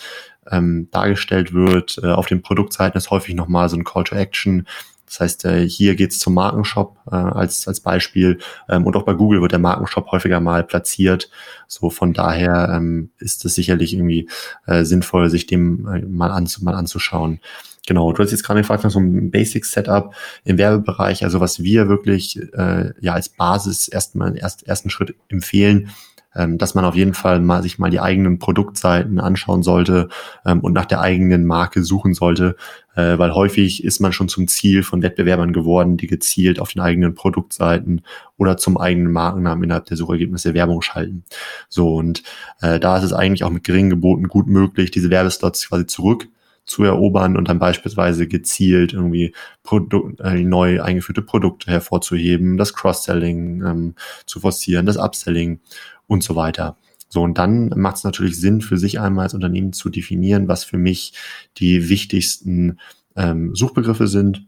ähm, 0.52 0.90
dargestellt 0.92 1.54
wird. 1.54 2.00
Äh, 2.04 2.12
auf 2.12 2.28
den 2.28 2.44
Produktseiten 2.44 2.98
ist 2.98 3.10
häufig 3.10 3.34
nochmal 3.36 3.68
so 3.70 3.78
ein 3.78 3.84
Call 3.84 4.04
to 4.04 4.16
Action, 4.16 4.68
das 5.08 5.22
heißt, 5.22 5.46
äh, 5.46 5.68
hier 5.68 5.96
geht's 5.96 6.20
zum 6.20 6.34
Markenshop 6.34 6.98
äh, 7.10 7.16
als, 7.16 7.68
als 7.68 7.80
Beispiel. 7.80 8.40
Ähm, 8.68 8.86
und 8.86 8.96
auch 8.96 9.04
bei 9.04 9.14
Google 9.14 9.42
wird 9.42 9.54
der 9.54 9.60
Markenshop 9.60 10.12
häufiger 10.12 10.42
mal 10.42 10.64
platziert. 10.64 11.30
So 11.68 11.90
von 11.90 12.14
daher 12.14 12.70
ähm, 12.76 13.10
ist 13.18 13.46
es 13.46 13.56
sicherlich 13.56 13.94
irgendwie 13.94 14.30
äh, 14.66 14.84
sinnvoll, 14.84 15.30
sich 15.30 15.48
dem 15.48 15.88
äh, 15.88 16.02
mal, 16.02 16.32
anzu 16.32 16.64
mal 16.64 16.76
anzuschauen. 16.76 17.40
Genau, 17.88 18.12
du 18.12 18.22
hast 18.22 18.32
jetzt 18.32 18.44
gerade 18.44 18.60
gefragt 18.60 18.84
nach 18.84 18.92
so 18.92 19.00
einem 19.00 19.32
Basic-Setup 19.32 20.14
im 20.44 20.58
Werbebereich. 20.58 21.24
Also 21.24 21.40
was 21.40 21.64
wir 21.64 21.88
wirklich 21.88 22.38
äh, 22.54 22.92
ja 23.00 23.14
als 23.14 23.30
Basis 23.30 23.88
erstmal 23.88 24.38
erst, 24.38 24.68
ersten 24.68 24.90
Schritt 24.90 25.16
empfehlen, 25.30 25.90
ähm, 26.36 26.58
dass 26.58 26.76
man 26.76 26.86
auf 26.86 26.96
jeden 26.96 27.14
Fall 27.14 27.40
mal 27.40 27.64
sich 27.64 27.80
mal 27.80 27.90
die 27.90 28.00
eigenen 28.00 28.40
Produktseiten 28.40 29.20
anschauen 29.20 29.64
sollte 29.64 30.10
ähm, 30.46 30.60
und 30.62 30.74
nach 30.74 30.86
der 30.86 31.02
eigenen 31.02 31.46
Marke 31.46 31.84
suchen 31.84 32.14
sollte, 32.14 32.56
äh, 32.96 33.18
weil 33.18 33.34
häufig 33.34 33.84
ist 33.84 34.00
man 34.00 34.14
schon 34.14 34.28
zum 34.28 34.48
Ziel 34.48 34.84
von 34.84 35.02
Wettbewerbern 35.02 35.54
geworden, 35.54 35.98
die 35.98 36.08
gezielt 36.08 36.60
auf 36.60 36.72
den 36.72 36.82
eigenen 36.82 37.16
Produktseiten 37.16 38.02
oder 38.38 38.58
zum 38.58 38.78
eigenen 38.78 39.12
Markennamen 39.12 39.64
innerhalb 39.64 39.86
der 39.86 39.98
Suchergebnisse 39.98 40.54
Werbung 40.54 40.82
schalten. 40.82 41.24
So 41.70 41.96
und 41.96 42.24
äh, 42.62 42.80
da 42.80 42.98
ist 42.98 43.04
es 43.04 43.14
eigentlich 43.14 43.44
auch 43.44 43.52
mit 43.52 43.64
geringen 43.64 43.90
Geboten 43.90 44.28
gut 44.28 44.48
möglich, 44.48 44.92
diese 44.92 45.10
Werbeslots 45.10 45.70
quasi 45.70 45.88
zurück 45.88 46.28
zu 46.68 46.84
erobern 46.84 47.38
und 47.38 47.48
dann 47.48 47.60
beispielsweise 47.60 48.28
gezielt 48.28 48.94
irgendwie 48.94 49.34
Produkt, 49.64 50.20
äh, 50.20 50.44
neu 50.44 50.84
eingeführte 50.84 51.22
Produkte 51.22 51.72
hervorzuheben, 51.72 52.58
das 52.58 52.74
Cross-Selling 52.74 53.64
ähm, 53.66 53.96
zu 54.26 54.42
forcieren, 54.42 54.86
das 54.86 54.98
Upselling 54.98 55.62
und 56.08 56.24
so 56.24 56.36
weiter. 56.36 56.78
So, 57.10 57.22
und 57.22 57.38
dann 57.38 57.70
macht 57.70 57.98
es 57.98 58.04
natürlich 58.04 58.40
Sinn, 58.40 58.62
für 58.62 58.78
sich 58.78 59.00
einmal 59.00 59.24
als 59.24 59.34
Unternehmen 59.34 59.74
zu 59.74 59.90
definieren, 59.90 60.48
was 60.48 60.64
für 60.64 60.78
mich 60.78 61.14
die 61.58 61.90
wichtigsten 61.90 62.80
ähm, 63.16 63.56
Suchbegriffe 63.56 64.08
sind. 64.08 64.46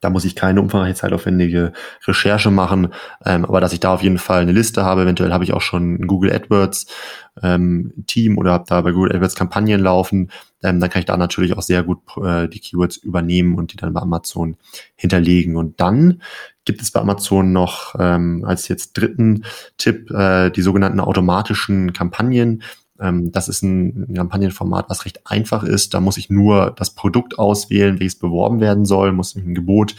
Da 0.00 0.10
muss 0.10 0.24
ich 0.24 0.36
keine 0.36 0.60
umfangreiche 0.60 0.94
zeitaufwendige 0.94 1.72
Recherche 2.06 2.50
machen, 2.50 2.88
ähm, 3.24 3.44
aber 3.44 3.60
dass 3.60 3.72
ich 3.72 3.80
da 3.80 3.92
auf 3.94 4.02
jeden 4.02 4.18
Fall 4.18 4.42
eine 4.42 4.52
Liste 4.52 4.84
habe. 4.84 5.02
Eventuell 5.02 5.32
habe 5.32 5.44
ich 5.44 5.52
auch 5.52 5.60
schon 5.60 5.94
ein 5.94 6.06
Google 6.06 6.32
AdWords 6.32 6.86
ähm, 7.42 7.92
Team 8.06 8.38
oder 8.38 8.52
habe 8.52 8.64
da 8.66 8.80
bei 8.80 8.92
Google 8.92 9.14
AdWords 9.14 9.34
Kampagnen 9.34 9.80
laufen. 9.80 10.30
Ähm, 10.62 10.80
dann 10.80 10.90
kann 10.90 11.00
ich 11.00 11.06
da 11.06 11.16
natürlich 11.16 11.56
auch 11.56 11.62
sehr 11.62 11.82
gut 11.82 11.98
äh, 12.22 12.48
die 12.48 12.60
Keywords 12.60 12.96
übernehmen 12.96 13.56
und 13.56 13.72
die 13.72 13.76
dann 13.76 13.92
bei 13.92 14.00
Amazon 14.00 14.56
hinterlegen. 14.94 15.56
Und 15.56 15.80
dann 15.80 16.22
gibt 16.64 16.82
es 16.82 16.90
bei 16.90 17.00
Amazon 17.00 17.52
noch 17.52 17.94
ähm, 17.98 18.44
als 18.44 18.68
jetzt 18.68 18.94
dritten 18.94 19.44
Tipp 19.78 20.10
äh, 20.10 20.50
die 20.50 20.62
sogenannten 20.62 21.00
automatischen 21.00 21.92
Kampagnen. 21.92 22.62
Ähm, 23.00 23.32
das 23.32 23.48
ist 23.48 23.62
ein 23.62 24.14
Kampagnenformat, 24.14 24.88
was 24.88 25.04
recht 25.04 25.26
einfach 25.26 25.62
ist. 25.62 25.94
Da 25.94 26.00
muss 26.00 26.16
ich 26.16 26.30
nur 26.30 26.72
das 26.76 26.90
Produkt 26.90 27.38
auswählen, 27.38 28.00
welches 28.00 28.18
beworben 28.18 28.60
werden 28.60 28.84
soll, 28.84 29.12
muss 29.12 29.34
ein 29.34 29.54
Gebot 29.54 29.94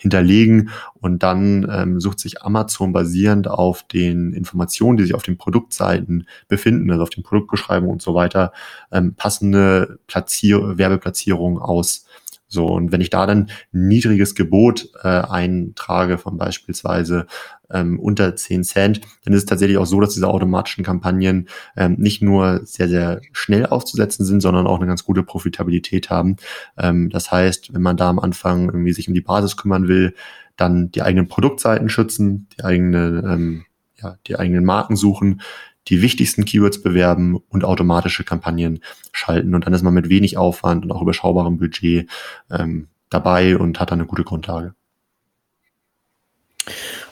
hinterlegen 0.00 0.70
und 0.94 1.22
dann 1.22 1.68
ähm, 1.70 2.00
sucht 2.00 2.20
sich 2.20 2.42
Amazon 2.42 2.92
basierend 2.94 3.48
auf 3.48 3.82
den 3.82 4.32
Informationen, 4.32 4.96
die 4.96 5.02
sich 5.02 5.14
auf 5.14 5.22
den 5.22 5.36
Produktseiten 5.36 6.26
befinden, 6.48 6.90
also 6.90 7.02
auf 7.02 7.10
den 7.10 7.22
Produktbeschreibungen 7.22 7.92
und 7.92 8.00
so 8.00 8.14
weiter, 8.14 8.52
ähm, 8.90 9.14
passende 9.14 9.98
Platzier 10.06 10.78
Werbeplatzierungen 10.78 11.60
aus. 11.60 12.06
So, 12.52 12.66
und 12.66 12.90
wenn 12.90 13.00
ich 13.00 13.10
da 13.10 13.26
dann 13.26 13.48
niedriges 13.70 14.34
Gebot 14.34 14.88
äh, 15.04 15.08
eintrage 15.08 16.18
von 16.18 16.36
beispielsweise 16.36 17.26
ähm, 17.70 18.00
unter 18.00 18.34
10 18.34 18.64
Cent, 18.64 19.00
dann 19.24 19.32
ist 19.32 19.40
es 19.40 19.46
tatsächlich 19.46 19.78
auch 19.78 19.86
so, 19.86 20.00
dass 20.00 20.14
diese 20.14 20.26
automatischen 20.26 20.82
Kampagnen 20.84 21.48
ähm, 21.76 21.94
nicht 21.96 22.22
nur 22.22 22.60
sehr, 22.64 22.88
sehr 22.88 23.20
schnell 23.30 23.66
aufzusetzen 23.66 24.26
sind, 24.26 24.40
sondern 24.40 24.66
auch 24.66 24.78
eine 24.78 24.88
ganz 24.88 25.04
gute 25.04 25.22
Profitabilität 25.22 26.10
haben. 26.10 26.36
Ähm, 26.76 27.08
das 27.10 27.30
heißt, 27.30 27.72
wenn 27.72 27.82
man 27.82 27.96
da 27.96 28.10
am 28.10 28.18
Anfang 28.18 28.66
irgendwie 28.66 28.92
sich 28.92 29.06
um 29.06 29.14
die 29.14 29.20
Basis 29.20 29.56
kümmern 29.56 29.86
will, 29.86 30.14
dann 30.56 30.90
die 30.90 31.02
eigenen 31.02 31.28
Produktseiten 31.28 31.88
schützen, 31.88 32.48
die 32.58 32.64
eigene, 32.64 33.22
ähm, 33.24 33.64
ja, 33.94 34.16
die 34.26 34.36
eigenen 34.36 34.64
Marken 34.64 34.96
suchen, 34.96 35.40
die 35.88 36.02
wichtigsten 36.02 36.44
Keywords 36.44 36.82
bewerben 36.82 37.38
und 37.48 37.64
automatische 37.64 38.24
Kampagnen 38.24 38.80
schalten. 39.12 39.54
Und 39.54 39.66
dann 39.66 39.72
ist 39.72 39.82
man 39.82 39.94
mit 39.94 40.08
wenig 40.08 40.36
Aufwand 40.36 40.84
und 40.84 40.92
auch 40.92 41.02
überschaubarem 41.02 41.58
Budget 41.58 42.08
ähm, 42.50 42.88
dabei 43.08 43.56
und 43.56 43.80
hat 43.80 43.90
dann 43.90 44.00
eine 44.00 44.08
gute 44.08 44.24
Grundlage. 44.24 44.74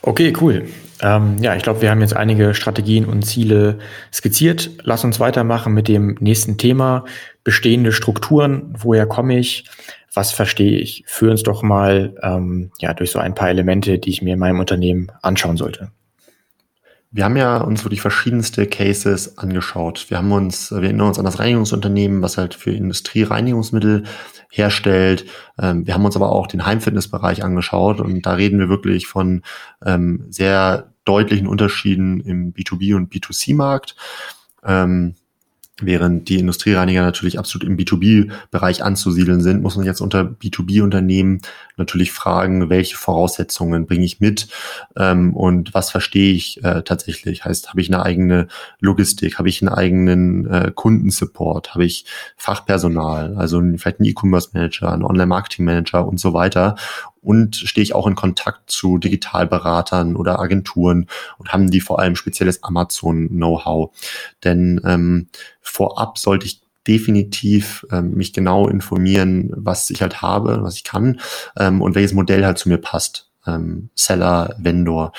Okay, 0.02 0.33
cool. 0.40 0.68
Ähm, 1.00 1.37
ja, 1.40 1.54
ich 1.54 1.62
glaube, 1.62 1.81
wir 1.81 1.90
haben 1.90 2.00
jetzt 2.00 2.16
einige 2.16 2.54
Strategien 2.54 3.04
und 3.04 3.25
Ziele 3.25 3.79
skizziert. 4.12 4.71
Lass 4.83 5.04
uns 5.04 5.21
weitermachen 5.21 5.73
mit 5.73 5.88
dem 5.88 6.16
nächsten 6.21 6.58
Thema. 6.58 7.04
Bestehende 7.44 7.92
Strukturen. 7.92 8.75
Woher 8.79 9.06
komme 9.06 9.38
ich? 9.38 9.64
Was 10.12 10.33
verstehe 10.33 10.79
ich? 10.79 11.04
Führ 11.06 11.31
uns 11.31 11.42
doch 11.42 11.62
mal 11.62 12.14
ähm, 12.23 12.71
ja, 12.81 12.94
durch 12.94 13.10
so 13.10 13.19
ein 13.19 13.35
paar 13.35 13.50
Elemente, 13.50 13.98
die 13.98 14.10
ich 14.10 14.23
mir 14.23 14.35
in 14.35 14.40
meinem 14.40 14.60
Unternehmen 14.60 15.12
anschauen 15.23 15.56
sollte. 15.56 15.90
Wir 17.11 17.25
haben 17.25 17.37
ja 17.37 17.59
uns 17.59 17.85
wirklich 17.85 18.02
verschiedenste 18.02 18.67
Cases 18.67 19.38
angeschaut. 19.38 20.11
Wir 20.11 20.19
haben 20.19 20.31
uns, 20.31 20.71
wir 20.71 20.83
erinnern 20.83 21.09
uns 21.09 21.19
an 21.19 21.25
das 21.25 21.38
Reinigungsunternehmen, 21.38 22.21
was 22.21 22.37
halt 22.37 22.54
für 22.54 22.71
Industriereinigungsmittel 22.71 24.04
herstellt. 24.50 25.25
Ähm, 25.59 25.87
wir 25.87 25.94
haben 25.94 26.04
uns 26.04 26.17
aber 26.17 26.31
auch 26.31 26.46
den 26.46 26.67
Heimfitnessbereich 26.67 27.42
angeschaut 27.42 28.00
und 28.00 28.27
da 28.27 28.33
reden 28.33 28.59
wir 28.59 28.69
wirklich 28.69 29.06
von 29.06 29.42
ähm, 29.85 30.27
sehr 30.29 30.92
deutlichen 31.06 31.46
Unterschieden 31.46 32.21
im 32.21 32.52
B2B 32.52 32.94
und 32.94 33.11
B2C-Markt. 33.11 33.96
Ähm, 34.63 35.15
Während 35.81 36.29
die 36.29 36.40
Industriereiniger 36.40 37.02
natürlich 37.02 37.38
absolut 37.38 37.66
im 37.66 37.76
B2B-Bereich 37.76 38.83
anzusiedeln 38.83 39.40
sind, 39.40 39.62
muss 39.62 39.76
man 39.76 39.87
jetzt 39.87 40.00
unter 40.00 40.22
B2B-Unternehmen 40.22 41.40
natürlich 41.76 42.10
fragen, 42.10 42.68
welche 42.68 42.96
Voraussetzungen 42.96 43.87
bringe 43.87 44.04
ich 44.04 44.18
mit 44.18 44.48
ähm, 44.96 45.37
und 45.37 45.74
was 45.74 45.92
verstehe 45.92 46.33
ich 46.33 46.64
äh, 46.64 46.83
tatsächlich. 46.83 47.44
Heißt, 47.44 47.68
habe 47.68 47.81
ich 47.81 47.88
eine 47.92 48.02
eigene 48.02 48.48
Logistik, 48.81 49.38
habe 49.38 49.48
ich 49.48 49.62
einen 49.62 49.68
eigenen 49.68 50.50
äh, 50.50 50.72
Kundensupport, 50.74 51.74
habe 51.74 51.85
ich 51.85 52.04
Fachpersonal, 52.37 53.37
also 53.37 53.60
vielleicht 53.76 54.00
einen 54.00 54.08
E-Commerce-Manager, 54.08 54.92
einen 54.92 55.04
Online-Marketing-Manager 55.04 56.08
und 56.08 56.18
so 56.18 56.33
weiter 56.33 56.74
und 57.21 57.56
stehe 57.56 57.83
ich 57.83 57.94
auch 57.94 58.06
in 58.06 58.14
Kontakt 58.14 58.71
zu 58.71 58.98
Digitalberatern 58.98 60.16
oder 60.16 60.40
Agenturen 60.40 61.06
und 61.38 61.52
haben 61.52 61.71
die 61.71 61.81
vor 61.81 61.98
allem 61.98 62.16
spezielles 62.16 62.62
Amazon-Know-how. 62.62 63.90
Denn 64.44 64.81
ähm, 64.85 65.29
vorab 65.60 66.19
sollte 66.19 66.46
ich 66.46 66.62
definitiv 66.87 67.87
ähm, 67.92 68.14
mich 68.14 68.33
genau 68.33 68.66
informieren, 68.66 69.50
was 69.54 69.90
ich 69.90 70.00
halt 70.00 70.23
habe, 70.23 70.62
was 70.62 70.77
ich 70.77 70.85
kann 70.85 71.21
ähm, 71.56 71.83
und 71.83 71.94
welches 71.94 72.14
Modell 72.14 72.44
halt 72.44 72.58
zu 72.58 72.69
mir 72.69 72.79
passt. 72.79 73.31
Ähm, 73.46 73.90
Seller, 73.94 74.56
Vendor. 74.58 75.12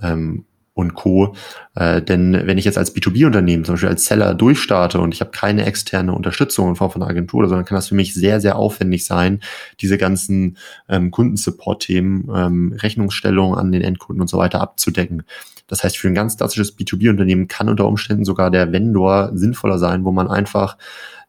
Ähm, 0.00 0.44
und 0.74 0.94
Co. 0.94 1.34
Äh, 1.74 2.02
denn 2.02 2.46
wenn 2.46 2.58
ich 2.58 2.64
jetzt 2.64 2.78
als 2.78 2.94
B2B-Unternehmen, 2.94 3.64
zum 3.64 3.74
Beispiel 3.74 3.90
als 3.90 4.06
Seller 4.06 4.34
durchstarte 4.34 5.00
und 5.00 5.12
ich 5.12 5.20
habe 5.20 5.30
keine 5.30 5.64
externe 5.66 6.14
Unterstützung 6.14 6.70
in 6.70 6.76
Form 6.76 6.90
von 6.90 7.02
einer 7.02 7.10
Agentur, 7.10 7.46
sondern 7.46 7.64
kann 7.64 7.76
das 7.76 7.88
für 7.88 7.94
mich 7.94 8.14
sehr, 8.14 8.40
sehr 8.40 8.56
aufwendig 8.56 9.04
sein, 9.04 9.40
diese 9.80 9.98
ganzen 9.98 10.56
ähm, 10.88 11.10
Kundensupport-Themen, 11.10 12.30
ähm, 12.34 12.76
Rechnungsstellung 12.78 13.54
an 13.54 13.72
den 13.72 13.82
Endkunden 13.82 14.22
und 14.22 14.28
so 14.28 14.38
weiter 14.38 14.60
abzudecken. 14.60 15.24
Das 15.66 15.84
heißt, 15.84 15.96
für 15.96 16.08
ein 16.08 16.14
ganz 16.14 16.36
klassisches 16.36 16.76
B2B-Unternehmen 16.76 17.48
kann 17.48 17.68
unter 17.68 17.86
Umständen 17.86 18.24
sogar 18.24 18.50
der 18.50 18.72
Vendor 18.72 19.30
sinnvoller 19.34 19.78
sein, 19.78 20.04
wo 20.04 20.12
man 20.12 20.28
einfach 20.28 20.76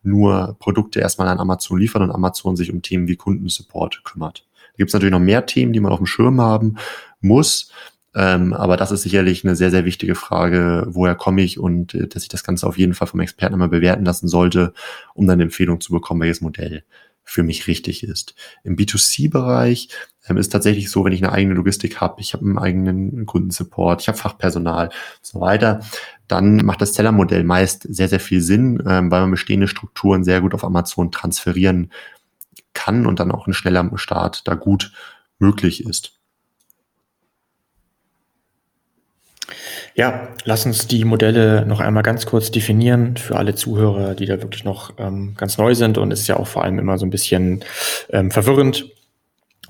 nur 0.03 0.57
Produkte 0.59 0.99
erstmal 0.99 1.29
an 1.29 1.39
Amazon 1.39 1.79
liefert 1.79 2.01
und 2.01 2.11
Amazon 2.11 2.55
sich 2.55 2.71
um 2.71 2.81
Themen 2.81 3.07
wie 3.07 3.15
Kundensupport 3.15 4.03
kümmert. 4.03 4.45
Da 4.73 4.77
gibt 4.77 4.89
es 4.89 4.93
natürlich 4.93 5.13
noch 5.13 5.19
mehr 5.19 5.45
Themen, 5.45 5.71
die 5.71 5.79
man 5.79 5.91
auf 5.91 5.99
dem 5.99 6.07
Schirm 6.07 6.41
haben 6.41 6.77
muss. 7.21 7.71
Ähm, 8.15 8.53
aber 8.53 8.77
das 8.77 8.91
ist 8.91 9.01
sicherlich 9.03 9.43
eine 9.43 9.55
sehr, 9.55 9.71
sehr 9.71 9.85
wichtige 9.85 10.15
Frage, 10.15 10.85
woher 10.87 11.15
komme 11.15 11.41
ich 11.41 11.59
und 11.59 11.93
äh, 11.95 12.07
dass 12.07 12.23
ich 12.23 12.29
das 12.29 12.43
Ganze 12.43 12.67
auf 12.67 12.77
jeden 12.77 12.93
Fall 12.93 13.07
vom 13.07 13.19
Experten 13.19 13.53
einmal 13.55 13.69
bewerten 13.69 14.05
lassen 14.05 14.27
sollte, 14.27 14.73
um 15.13 15.25
dann 15.25 15.35
eine 15.35 15.43
Empfehlung 15.43 15.81
zu 15.81 15.91
bekommen, 15.91 16.21
welches 16.21 16.41
Modell 16.41 16.83
für 17.23 17.43
mich 17.43 17.67
richtig 17.67 18.03
ist. 18.03 18.35
Im 18.63 18.75
B2C-Bereich 18.75 19.89
ähm, 20.27 20.37
ist 20.37 20.49
tatsächlich 20.49 20.91
so, 20.91 21.05
wenn 21.05 21.13
ich 21.13 21.23
eine 21.23 21.31
eigene 21.31 21.55
Logistik 21.55 22.01
habe, 22.01 22.21
ich 22.21 22.33
habe 22.33 22.45
einen 22.45 22.57
eigenen 22.57 23.25
Kundensupport, 23.25 24.01
ich 24.01 24.07
habe 24.07 24.17
Fachpersonal 24.17 24.87
und 24.87 25.25
so 25.25 25.39
weiter, 25.39 25.79
dann 26.27 26.57
macht 26.57 26.81
das 26.81 26.93
Seller-Modell 26.93 27.43
meist 27.43 27.87
sehr, 27.89 28.09
sehr 28.09 28.19
viel 28.19 28.41
Sinn, 28.41 28.83
ähm, 28.85 29.09
weil 29.09 29.21
man 29.21 29.31
bestehende 29.31 29.67
Strukturen 29.67 30.23
sehr 30.23 30.41
gut 30.41 30.53
auf 30.53 30.63
Amazon 30.63 31.11
transferieren 31.11 31.91
kann 32.73 33.05
und 33.05 33.19
dann 33.19 33.31
auch 33.31 33.47
ein 33.47 33.53
schneller 33.53 33.89
Start 33.95 34.47
da 34.47 34.55
gut 34.55 34.91
möglich 35.39 35.85
ist. 35.85 36.19
Ja, 39.95 40.29
lass 40.45 40.65
uns 40.65 40.87
die 40.87 41.05
Modelle 41.05 41.65
noch 41.65 41.79
einmal 41.79 42.03
ganz 42.03 42.25
kurz 42.25 42.51
definieren 42.51 43.17
für 43.17 43.35
alle 43.35 43.55
Zuhörer, 43.55 44.15
die 44.15 44.25
da 44.25 44.41
wirklich 44.41 44.63
noch 44.63 44.93
ähm, 44.97 45.35
ganz 45.37 45.57
neu 45.57 45.75
sind. 45.75 45.97
Und 45.97 46.11
es 46.11 46.21
ist 46.21 46.27
ja 46.27 46.37
auch 46.37 46.47
vor 46.47 46.63
allem 46.63 46.79
immer 46.79 46.97
so 46.97 47.05
ein 47.05 47.09
bisschen 47.09 47.63
ähm, 48.09 48.31
verwirrend, 48.31 48.85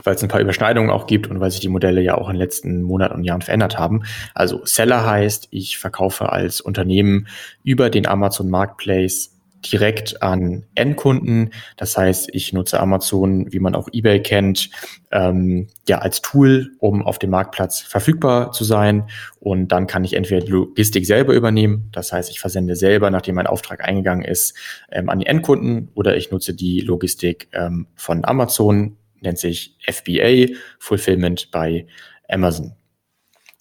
weil 0.03 0.15
es 0.15 0.23
ein 0.23 0.29
paar 0.29 0.41
Überschneidungen 0.41 0.89
auch 0.89 1.07
gibt 1.07 1.27
und 1.27 1.39
weil 1.39 1.51
sich 1.51 1.59
die 1.59 1.69
Modelle 1.69 2.01
ja 2.01 2.15
auch 2.15 2.29
in 2.29 2.35
den 2.35 2.39
letzten 2.41 2.81
Monaten 2.81 3.15
und 3.15 3.23
Jahren 3.23 3.41
verändert 3.41 3.77
haben. 3.77 4.03
Also 4.33 4.61
Seller 4.65 5.05
heißt, 5.05 5.49
ich 5.51 5.77
verkaufe 5.77 6.31
als 6.31 6.61
Unternehmen 6.61 7.27
über 7.63 7.89
den 7.89 8.07
Amazon 8.07 8.49
Marketplace 8.49 9.32
direkt 9.71 10.21
an 10.21 10.65
Endkunden. 10.75 11.53
Das 11.77 11.97
heißt, 11.97 12.29
ich 12.33 12.53
nutze 12.53 12.79
Amazon, 12.79 13.51
wie 13.51 13.59
man 13.59 13.75
auch 13.75 13.87
eBay 13.91 14.21
kennt, 14.21 14.69
ähm, 15.11 15.67
ja 15.87 15.99
als 15.99 16.21
Tool, 16.21 16.71
um 16.79 17.03
auf 17.03 17.19
dem 17.19 17.29
Marktplatz 17.29 17.79
verfügbar 17.79 18.51
zu 18.51 18.63
sein. 18.63 19.07
Und 19.39 19.69
dann 19.69 19.87
kann 19.87 20.03
ich 20.03 20.13
entweder 20.13 20.45
die 20.45 20.51
Logistik 20.51 21.05
selber 21.05 21.33
übernehmen. 21.33 21.89
Das 21.91 22.11
heißt, 22.11 22.29
ich 22.29 22.39
versende 22.39 22.75
selber, 22.75 23.09
nachdem 23.09 23.35
mein 23.35 23.47
Auftrag 23.47 23.83
eingegangen 23.83 24.25
ist, 24.25 24.55
ähm, 24.91 25.09
an 25.09 25.19
die 25.19 25.25
Endkunden. 25.25 25.89
Oder 25.95 26.17
ich 26.17 26.31
nutze 26.31 26.53
die 26.53 26.81
Logistik 26.81 27.47
ähm, 27.53 27.87
von 27.95 28.25
Amazon, 28.25 28.97
nennt 29.21 29.39
sich 29.39 29.77
FBA, 29.87 30.53
Fulfillment 30.79 31.49
bei 31.51 31.87
Amazon. 32.27 32.75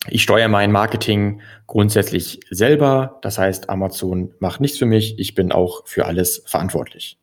Ich 0.08 0.22
steuere 0.22 0.48
mein 0.48 0.72
Marketing 0.72 1.40
grundsätzlich 1.66 2.40
selber. 2.50 3.18
Das 3.22 3.38
heißt, 3.38 3.70
Amazon 3.70 4.34
macht 4.40 4.60
nichts 4.60 4.78
für 4.78 4.86
mich. 4.86 5.18
Ich 5.18 5.34
bin 5.34 5.52
auch 5.52 5.86
für 5.86 6.06
alles 6.06 6.42
verantwortlich. 6.46 7.18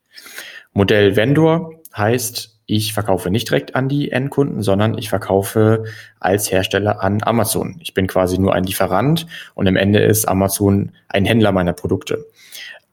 Modell 0.72 1.16
Vendor 1.16 1.74
heißt, 1.96 2.60
ich 2.66 2.94
verkaufe 2.94 3.32
nicht 3.32 3.50
direkt 3.50 3.76
an 3.76 3.90
die 3.90 4.12
Endkunden, 4.12 4.62
sondern 4.62 4.98
ich 4.98 5.10
verkaufe 5.10 5.86
als 6.20 6.52
Hersteller 6.52 7.02
an 7.04 7.24
Amazon. 7.24 7.78
Ich 7.82 7.96
bin 7.96 8.06
quasi 8.06 8.38
nur 8.38 8.54
ein 8.54 8.64
Lieferant 8.64 9.26
und 9.56 9.68
am 9.68 9.76
Ende 9.76 10.00
ist 10.00 10.28
Amazon 10.28 10.92
ein 11.08 11.26
Händler 11.26 11.52
meiner 11.52 11.74
Produkte. 11.74 12.28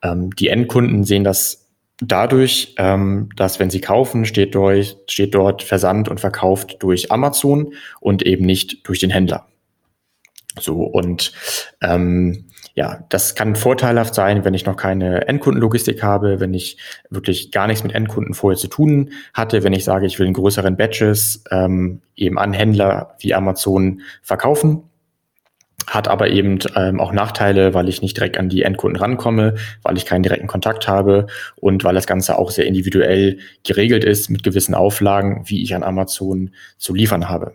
Ähm, 0.03 0.34
die 0.34 0.49
Endkunden 0.49 1.05
sehen 1.05 1.24
das 1.24 1.68
dadurch, 2.01 2.74
ähm, 2.78 3.28
dass 3.37 3.61
wenn 3.61 3.68
sie 3.68 3.82
kaufen, 3.82 4.24
steht, 4.24 4.55
durch, 4.55 4.97
steht 5.09 5.34
dort 5.34 5.62
Versand 5.62 6.09
und 6.09 6.20
verkauft 6.20 6.76
durch 6.80 7.12
Amazon 7.12 7.74
und 8.01 8.22
eben 8.22 8.47
nicht 8.47 8.89
durch 8.89 8.99
den 8.99 9.11
Händler. 9.11 9.47
So 10.59 10.83
und 10.83 11.33
ähm, 11.83 12.47
ja, 12.77 13.05
das 13.09 13.35
kann 13.35 13.57
vorteilhaft 13.57 14.15
sein, 14.15 14.45
wenn 14.45 14.53
ich 14.53 14.67
noch 14.67 14.77
keine 14.77 15.27
Endkundenlogistik 15.29 16.03
habe, 16.03 16.41
wenn 16.41 16.53
ich 16.53 16.77
wirklich 17.09 17.51
gar 17.51 17.67
nichts 17.67 17.83
mit 17.83 17.95
Endkunden 17.95 18.35
vorher 18.35 18.59
zu 18.59 18.69
tun 18.69 19.13
hatte, 19.33 19.65
wenn 19.65 19.73
ich 19.73 19.85
sage, 19.85 20.05
ich 20.05 20.19
will 20.19 20.27
in 20.27 20.35
größeren 20.35 20.77
Batches 20.77 21.43
ähm, 21.51 22.03
eben 22.17 22.39
an 22.39 22.53
Händler 22.53 23.17
wie 23.19 23.35
Amazon 23.35 24.03
verkaufen. 24.23 24.83
Hat 25.87 26.09
aber 26.09 26.29
eben 26.29 26.59
ähm, 26.75 27.01
auch 27.01 27.13
Nachteile, 27.13 27.73
weil 27.73 27.89
ich 27.89 28.03
nicht 28.03 28.17
direkt 28.17 28.37
an 28.39 28.49
die 28.49 28.63
Endkunden 28.63 29.01
rankomme, 29.01 29.55
weil 29.83 29.97
ich 29.97 30.05
keinen 30.05 30.25
direkten 30.25 30.49
Kontakt 30.49 30.87
habe 30.89 31.29
und 31.55 31.85
weil 31.85 31.95
das 31.95 32.07
Ganze 32.07 32.39
auch 32.39 32.51
sehr 32.51 32.67
individuell 32.67 33.39
geregelt 33.63 34.05
ist 34.05 34.29
mit 34.29 34.43
gewissen 34.43 34.75
Auflagen, 34.75 35.45
wie 35.47 35.63
ich 35.63 35.75
an 35.75 35.83
Amazon 35.83 36.51
zu 36.77 36.93
liefern 36.95 37.29
habe. 37.29 37.55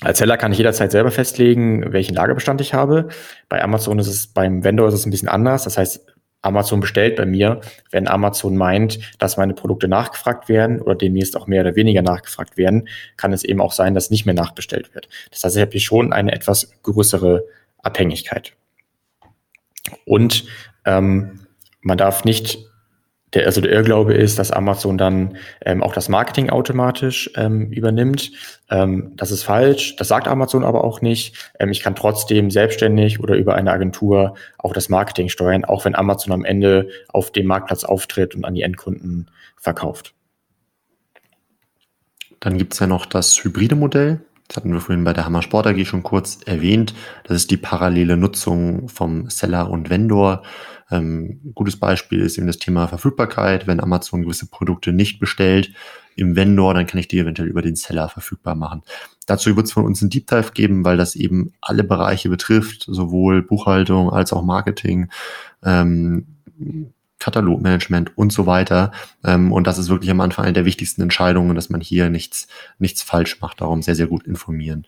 Als 0.00 0.18
Seller 0.18 0.36
kann 0.36 0.52
ich 0.52 0.58
jederzeit 0.58 0.92
selber 0.92 1.10
festlegen, 1.10 1.92
welchen 1.92 2.14
Lagerbestand 2.14 2.60
ich 2.60 2.72
habe. 2.72 3.08
Bei 3.48 3.62
Amazon 3.62 3.98
ist 3.98 4.06
es, 4.06 4.28
beim 4.28 4.62
Vendor 4.62 4.88
ist 4.88 4.94
es 4.94 5.06
ein 5.06 5.10
bisschen 5.10 5.28
anders. 5.28 5.64
Das 5.64 5.76
heißt, 5.76 6.06
Amazon 6.40 6.78
bestellt 6.78 7.16
bei 7.16 7.26
mir, 7.26 7.60
wenn 7.90 8.06
Amazon 8.06 8.56
meint, 8.56 9.00
dass 9.18 9.36
meine 9.36 9.54
Produkte 9.54 9.88
nachgefragt 9.88 10.48
werden 10.48 10.80
oder 10.80 10.94
demnächst 10.94 11.36
auch 11.36 11.48
mehr 11.48 11.62
oder 11.62 11.74
weniger 11.74 12.02
nachgefragt 12.02 12.56
werden, 12.56 12.88
kann 13.16 13.32
es 13.32 13.42
eben 13.42 13.60
auch 13.60 13.72
sein, 13.72 13.94
dass 13.94 14.10
nicht 14.10 14.24
mehr 14.24 14.36
nachbestellt 14.36 14.94
wird. 14.94 15.08
Das 15.30 15.42
heißt, 15.42 15.56
ich 15.56 15.62
habe 15.62 15.72
hier 15.72 15.80
schon 15.80 16.12
eine 16.12 16.32
etwas 16.32 16.70
größere 16.84 17.44
Abhängigkeit. 17.82 18.52
Und 20.04 20.44
ähm, 20.84 21.40
man 21.80 21.98
darf 21.98 22.24
nicht 22.24 22.58
der, 23.34 23.46
also 23.46 23.60
der 23.60 23.72
Irrglaube 23.72 24.14
ist, 24.14 24.38
dass 24.38 24.50
Amazon 24.50 24.96
dann 24.96 25.36
ähm, 25.64 25.82
auch 25.82 25.92
das 25.92 26.08
Marketing 26.08 26.50
automatisch 26.50 27.30
ähm, 27.36 27.70
übernimmt. 27.70 28.32
Ähm, 28.70 29.12
das 29.16 29.30
ist 29.30 29.42
falsch. 29.42 29.96
Das 29.96 30.08
sagt 30.08 30.28
Amazon 30.28 30.64
aber 30.64 30.84
auch 30.84 31.00
nicht. 31.00 31.52
Ähm, 31.58 31.70
ich 31.70 31.82
kann 31.82 31.94
trotzdem 31.94 32.50
selbstständig 32.50 33.20
oder 33.20 33.36
über 33.36 33.54
eine 33.54 33.72
Agentur 33.72 34.34
auch 34.56 34.72
das 34.72 34.88
Marketing 34.88 35.28
steuern, 35.28 35.64
auch 35.64 35.84
wenn 35.84 35.94
Amazon 35.94 36.32
am 36.32 36.44
Ende 36.44 36.88
auf 37.08 37.30
dem 37.30 37.46
Marktplatz 37.46 37.84
auftritt 37.84 38.34
und 38.34 38.44
an 38.44 38.54
die 38.54 38.62
Endkunden 38.62 39.30
verkauft. 39.56 40.14
Dann 42.40 42.56
gibt's 42.56 42.78
ja 42.78 42.86
noch 42.86 43.04
das 43.04 43.42
hybride 43.42 43.74
Modell. 43.74 44.20
Das 44.46 44.56
hatten 44.56 44.72
wir 44.72 44.80
vorhin 44.80 45.04
bei 45.04 45.12
der 45.12 45.26
Hammer 45.26 45.42
Sport 45.42 45.66
AG 45.66 45.84
schon 45.84 46.02
kurz 46.02 46.38
erwähnt. 46.46 46.94
Das 47.24 47.36
ist 47.36 47.50
die 47.50 47.58
parallele 47.58 48.16
Nutzung 48.16 48.88
vom 48.88 49.28
Seller 49.28 49.70
und 49.70 49.90
Vendor. 49.90 50.42
Ähm, 50.90 51.40
gutes 51.54 51.76
Beispiel 51.76 52.20
ist 52.20 52.38
eben 52.38 52.46
das 52.46 52.58
Thema 52.58 52.88
Verfügbarkeit. 52.88 53.66
Wenn 53.66 53.80
Amazon 53.80 54.22
gewisse 54.22 54.46
Produkte 54.46 54.92
nicht 54.92 55.20
bestellt 55.20 55.72
im 56.16 56.34
Vendor, 56.34 56.74
dann 56.74 56.86
kann 56.86 56.98
ich 56.98 57.08
die 57.08 57.18
eventuell 57.18 57.48
über 57.48 57.62
den 57.62 57.76
Seller 57.76 58.08
verfügbar 58.08 58.54
machen. 58.54 58.82
Dazu 59.26 59.54
wird 59.56 59.66
es 59.66 59.72
von 59.72 59.84
uns 59.84 60.02
ein 60.02 60.10
Deep 60.10 60.26
Dive 60.26 60.52
geben, 60.52 60.84
weil 60.84 60.96
das 60.96 61.14
eben 61.14 61.52
alle 61.60 61.84
Bereiche 61.84 62.28
betrifft, 62.28 62.86
sowohl 62.88 63.42
Buchhaltung 63.42 64.10
als 64.10 64.32
auch 64.32 64.42
Marketing. 64.42 65.10
Ähm, 65.62 66.26
Katalogmanagement 67.18 68.16
und 68.16 68.32
so 68.32 68.46
weiter. 68.46 68.92
Ähm, 69.24 69.52
und 69.52 69.66
das 69.66 69.78
ist 69.78 69.88
wirklich 69.88 70.10
am 70.10 70.20
Anfang 70.20 70.44
eine 70.44 70.52
der 70.54 70.64
wichtigsten 70.64 71.02
Entscheidungen, 71.02 71.54
dass 71.54 71.68
man 71.68 71.80
hier 71.80 72.10
nichts, 72.10 72.46
nichts 72.78 73.02
falsch 73.02 73.40
macht. 73.40 73.60
Darum 73.60 73.82
sehr, 73.82 73.96
sehr 73.96 74.06
gut 74.06 74.26
informieren. 74.26 74.86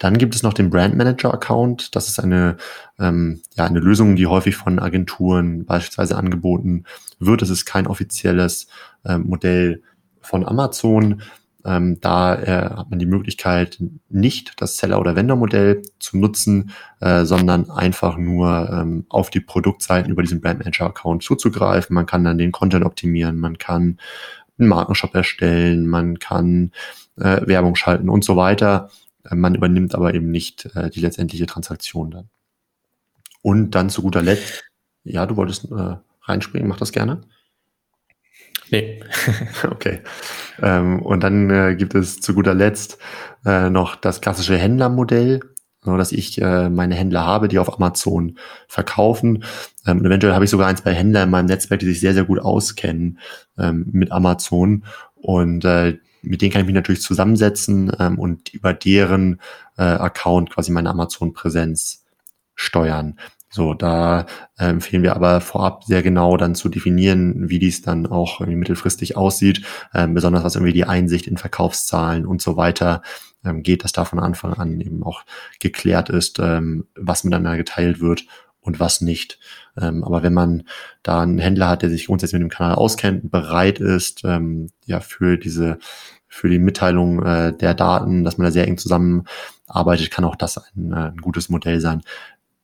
Dann 0.00 0.16
gibt 0.16 0.34
es 0.34 0.42
noch 0.42 0.54
den 0.54 0.70
Brand 0.70 0.96
Manager 0.96 1.32
Account. 1.32 1.94
Das 1.94 2.08
ist 2.08 2.18
eine, 2.18 2.56
ähm, 2.98 3.42
ja, 3.54 3.66
eine 3.66 3.80
Lösung, 3.80 4.16
die 4.16 4.26
häufig 4.26 4.56
von 4.56 4.78
Agenturen 4.80 5.66
beispielsweise 5.66 6.16
angeboten 6.16 6.84
wird. 7.18 7.42
Es 7.42 7.50
ist 7.50 7.66
kein 7.66 7.86
offizielles 7.86 8.66
äh, 9.04 9.18
Modell 9.18 9.82
von 10.22 10.48
Amazon. 10.48 11.20
Ähm, 11.66 12.00
da 12.00 12.34
äh, 12.34 12.70
hat 12.76 12.88
man 12.88 12.98
die 12.98 13.04
Möglichkeit, 13.04 13.78
nicht 14.08 14.54
das 14.62 14.78
Seller- 14.78 14.98
oder 14.98 15.16
Vendor-Modell 15.16 15.82
zu 15.98 16.16
nutzen, 16.16 16.70
äh, 17.00 17.26
sondern 17.26 17.70
einfach 17.70 18.16
nur 18.16 18.70
ähm, 18.72 19.04
auf 19.10 19.28
die 19.28 19.40
Produktseiten 19.40 20.10
über 20.10 20.22
diesen 20.22 20.40
Brand 20.40 20.60
Manager-Account 20.60 21.22
zuzugreifen. 21.22 21.92
Man 21.92 22.06
kann 22.06 22.24
dann 22.24 22.38
den 22.38 22.52
Content 22.52 22.86
optimieren, 22.86 23.38
man 23.38 23.58
kann 23.58 23.98
einen 24.58 24.68
Markenshop 24.68 25.14
erstellen, 25.14 25.86
man 25.86 26.18
kann 26.18 26.72
äh, 27.18 27.46
Werbung 27.46 27.76
schalten 27.76 28.08
und 28.08 28.24
so 28.24 28.36
weiter. 28.36 28.88
Äh, 29.28 29.34
man 29.34 29.54
übernimmt 29.54 29.94
aber 29.94 30.14
eben 30.14 30.30
nicht 30.30 30.66
äh, 30.74 30.90
die 30.90 31.00
letztendliche 31.00 31.46
Transaktion 31.46 32.10
dann. 32.10 32.30
Und 33.42 33.74
dann 33.74 33.90
zu 33.90 34.02
guter 34.02 34.22
Letzt, 34.22 34.64
ja, 35.04 35.26
du 35.26 35.36
wolltest 35.36 35.70
äh, 35.70 35.96
reinspringen, 36.22 36.68
mach 36.68 36.78
das 36.78 36.92
gerne. 36.92 37.22
Nee. 38.70 39.02
okay. 39.70 40.00
Ähm, 40.60 41.02
und 41.02 41.22
dann 41.22 41.50
äh, 41.50 41.74
gibt 41.74 41.94
es 41.94 42.20
zu 42.20 42.34
guter 42.34 42.54
Letzt 42.54 42.98
äh, 43.44 43.70
noch 43.70 43.96
das 43.96 44.20
klassische 44.20 44.56
Händlermodell, 44.56 45.40
so 45.82 45.96
dass 45.96 46.12
ich 46.12 46.40
äh, 46.40 46.68
meine 46.68 46.94
Händler 46.94 47.24
habe, 47.24 47.48
die 47.48 47.58
auf 47.58 47.74
Amazon 47.74 48.38
verkaufen. 48.68 49.44
Ähm, 49.86 49.98
und 49.98 50.06
eventuell 50.06 50.34
habe 50.34 50.44
ich 50.44 50.50
sogar 50.50 50.68
ein, 50.68 50.76
zwei 50.76 50.92
Händler 50.92 51.24
in 51.24 51.30
meinem 51.30 51.46
Netzwerk, 51.46 51.80
die 51.80 51.86
sich 51.86 52.00
sehr, 52.00 52.14
sehr 52.14 52.24
gut 52.24 52.38
auskennen 52.38 53.18
ähm, 53.58 53.86
mit 53.90 54.12
Amazon. 54.12 54.84
Und 55.14 55.64
äh, 55.64 55.98
mit 56.22 56.42
denen 56.42 56.52
kann 56.52 56.62
ich 56.62 56.66
mich 56.66 56.74
natürlich 56.74 57.02
zusammensetzen 57.02 57.92
ähm, 57.98 58.18
und 58.18 58.52
über 58.52 58.72
deren 58.72 59.40
äh, 59.76 59.82
Account 59.82 60.50
quasi 60.50 60.72
meine 60.72 60.90
Amazon-Präsenz 60.90 62.04
steuern. 62.54 63.18
So, 63.52 63.74
da 63.74 64.26
äh, 64.58 64.66
empfehlen 64.66 65.02
wir 65.02 65.16
aber 65.16 65.40
vorab 65.40 65.82
sehr 65.84 66.02
genau 66.04 66.36
dann 66.36 66.54
zu 66.54 66.68
definieren, 66.68 67.48
wie 67.48 67.58
dies 67.58 67.82
dann 67.82 68.06
auch 68.06 68.40
mittelfristig 68.40 69.16
aussieht, 69.16 69.62
ähm, 69.92 70.14
besonders 70.14 70.44
was 70.44 70.54
irgendwie 70.54 70.72
die 70.72 70.84
Einsicht 70.84 71.26
in 71.26 71.36
Verkaufszahlen 71.36 72.26
und 72.26 72.40
so 72.40 72.56
weiter 72.56 73.02
ähm, 73.44 73.64
geht, 73.64 73.82
dass 73.82 73.90
da 73.90 74.04
von 74.04 74.20
Anfang 74.20 74.54
an 74.54 74.80
eben 74.80 75.02
auch 75.02 75.22
geklärt 75.58 76.10
ist, 76.10 76.38
ähm, 76.38 76.86
was 76.94 77.24
miteinander 77.24 77.56
geteilt 77.56 78.00
wird 78.00 78.24
und 78.60 78.78
was 78.78 79.00
nicht. 79.00 79.40
Ähm, 79.80 80.04
aber 80.04 80.22
wenn 80.22 80.34
man 80.34 80.64
da 81.02 81.22
einen 81.22 81.38
Händler 81.38 81.68
hat, 81.68 81.82
der 81.82 81.90
sich 81.90 82.06
grundsätzlich 82.06 82.40
mit 82.40 82.50
dem 82.50 82.54
Kanal 82.54 82.74
auskennt 82.74 83.30
bereit 83.30 83.80
ist, 83.80 84.22
ähm, 84.24 84.68
ja, 84.86 85.00
für 85.00 85.36
diese, 85.36 85.78
für 86.28 86.48
die 86.48 86.58
Mitteilung 86.58 87.22
äh, 87.24 87.56
der 87.56 87.74
Daten, 87.74 88.24
dass 88.24 88.38
man 88.38 88.46
da 88.46 88.50
sehr 88.50 88.66
eng 88.66 88.78
zusammenarbeitet, 88.78 90.10
kann 90.10 90.24
auch 90.24 90.36
das 90.36 90.58
ein, 90.58 90.92
äh, 90.92 91.10
ein 91.10 91.18
gutes 91.18 91.48
Modell 91.48 91.80
sein. 91.80 92.02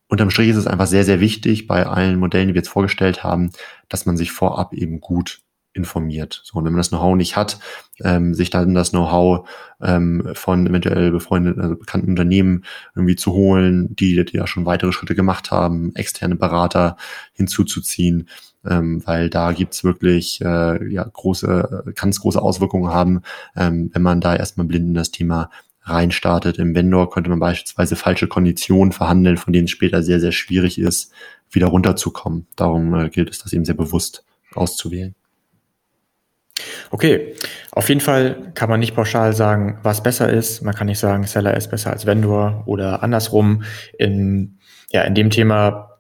Unterm 0.08 0.30
Strich 0.30 0.50
ist 0.50 0.56
es 0.56 0.68
einfach 0.68 0.86
sehr, 0.86 1.04
sehr 1.04 1.20
wichtig 1.20 1.66
bei 1.66 1.84
allen 1.86 2.18
Modellen, 2.18 2.48
die 2.48 2.54
wir 2.54 2.60
jetzt 2.60 2.68
vorgestellt 2.68 3.24
haben, 3.24 3.50
dass 3.88 4.06
man 4.06 4.16
sich 4.16 4.30
vorab 4.30 4.72
eben 4.72 5.00
gut 5.00 5.40
informiert. 5.76 6.40
So, 6.44 6.58
und 6.58 6.64
wenn 6.64 6.72
man 6.72 6.78
das 6.78 6.88
Know-how 6.88 7.14
nicht 7.14 7.36
hat, 7.36 7.58
ähm, 8.02 8.34
sich 8.34 8.50
dann 8.50 8.74
das 8.74 8.90
Know-how 8.90 9.48
ähm, 9.80 10.30
von 10.34 10.66
eventuell 10.66 11.10
befreundeten, 11.10 11.62
also 11.62 11.76
bekannten 11.76 12.10
Unternehmen 12.10 12.64
irgendwie 12.94 13.16
zu 13.16 13.32
holen, 13.32 13.94
die, 13.94 14.24
die 14.24 14.36
ja 14.36 14.46
schon 14.46 14.66
weitere 14.66 14.92
Schritte 14.92 15.14
gemacht 15.14 15.50
haben, 15.50 15.94
externe 15.94 16.36
Berater 16.36 16.96
hinzuzuziehen, 17.34 18.28
ähm, 18.66 19.06
weil 19.06 19.30
da 19.30 19.52
gibt's 19.52 19.84
wirklich 19.84 20.40
äh, 20.40 20.92
ja 20.92 21.04
große, 21.04 21.92
kann 21.94 22.10
große 22.10 22.40
Auswirkungen 22.40 22.92
haben, 22.92 23.22
ähm, 23.54 23.90
wenn 23.92 24.02
man 24.02 24.20
da 24.20 24.34
erstmal 24.34 24.66
blind 24.66 24.88
in 24.88 24.94
das 24.94 25.10
Thema 25.10 25.50
reinstartet. 25.82 26.58
Im 26.58 26.74
Vendor 26.74 27.10
könnte 27.10 27.30
man 27.30 27.38
beispielsweise 27.38 27.96
falsche 27.96 28.26
Konditionen 28.26 28.92
verhandeln, 28.92 29.36
von 29.36 29.52
denen 29.52 29.66
es 29.66 29.70
später 29.70 30.02
sehr, 30.02 30.20
sehr 30.20 30.32
schwierig 30.32 30.78
ist, 30.78 31.12
wieder 31.50 31.68
runterzukommen. 31.68 32.46
Darum 32.56 32.92
äh, 32.94 33.08
gilt 33.08 33.30
es, 33.30 33.38
das 33.38 33.52
eben 33.52 33.64
sehr 33.64 33.76
bewusst 33.76 34.24
auszuwählen. 34.54 35.14
Okay, 36.90 37.34
auf 37.72 37.88
jeden 37.88 38.00
Fall 38.00 38.52
kann 38.54 38.70
man 38.70 38.80
nicht 38.80 38.94
pauschal 38.94 39.32
sagen, 39.32 39.78
was 39.82 40.02
besser 40.02 40.30
ist. 40.30 40.62
Man 40.62 40.74
kann 40.74 40.86
nicht 40.86 40.98
sagen, 40.98 41.24
Seller 41.24 41.56
ist 41.56 41.70
besser 41.70 41.90
als 41.90 42.06
Vendor 42.06 42.62
oder 42.66 43.02
andersrum. 43.02 43.64
In, 43.98 44.58
ja, 44.90 45.02
in 45.02 45.14
dem 45.14 45.30
Thema 45.30 45.98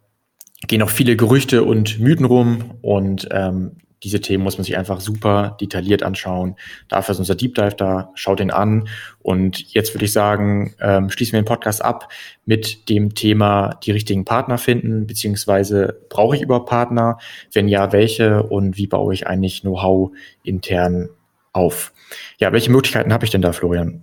gehen 0.66 0.82
auch 0.82 0.90
viele 0.90 1.16
Gerüchte 1.16 1.64
und 1.64 1.98
Mythen 2.00 2.24
rum 2.24 2.74
und 2.82 3.28
ähm, 3.30 3.76
diese 4.02 4.20
Themen 4.20 4.44
muss 4.44 4.58
man 4.58 4.64
sich 4.64 4.76
einfach 4.76 5.00
super 5.00 5.56
detailliert 5.60 6.02
anschauen. 6.02 6.56
Dafür 6.88 7.12
ist 7.12 7.18
unser 7.18 7.34
Deep 7.34 7.54
Dive 7.54 7.74
da, 7.76 8.10
schaut 8.14 8.40
ihn 8.40 8.50
an. 8.50 8.88
Und 9.20 9.72
jetzt 9.72 9.94
würde 9.94 10.04
ich 10.04 10.12
sagen, 10.12 10.74
ähm, 10.80 11.10
schließen 11.10 11.32
wir 11.32 11.42
den 11.42 11.46
Podcast 11.46 11.84
ab 11.84 12.08
mit 12.44 12.88
dem 12.88 13.14
Thema 13.14 13.78
die 13.84 13.92
richtigen 13.92 14.24
Partner 14.24 14.58
finden, 14.58 15.06
beziehungsweise 15.06 16.00
brauche 16.08 16.36
ich 16.36 16.42
überhaupt 16.42 16.68
Partner? 16.68 17.18
Wenn 17.52 17.68
ja, 17.68 17.92
welche 17.92 18.42
und 18.42 18.76
wie 18.76 18.86
baue 18.86 19.14
ich 19.14 19.26
eigentlich 19.26 19.62
Know-how 19.62 20.10
intern 20.42 21.08
auf? 21.52 21.92
Ja, 22.38 22.52
welche 22.52 22.70
Möglichkeiten 22.70 23.12
habe 23.12 23.24
ich 23.24 23.30
denn 23.30 23.42
da, 23.42 23.52
Florian? 23.52 24.02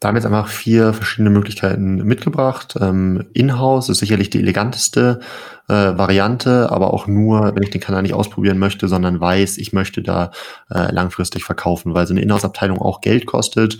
Da 0.00 0.08
haben 0.08 0.16
jetzt 0.16 0.26
einfach 0.26 0.48
vier 0.48 0.92
verschiedene 0.92 1.30
Möglichkeiten 1.30 2.04
mitgebracht. 2.04 2.74
Ähm, 2.80 3.24
Inhouse 3.32 3.88
ist 3.88 3.98
sicherlich 3.98 4.30
die 4.30 4.40
eleganteste 4.40 5.20
äh, 5.68 5.72
Variante, 5.72 6.70
aber 6.70 6.92
auch 6.92 7.06
nur, 7.06 7.54
wenn 7.54 7.62
ich 7.62 7.70
den 7.70 7.80
Kanal 7.80 8.02
nicht 8.02 8.14
ausprobieren 8.14 8.58
möchte, 8.58 8.88
sondern 8.88 9.20
weiß, 9.20 9.58
ich 9.58 9.72
möchte 9.72 10.02
da 10.02 10.32
äh, 10.70 10.92
langfristig 10.92 11.44
verkaufen, 11.44 11.94
weil 11.94 12.06
so 12.06 12.12
eine 12.12 12.20
Inhouse-Abteilung 12.22 12.78
auch 12.78 13.00
Geld 13.00 13.26
kostet. 13.26 13.78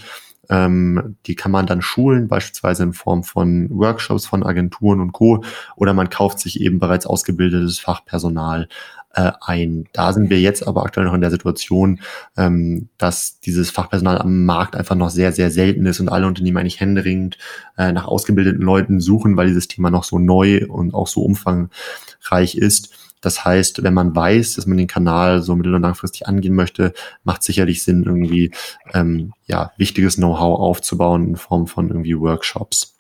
Ähm, 0.49 1.17
die 1.27 1.35
kann 1.35 1.51
man 1.51 1.67
dann 1.67 1.83
schulen, 1.83 2.29
beispielsweise 2.29 2.85
in 2.85 2.93
Form 2.93 3.25
von 3.25 3.69
Workshops 3.71 4.27
von 4.27 4.45
Agenturen 4.45 5.01
und 5.01 5.13
Co. 5.13 5.43
Oder 5.77 5.93
man 5.93 6.09
kauft 6.09 6.39
sich 6.41 6.61
eben 6.61 6.79
bereits 6.79 7.07
ausgebildetes 7.07 7.79
Fachpersonal 7.79 8.69
äh, 9.17 9.33
ein. 9.41 9.89
Da 9.93 10.13
sind 10.13 10.31
wir 10.31 10.41
jetzt 10.41 10.67
aber 10.67 10.85
aktuell 10.85 11.07
noch 11.07 11.15
in 11.15 11.23
der 11.23 11.31
Situation, 11.31 12.01
ähm, 12.37 12.89
dass 12.99 13.41
dieses 13.41 13.71
Fachpersonal 13.71 14.19
am 14.19 14.45
Markt 14.45 14.77
einfach 14.77 14.95
noch 14.95 15.11
sehr, 15.11 15.33
sehr 15.33 15.51
selten 15.51 15.87
ist 15.87 16.01
und 16.01 16.11
alle 16.11 16.27
Unternehmen 16.27 16.59
eigentlich 16.59 16.81
händeringend 16.81 17.39
äh, 17.79 17.93
nach 17.93 18.07
ausgebildeten 18.07 18.63
Leuten 18.63 19.01
suchen, 19.01 19.37
weil 19.37 19.49
dieses 19.49 19.69
Thema 19.69 19.91
noch 19.91 20.05
so 20.05 20.19
neu 20.19 20.67
und 20.69 20.95
auch 20.95 21.07
so 21.07 21.23
umfangreich 21.23 22.57
ist. 22.57 22.91
Das 23.23 23.45
heißt, 23.45 23.83
wenn 23.83 23.95
man 23.95 24.15
weiß, 24.15 24.55
dass 24.55 24.67
man 24.67 24.77
den 24.77 24.87
Kanal 24.87 25.43
so 25.43 25.57
mittel- 25.57 25.75
und 25.75 25.83
langfristig 25.83 26.29
angehen 26.29 26.55
möchte, 26.55 26.93
macht 27.25 27.43
sicherlich 27.43 27.83
Sinn, 27.83 28.05
irgendwie 28.05 28.53
ähm, 28.93 29.33
ja 29.47 29.73
wichtiges 29.79 30.17
Know-how 30.17 30.61
aufzubauen 30.61 31.31
in 31.31 31.37
Form 31.37 31.67
von 31.67 31.89
irgendwie 31.89 32.19
Workshops. 32.19 32.96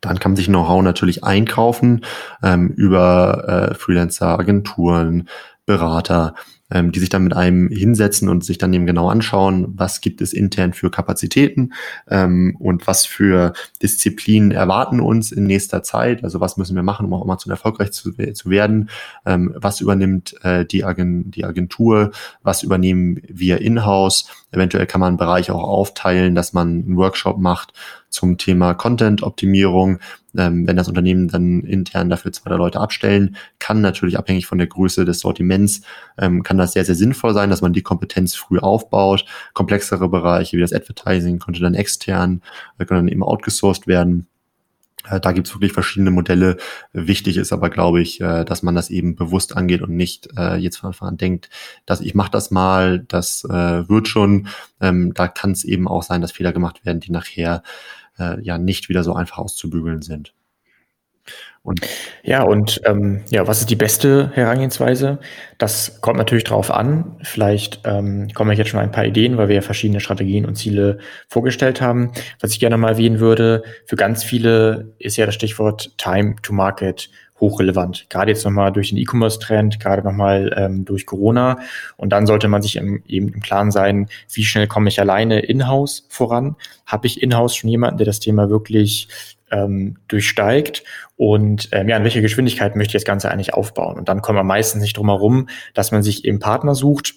Dann 0.00 0.18
kann 0.18 0.32
man 0.32 0.36
sich 0.36 0.46
Know-how 0.46 0.82
natürlich 0.82 1.24
einkaufen 1.24 2.04
ähm, 2.42 2.68
über 2.68 3.70
äh, 3.70 3.74
Freelancer, 3.74 4.38
Agenturen, 4.38 5.28
Berater, 5.66 6.34
ähm, 6.70 6.92
die 6.92 7.00
sich 7.00 7.08
dann 7.08 7.24
mit 7.24 7.34
einem 7.34 7.68
hinsetzen 7.68 8.28
und 8.28 8.44
sich 8.44 8.58
dann 8.58 8.72
eben 8.72 8.86
genau 8.86 9.08
anschauen, 9.08 9.66
was 9.76 10.00
gibt 10.00 10.20
es 10.20 10.32
intern 10.32 10.72
für 10.72 10.90
Kapazitäten 10.90 11.72
ähm, 12.08 12.56
und 12.58 12.86
was 12.86 13.06
für 13.06 13.52
Disziplinen 13.82 14.50
erwarten 14.50 15.00
uns 15.00 15.32
in 15.32 15.44
nächster 15.44 15.82
Zeit. 15.82 16.24
Also 16.24 16.40
was 16.40 16.56
müssen 16.56 16.74
wir 16.74 16.82
machen, 16.82 17.06
um 17.06 17.14
auch 17.14 17.22
Amazon 17.22 17.50
erfolgreich 17.50 17.92
zu, 17.92 18.12
zu 18.12 18.50
werden? 18.50 18.90
Ähm, 19.24 19.54
was 19.56 19.80
übernimmt 19.80 20.34
äh, 20.42 20.64
die, 20.64 20.84
Agen 20.84 21.30
die 21.30 21.44
Agentur? 21.44 22.10
Was 22.42 22.62
übernehmen 22.62 23.20
wir 23.28 23.60
in-house? 23.60 24.28
Eventuell 24.50 24.86
kann 24.86 25.00
man 25.00 25.08
einen 25.08 25.16
Bereich 25.18 25.50
auch 25.50 25.62
aufteilen, 25.62 26.34
dass 26.34 26.52
man 26.52 26.68
einen 26.68 26.96
Workshop 26.96 27.38
macht 27.38 27.72
zum 28.16 28.38
Thema 28.38 28.74
Content-Optimierung. 28.74 29.98
Ähm, 30.36 30.66
wenn 30.66 30.76
das 30.76 30.88
Unternehmen 30.88 31.28
dann 31.28 31.60
intern 31.60 32.10
dafür 32.10 32.32
zwei 32.32 32.50
drei 32.50 32.56
Leute 32.56 32.80
abstellen, 32.80 33.36
kann 33.58 33.80
natürlich 33.80 34.18
abhängig 34.18 34.46
von 34.46 34.58
der 34.58 34.66
Größe 34.66 35.04
des 35.04 35.20
Sortiments, 35.20 35.82
ähm, 36.18 36.42
kann 36.42 36.58
das 36.58 36.72
sehr, 36.72 36.84
sehr 36.84 36.94
sinnvoll 36.94 37.32
sein, 37.32 37.50
dass 37.50 37.62
man 37.62 37.72
die 37.72 37.82
Kompetenz 37.82 38.34
früh 38.34 38.58
aufbaut. 38.58 39.24
Komplexere 39.54 40.08
Bereiche 40.08 40.56
wie 40.56 40.60
das 40.60 40.72
Advertising 40.72 41.38
könnte 41.38 41.60
dann 41.60 41.74
extern, 41.74 42.42
äh, 42.78 42.84
können 42.84 43.06
dann 43.06 43.12
eben 43.12 43.22
outgesourced 43.22 43.86
werden. 43.86 44.26
Äh, 45.08 45.20
da 45.20 45.32
gibt's 45.32 45.54
wirklich 45.54 45.72
verschiedene 45.72 46.10
Modelle. 46.10 46.56
Wichtig 46.92 47.36
ist 47.36 47.52
aber, 47.52 47.70
glaube 47.70 48.02
ich, 48.02 48.20
äh, 48.20 48.44
dass 48.44 48.62
man 48.62 48.74
das 48.74 48.90
eben 48.90 49.14
bewusst 49.16 49.56
angeht 49.56 49.82
und 49.82 49.94
nicht 49.96 50.28
jetzt 50.58 50.78
von 50.78 50.88
Anfang 50.88 51.08
an 51.10 51.16
denkt, 51.16 51.48
dass 51.86 52.00
ich 52.00 52.14
mache 52.14 52.30
das 52.30 52.50
mal, 52.50 53.00
das 53.00 53.44
wird 53.44 54.08
schon. 54.08 54.48
Ähm, 54.80 55.14
da 55.14 55.28
kann 55.28 55.52
es 55.52 55.64
eben 55.64 55.88
auch 55.88 56.02
sein, 56.02 56.20
dass 56.20 56.32
Fehler 56.32 56.52
gemacht 56.52 56.84
werden, 56.84 57.00
die 57.00 57.12
nachher 57.12 57.62
ja 58.18 58.58
nicht 58.58 58.88
wieder 58.88 59.04
so 59.04 59.14
einfach 59.14 59.38
auszubügeln 59.38 60.02
sind. 60.02 60.34
Und 61.62 61.80
ja, 62.22 62.44
und 62.44 62.80
ähm, 62.84 63.24
ja, 63.28 63.48
was 63.48 63.58
ist 63.58 63.70
die 63.70 63.76
beste 63.76 64.30
Herangehensweise? 64.34 65.18
Das 65.58 66.00
kommt 66.00 66.16
natürlich 66.16 66.44
drauf 66.44 66.70
an. 66.70 67.16
Vielleicht 67.22 67.80
ähm, 67.84 68.28
kommen 68.34 68.50
wir 68.50 68.56
jetzt 68.56 68.68
schon 68.68 68.78
ein 68.78 68.92
paar 68.92 69.04
Ideen, 69.04 69.36
weil 69.36 69.48
wir 69.48 69.56
ja 69.56 69.62
verschiedene 69.62 69.98
Strategien 69.98 70.46
und 70.46 70.54
Ziele 70.54 70.98
vorgestellt 71.26 71.80
haben. 71.80 72.12
Was 72.40 72.52
ich 72.52 72.60
gerne 72.60 72.76
mal 72.76 72.90
erwähnen 72.92 73.18
würde, 73.18 73.64
für 73.84 73.96
ganz 73.96 74.22
viele 74.22 74.94
ist 75.00 75.16
ja 75.16 75.26
das 75.26 75.34
Stichwort 75.34 75.90
Time 75.98 76.36
to 76.40 76.52
Market 76.52 77.10
hochrelevant. 77.40 78.06
Gerade 78.08 78.30
jetzt 78.30 78.44
nochmal 78.44 78.72
durch 78.72 78.90
den 78.90 78.98
E-Commerce-Trend, 78.98 79.80
gerade 79.80 80.02
nochmal 80.02 80.54
ähm, 80.56 80.84
durch 80.84 81.04
Corona. 81.04 81.58
Und 81.96 82.10
dann 82.10 82.26
sollte 82.26 82.48
man 82.48 82.62
sich 82.62 82.76
im, 82.76 83.02
eben 83.06 83.28
im 83.28 83.40
Klaren 83.40 83.70
sein, 83.70 84.08
wie 84.32 84.44
schnell 84.44 84.66
komme 84.66 84.88
ich 84.88 85.00
alleine 85.00 85.40
in-house 85.40 86.06
voran? 86.08 86.56
Habe 86.86 87.06
ich 87.06 87.22
in-house 87.22 87.56
schon 87.56 87.68
jemanden, 87.70 87.98
der 87.98 88.06
das 88.06 88.20
Thema 88.20 88.48
wirklich 88.48 89.08
ähm, 89.50 89.98
durchsteigt 90.08 90.84
und 91.16 91.68
ähm, 91.72 91.88
ja, 91.88 91.96
in 91.96 92.04
welcher 92.04 92.20
Geschwindigkeit 92.20 92.76
möchte 92.76 92.90
ich 92.90 93.02
das 93.02 93.04
Ganze 93.04 93.30
eigentlich 93.30 93.54
aufbauen. 93.54 93.96
Und 93.96 94.08
dann 94.08 94.22
kommt 94.22 94.36
man 94.36 94.46
meistens 94.46 94.82
nicht 94.82 94.96
drum 94.96 95.08
herum, 95.08 95.48
dass 95.74 95.92
man 95.92 96.02
sich 96.02 96.24
eben 96.24 96.38
Partner 96.38 96.74
sucht 96.74 97.14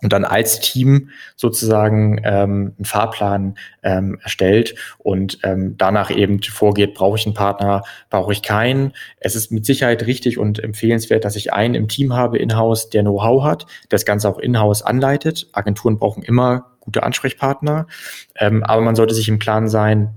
und 0.00 0.12
dann 0.12 0.24
als 0.24 0.60
Team 0.60 1.10
sozusagen 1.34 2.20
ähm, 2.24 2.74
einen 2.76 2.84
Fahrplan 2.84 3.58
ähm, 3.82 4.18
erstellt 4.22 4.76
und 4.98 5.40
ähm, 5.42 5.74
danach 5.76 6.10
eben 6.10 6.40
vorgeht, 6.42 6.94
brauche 6.94 7.18
ich 7.18 7.26
einen 7.26 7.34
Partner, 7.34 7.82
brauche 8.08 8.32
ich 8.32 8.42
keinen. 8.42 8.92
Es 9.18 9.34
ist 9.34 9.50
mit 9.50 9.66
Sicherheit 9.66 10.06
richtig 10.06 10.38
und 10.38 10.62
empfehlenswert, 10.62 11.24
dass 11.24 11.34
ich 11.34 11.52
einen 11.52 11.74
im 11.74 11.88
Team 11.88 12.14
habe, 12.14 12.38
in-house, 12.38 12.90
der 12.90 13.02
Know-how 13.02 13.42
hat, 13.42 13.66
das 13.88 14.04
Ganze 14.04 14.28
auch 14.28 14.38
in-house 14.38 14.82
anleitet. 14.82 15.48
Agenturen 15.52 15.98
brauchen 15.98 16.22
immer 16.22 16.76
gute 16.78 17.02
Ansprechpartner, 17.02 17.86
ähm, 18.36 18.62
aber 18.62 18.82
man 18.82 18.94
sollte 18.94 19.14
sich 19.14 19.28
im 19.28 19.40
Klaren 19.40 19.68
sein, 19.68 20.14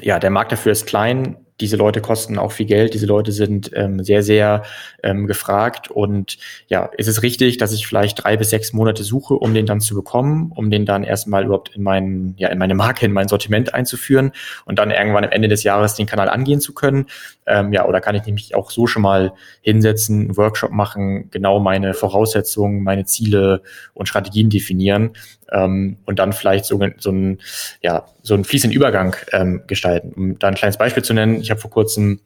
ja, 0.00 0.18
der 0.18 0.30
Markt 0.30 0.52
dafür 0.52 0.72
ist 0.72 0.86
klein 0.86 1.36
diese 1.60 1.76
Leute 1.76 2.00
kosten 2.00 2.38
auch 2.38 2.52
viel 2.52 2.66
Geld, 2.66 2.92
diese 2.92 3.06
Leute 3.06 3.32
sind 3.32 3.70
ähm, 3.74 4.02
sehr, 4.04 4.22
sehr 4.22 4.62
ähm, 5.02 5.26
gefragt. 5.26 5.90
Und 5.90 6.36
ja, 6.68 6.90
ist 6.96 7.08
es 7.08 7.22
richtig, 7.22 7.56
dass 7.56 7.72
ich 7.72 7.86
vielleicht 7.86 8.22
drei 8.22 8.36
bis 8.36 8.50
sechs 8.50 8.72
Monate 8.72 9.04
suche, 9.04 9.34
um 9.34 9.54
den 9.54 9.64
dann 9.64 9.80
zu 9.80 9.94
bekommen, 9.94 10.52
um 10.54 10.70
den 10.70 10.84
dann 10.84 11.02
erstmal 11.02 11.44
überhaupt 11.44 11.74
in 11.74 11.82
meinen, 11.82 12.34
ja, 12.36 12.48
in 12.48 12.58
meine 12.58 12.74
Marke, 12.74 13.06
in 13.06 13.12
mein 13.12 13.28
Sortiment 13.28 13.72
einzuführen 13.72 14.32
und 14.66 14.78
dann 14.78 14.90
irgendwann 14.90 15.24
am 15.24 15.30
Ende 15.30 15.48
des 15.48 15.62
Jahres 15.62 15.94
den 15.94 16.06
Kanal 16.06 16.28
angehen 16.28 16.60
zu 16.60 16.74
können? 16.74 17.06
Ähm, 17.46 17.72
ja, 17.72 17.86
oder 17.86 18.00
kann 18.02 18.14
ich 18.14 18.26
nämlich 18.26 18.54
auch 18.54 18.70
so 18.70 18.86
schon 18.86 19.02
mal 19.02 19.32
hinsetzen, 19.62 20.20
einen 20.20 20.36
Workshop 20.36 20.72
machen, 20.72 21.30
genau 21.30 21.58
meine 21.58 21.94
Voraussetzungen, 21.94 22.82
meine 22.82 23.06
Ziele 23.06 23.62
und 23.94 24.08
Strategien 24.08 24.50
definieren 24.50 25.12
ähm, 25.52 25.98
und 26.04 26.18
dann 26.18 26.32
vielleicht 26.32 26.64
so, 26.64 26.80
so 26.98 27.10
ein, 27.10 27.38
ja, 27.82 28.06
so 28.22 28.34
einen 28.34 28.44
fließenden 28.44 28.76
Übergang 28.76 29.16
ähm, 29.32 29.62
gestalten. 29.66 30.12
Um 30.14 30.38
da 30.38 30.48
ein 30.48 30.54
kleines 30.54 30.76
Beispiel 30.76 31.02
zu 31.02 31.14
nennen, 31.14 31.40
ich 31.40 31.50
habe 31.50 31.60
vor 31.60 31.70
kurzem 31.70 32.20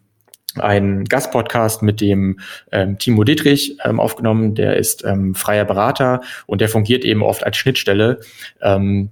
einen 0.58 1.04
Gastpodcast 1.04 1.82
mit 1.82 2.00
dem 2.00 2.40
ähm, 2.72 2.98
Timo 2.98 3.24
Dietrich 3.24 3.76
ähm, 3.84 4.00
aufgenommen, 4.00 4.54
der 4.54 4.76
ist 4.76 5.04
ähm, 5.04 5.34
freier 5.34 5.64
Berater 5.64 6.22
und 6.46 6.60
der 6.60 6.68
fungiert 6.68 7.04
eben 7.04 7.22
oft 7.22 7.44
als 7.44 7.56
Schnittstelle 7.56 8.20
ähm, 8.60 9.10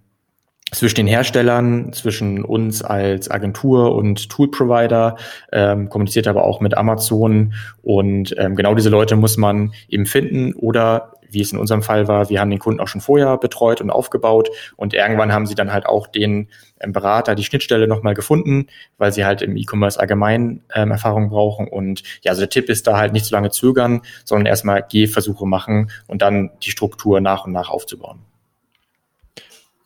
zwischen 0.70 0.96
den 0.96 1.06
Herstellern, 1.06 1.92
zwischen 1.92 2.44
uns 2.44 2.82
als 2.82 3.30
Agentur 3.30 3.94
und 3.94 4.28
Tool-Provider, 4.28 5.16
ähm, 5.52 5.88
kommuniziert 5.88 6.26
aber 6.26 6.44
auch 6.44 6.60
mit 6.60 6.76
Amazon 6.76 7.54
und 7.82 8.34
ähm, 8.36 8.54
genau 8.54 8.74
diese 8.74 8.90
Leute 8.90 9.16
muss 9.16 9.36
man 9.36 9.72
eben 9.88 10.04
finden 10.04 10.54
oder 10.54 11.12
wie 11.30 11.40
es 11.40 11.52
in 11.52 11.58
unserem 11.58 11.82
Fall 11.82 12.08
war, 12.08 12.28
wir 12.28 12.40
haben 12.40 12.50
den 12.50 12.58
Kunden 12.58 12.80
auch 12.80 12.88
schon 12.88 13.00
vorher 13.00 13.36
betreut 13.38 13.80
und 13.80 13.90
aufgebaut 13.90 14.50
und 14.76 14.94
irgendwann 14.94 15.32
haben 15.32 15.46
sie 15.46 15.54
dann 15.54 15.72
halt 15.72 15.86
auch 15.86 16.06
den 16.06 16.48
ähm, 16.80 16.92
Berater, 16.92 17.34
die 17.34 17.44
Schnittstelle 17.44 17.88
nochmal 17.88 18.14
gefunden, 18.14 18.66
weil 18.96 19.12
sie 19.12 19.24
halt 19.24 19.42
im 19.42 19.56
E-Commerce 19.56 19.98
allgemein 19.98 20.62
ähm, 20.74 20.90
Erfahrung 20.90 21.30
brauchen 21.30 21.68
und 21.68 22.02
ja, 22.22 22.30
also 22.30 22.42
der 22.42 22.50
Tipp 22.50 22.68
ist 22.68 22.86
da 22.86 22.96
halt 22.96 23.12
nicht 23.12 23.26
zu 23.26 23.34
lange 23.34 23.50
zögern, 23.50 24.02
sondern 24.24 24.46
erstmal 24.46 24.84
Gehversuche 24.88 25.46
machen 25.46 25.90
und 26.06 26.22
dann 26.22 26.50
die 26.62 26.70
Struktur 26.70 27.20
nach 27.20 27.44
und 27.44 27.52
nach 27.52 27.70
aufzubauen. 27.70 28.20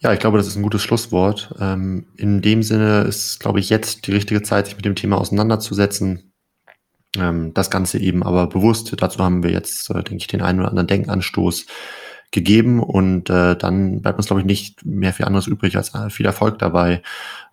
Ja, 0.03 0.13
ich 0.13 0.19
glaube, 0.19 0.37
das 0.37 0.49
ist 0.49 0.57
ein 0.57 0.65
gutes 0.65 0.83
Schlusswort. 0.83 1.55
Ähm, 1.61 2.07
in 2.17 2.43
dem 2.43 2.65
Sinne 2.65 3.03
ist, 3.03 3.39
glaube 3.39 3.61
ich, 3.61 3.71
jetzt 3.71 4.07
die 4.07 4.13
richtige 4.13 4.43
Zeit, 4.43 4.67
sich 4.67 4.75
mit 4.75 4.85
dem 4.85 4.97
Thema 4.97 5.19
auseinanderzusetzen, 5.19 6.32
ähm, 7.17 7.53
das 7.55 7.71
Ganze 7.71 7.99
eben 7.99 8.23
aber 8.23 8.47
bewusst. 8.47 8.95
Dazu 8.97 9.19
haben 9.19 9.43
wir 9.43 9.51
jetzt, 9.51 9.91
äh, 9.91 9.95
denke 9.95 10.17
ich, 10.17 10.27
den 10.27 10.43
einen 10.43 10.61
oder 10.61 10.69
anderen 10.69 10.87
Denkanstoß 10.87 11.67
gegeben 12.31 12.83
und 12.83 13.29
äh, 13.31 13.55
dann 13.57 14.01
bleibt 14.01 14.19
uns, 14.19 14.27
glaube 14.27 14.41
ich, 14.41 14.47
nicht 14.47 14.85
mehr 14.85 15.13
viel 15.13 15.27
anderes 15.27 15.47
übrig, 15.47 15.77
als 15.77 15.95
äh, 15.95 16.09
viel 16.11 16.27
Erfolg 16.27 16.59
dabei 16.59 17.03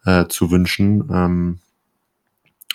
äh, 0.05 0.25
zu 0.27 0.51
wünschen. 0.51 1.09
Ähm, 1.11 1.59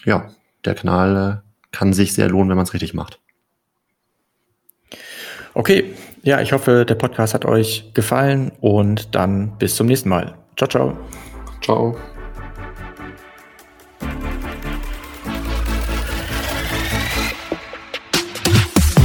ja, 0.04 0.28
der 0.64 0.74
Kanal 0.74 1.42
äh, 1.42 1.74
kann 1.74 1.92
sich 1.92 2.12
sehr 2.12 2.28
lohnen, 2.28 2.50
wenn 2.50 2.56
man 2.56 2.64
es 2.66 2.74
richtig 2.74 2.94
macht. 2.94 3.20
Okay, 5.54 5.94
ja, 6.22 6.40
ich 6.40 6.52
hoffe, 6.52 6.84
der 6.84 6.94
Podcast 6.96 7.32
hat 7.32 7.44
euch 7.44 7.92
gefallen 7.94 8.52
und 8.60 9.14
dann 9.14 9.56
bis 9.58 9.76
zum 9.76 9.86
nächsten 9.86 10.08
Mal. 10.08 10.34
Ciao, 10.56 10.68
ciao. 10.68 10.98
Ciao. 11.62 12.13